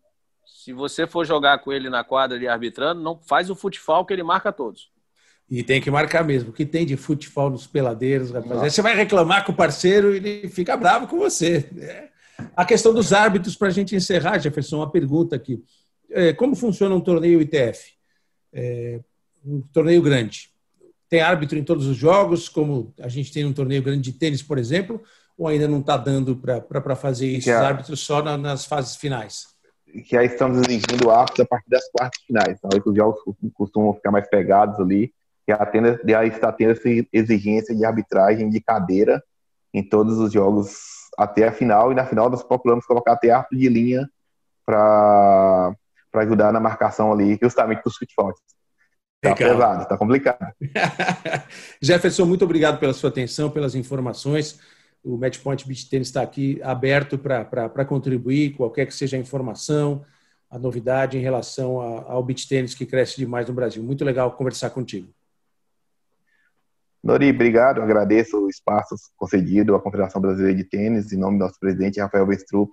Se 0.54 0.72
você 0.72 1.06
for 1.06 1.24
jogar 1.24 1.58
com 1.58 1.72
ele 1.72 1.88
na 1.88 2.04
quadra 2.04 2.36
ali 2.36 2.46
arbitrando, 2.46 3.00
não 3.00 3.18
faz 3.18 3.50
o 3.50 3.54
futebol 3.54 4.04
que 4.04 4.12
ele 4.12 4.22
marca 4.22 4.52
todos. 4.52 4.90
E 5.50 5.62
tem 5.62 5.80
que 5.80 5.90
marcar 5.90 6.24
mesmo. 6.24 6.50
O 6.50 6.52
que 6.52 6.64
tem 6.64 6.86
de 6.86 6.96
futebol 6.96 7.50
nos 7.50 7.66
peladeiros, 7.66 8.30
rapaz? 8.30 8.62
Aí 8.62 8.70
você 8.70 8.80
vai 8.80 8.94
reclamar 8.94 9.44
com 9.44 9.52
o 9.52 9.56
parceiro 9.56 10.14
e 10.14 10.16
ele 10.16 10.48
fica 10.48 10.76
bravo 10.76 11.06
com 11.06 11.18
você. 11.18 11.68
É. 11.78 12.08
A 12.56 12.64
questão 12.64 12.94
dos 12.94 13.12
árbitros, 13.12 13.56
para 13.56 13.68
a 13.68 13.70
gente 13.70 13.94
encerrar, 13.94 14.38
Jefferson, 14.38 14.76
uma 14.76 14.90
pergunta 14.90 15.36
aqui. 15.36 15.62
É, 16.10 16.32
como 16.32 16.54
funciona 16.54 16.94
um 16.94 17.00
torneio 17.00 17.40
ITF? 17.40 17.92
É, 18.52 19.00
um 19.44 19.60
torneio 19.72 20.00
grande. 20.00 20.50
Tem 21.08 21.20
árbitro 21.20 21.58
em 21.58 21.64
todos 21.64 21.86
os 21.86 21.96
jogos, 21.96 22.48
como 22.48 22.94
a 23.00 23.08
gente 23.08 23.32
tem 23.32 23.44
um 23.44 23.52
torneio 23.52 23.82
grande 23.82 24.10
de 24.10 24.18
tênis, 24.18 24.42
por 24.42 24.56
exemplo, 24.58 25.02
ou 25.36 25.48
ainda 25.48 25.68
não 25.68 25.80
está 25.80 25.96
dando 25.96 26.36
para 26.36 26.96
fazer 26.96 27.26
isso, 27.26 27.50
os 27.50 27.56
árbitros 27.56 28.00
só 28.00 28.22
na, 28.22 28.38
nas 28.38 28.64
fases 28.64 28.96
finais? 28.96 29.51
Que 30.00 30.16
aí 30.16 30.26
estamos 30.26 30.58
exigindo 30.58 31.10
árbitros 31.10 31.40
a 31.40 31.46
partir 31.46 31.68
das 31.68 31.88
quartas 31.90 32.22
finais. 32.24 32.58
Então, 32.58 32.70
os 32.84 32.96
jogos 32.96 33.20
costumam 33.54 33.92
ficar 33.94 34.10
mais 34.10 34.28
pegados 34.28 34.80
ali, 34.80 35.12
e 35.46 35.52
a 35.52 35.66
tenda, 35.66 36.00
aí 36.18 36.28
está 36.28 36.50
tendo 36.52 36.72
essa 36.72 36.88
exigência 37.12 37.74
de 37.74 37.84
arbitragem 37.84 38.48
de 38.48 38.60
cadeira 38.60 39.22
em 39.74 39.82
todos 39.82 40.18
os 40.18 40.32
jogos 40.32 41.10
até 41.18 41.48
a 41.48 41.52
final, 41.52 41.92
e 41.92 41.94
na 41.94 42.06
final 42.06 42.30
nós 42.30 42.42
procuramos 42.42 42.86
colocar 42.86 43.12
até 43.12 43.30
árbitro 43.30 43.58
de 43.58 43.68
linha 43.68 44.08
para 44.64 45.74
ajudar 46.14 46.52
na 46.52 46.60
marcação 46.60 47.12
ali, 47.12 47.38
justamente 47.42 47.82
para 47.82 47.90
os 47.90 47.96
futebol. 47.96 48.32
Está 49.22 49.36
pesado, 49.36 49.82
está 49.82 49.96
complicado. 49.96 50.52
Jefferson, 51.80 52.24
muito 52.24 52.44
obrigado 52.44 52.78
pela 52.78 52.92
sua 52.92 53.10
atenção, 53.10 53.50
pelas 53.50 53.74
informações. 53.74 54.58
O 55.04 55.16
Matchpoint 55.16 55.66
Beach 55.66 55.88
Tennis 55.88 56.08
está 56.08 56.22
aqui 56.22 56.60
aberto 56.62 57.18
para 57.18 57.84
contribuir, 57.84 58.54
qualquer 58.54 58.86
que 58.86 58.94
seja 58.94 59.16
a 59.16 59.20
informação, 59.20 60.04
a 60.48 60.58
novidade 60.58 61.16
em 61.16 61.20
relação 61.20 61.80
ao 61.80 62.22
beach 62.22 62.46
tênis 62.46 62.74
que 62.74 62.84
cresce 62.84 63.16
demais 63.16 63.48
no 63.48 63.54
Brasil. 63.54 63.82
Muito 63.82 64.04
legal 64.04 64.30
conversar 64.32 64.70
contigo. 64.70 65.08
Nori, 67.02 67.30
obrigado. 67.30 67.80
Agradeço 67.80 68.38
o 68.38 68.48
espaço 68.48 68.94
concedido 69.16 69.74
à 69.74 69.80
Confederação 69.80 70.20
Brasileira 70.20 70.56
de 70.56 70.64
Tênis, 70.64 71.12
em 71.12 71.16
nome 71.16 71.38
do 71.38 71.44
nosso 71.44 71.58
presidente 71.58 72.00
Rafael 72.00 72.26
Westrup. 72.26 72.70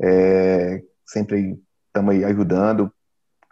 É, 0.00 0.82
sempre 1.06 1.58
estamos 1.86 2.14
aí 2.14 2.24
ajudando. 2.24 2.92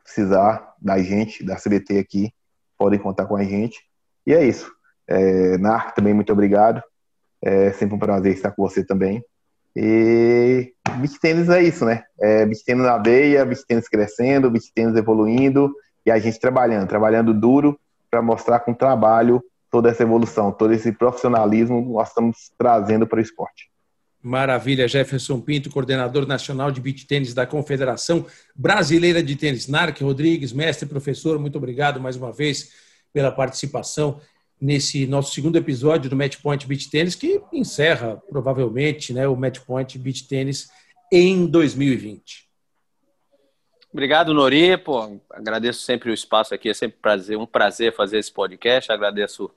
Precisar 0.02 0.74
da 0.82 0.98
gente, 0.98 1.44
da 1.44 1.56
CBT 1.56 1.98
aqui, 1.98 2.32
podem 2.76 2.98
contar 2.98 3.26
com 3.26 3.36
a 3.36 3.44
gente. 3.44 3.80
E 4.26 4.34
é 4.34 4.44
isso. 4.44 4.70
É, 5.08 5.56
também, 5.94 6.12
muito 6.12 6.32
obrigado. 6.32 6.82
É 7.48 7.70
sempre 7.70 7.94
um 7.94 7.98
prazer 7.98 8.32
estar 8.32 8.50
com 8.50 8.68
você 8.68 8.84
também. 8.84 9.22
E 9.76 10.72
beach 10.98 11.20
tênis 11.20 11.48
é 11.48 11.62
isso, 11.62 11.84
né? 11.84 12.02
É 12.20 12.44
beach 12.44 12.64
tênis 12.64 12.82
na 12.82 12.94
areia, 12.94 13.44
beach 13.44 13.64
tênis 13.64 13.88
crescendo, 13.88 14.50
beach 14.50 14.72
tênis 14.74 14.96
evoluindo 14.96 15.72
e 16.04 16.10
a 16.10 16.18
gente 16.18 16.40
trabalhando, 16.40 16.88
trabalhando 16.88 17.32
duro 17.32 17.78
para 18.10 18.20
mostrar 18.20 18.58
com 18.60 18.74
trabalho 18.74 19.40
toda 19.70 19.90
essa 19.90 20.02
evolução, 20.02 20.50
todo 20.50 20.72
esse 20.72 20.90
profissionalismo 20.90 21.80
nós 21.92 22.08
estamos 22.08 22.50
trazendo 22.58 23.06
para 23.06 23.18
o 23.18 23.22
esporte. 23.22 23.70
Maravilha, 24.20 24.88
Jefferson 24.88 25.40
Pinto, 25.40 25.70
coordenador 25.70 26.26
nacional 26.26 26.72
de 26.72 26.80
beach 26.80 27.06
tênis 27.06 27.32
da 27.32 27.46
Confederação 27.46 28.26
Brasileira 28.56 29.22
de 29.22 29.36
Tênis. 29.36 29.68
Narc 29.68 30.00
Rodrigues, 30.00 30.52
mestre 30.52 30.88
professor, 30.88 31.38
muito 31.38 31.58
obrigado 31.58 32.00
mais 32.00 32.16
uma 32.16 32.32
vez 32.32 32.72
pela 33.12 33.30
participação 33.30 34.20
nesse 34.60 35.06
nosso 35.06 35.34
segundo 35.34 35.56
episódio 35.56 36.08
do 36.08 36.16
Match 36.16 36.40
Point 36.40 36.66
Beach 36.66 36.90
Tennis, 36.90 37.14
que 37.14 37.40
encerra 37.52 38.22
provavelmente 38.28 39.12
né, 39.12 39.28
o 39.28 39.36
Match 39.36 39.60
Point 39.60 39.98
Beach 39.98 40.26
Tennis 40.26 40.70
em 41.12 41.46
2020. 41.46 42.46
Obrigado, 43.92 44.34
Nori. 44.34 44.76
Pô, 44.76 45.18
agradeço 45.30 45.80
sempre 45.80 46.10
o 46.10 46.14
espaço 46.14 46.54
aqui, 46.54 46.68
é 46.68 46.74
sempre 46.74 46.98
prazer, 47.00 47.38
um 47.38 47.46
prazer 47.46 47.94
fazer 47.94 48.18
esse 48.18 48.32
podcast. 48.32 48.92
Agradeço 48.92 49.50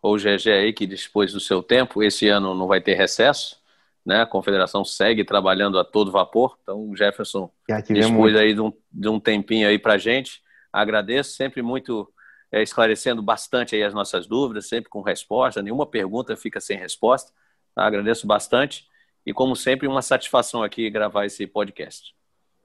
o 0.00 0.16
GG 0.16 0.50
aí 0.50 0.72
que 0.72 0.86
dispôs 0.86 1.32
do 1.32 1.40
seu 1.40 1.62
tempo. 1.62 2.02
Esse 2.02 2.28
ano 2.28 2.54
não 2.54 2.66
vai 2.66 2.80
ter 2.80 2.94
recesso, 2.94 3.58
né? 4.04 4.22
A 4.22 4.26
confederação 4.26 4.84
segue 4.84 5.24
trabalhando 5.24 5.78
a 5.78 5.84
todo 5.84 6.10
vapor. 6.10 6.58
Então, 6.62 6.88
o 6.90 6.96
Jefferson 6.96 7.50
dispôs 7.88 8.10
muito. 8.10 8.38
aí 8.38 8.54
de 8.54 8.60
um, 8.60 8.72
de 8.90 9.08
um 9.08 9.20
tempinho 9.20 9.68
aí 9.68 9.78
para 9.78 9.98
gente. 9.98 10.40
Agradeço, 10.72 11.32
sempre 11.32 11.60
muito 11.60 12.10
é, 12.52 12.62
esclarecendo 12.62 13.22
bastante 13.22 13.74
aí 13.74 13.82
as 13.82 13.94
nossas 13.94 14.26
dúvidas, 14.26 14.66
sempre 14.66 14.90
com 14.90 15.00
resposta, 15.00 15.62
nenhuma 15.62 15.86
pergunta 15.86 16.36
fica 16.36 16.60
sem 16.60 16.76
resposta. 16.76 17.32
Tá? 17.74 17.86
Agradeço 17.86 18.26
bastante 18.26 18.84
e, 19.24 19.32
como 19.32 19.56
sempre, 19.56 19.88
uma 19.88 20.02
satisfação 20.02 20.62
aqui 20.62 20.90
gravar 20.90 21.24
esse 21.24 21.46
podcast. 21.46 22.14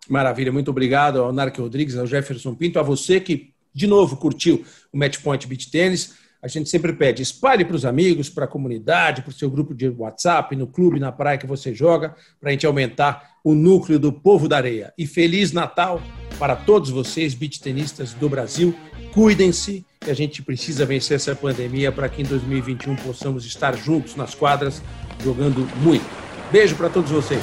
Maravilha, 0.09 0.51
muito 0.51 0.71
obrigado 0.71 1.21
ao 1.21 1.31
Narque 1.31 1.61
Rodrigues, 1.61 1.97
ao 1.97 2.05
Jefferson 2.05 2.53
Pinto, 2.53 2.79
a 2.79 2.83
você 2.83 3.21
que, 3.21 3.53
de 3.73 3.88
novo, 3.88 4.17
curtiu 4.17 4.65
o 4.91 4.97
Matchpoint 4.97 5.47
Beach 5.47 5.71
Tênis. 5.71 6.17
A 6.41 6.47
gente 6.47 6.69
sempre 6.69 6.93
pede, 6.93 7.21
espalhe 7.23 7.65
para 7.65 7.75
os 7.75 7.83
amigos, 7.83 8.29
para 8.29 8.45
a 8.45 8.47
comunidade, 8.47 9.21
para 9.21 9.31
o 9.31 9.33
seu 9.33 9.49
grupo 9.49 9.73
de 9.73 9.89
WhatsApp, 9.89 10.55
no 10.55 10.67
clube, 10.67 10.99
na 10.99 11.11
praia 11.11 11.38
que 11.38 11.47
você 11.47 11.73
joga, 11.73 12.15
para 12.39 12.49
a 12.49 12.51
gente 12.51 12.65
aumentar 12.65 13.38
o 13.43 13.55
núcleo 13.55 13.97
do 13.97 14.13
povo 14.13 14.47
da 14.47 14.57
areia. 14.57 14.93
E 14.97 15.07
Feliz 15.07 15.51
Natal 15.51 16.01
para 16.38 16.55
todos 16.55 16.89
vocês, 16.89 17.33
beach 17.33 17.59
tenistas 17.59 18.13
do 18.13 18.29
Brasil. 18.29 18.75
Cuidem-se, 19.18 19.84
que 19.99 20.11
a 20.11 20.13
gente 20.13 20.43
precisa 20.43 20.86
vencer 20.86 21.15
essa 21.15 21.36
pandemia 21.36 21.91
para 21.91 22.07
que 22.07 22.22
em 22.22 22.26
2021 22.26 22.97
possamos 22.97 23.47
estar 23.47 23.76
juntos 23.76 24.15
nas 24.15 24.36
quadras, 24.36 24.80
jogando 25.24 25.68
muito. 25.78 26.05
Beijo 26.51 26.76
para 26.76 26.88
todos 26.88 27.09
vocês. 27.09 27.41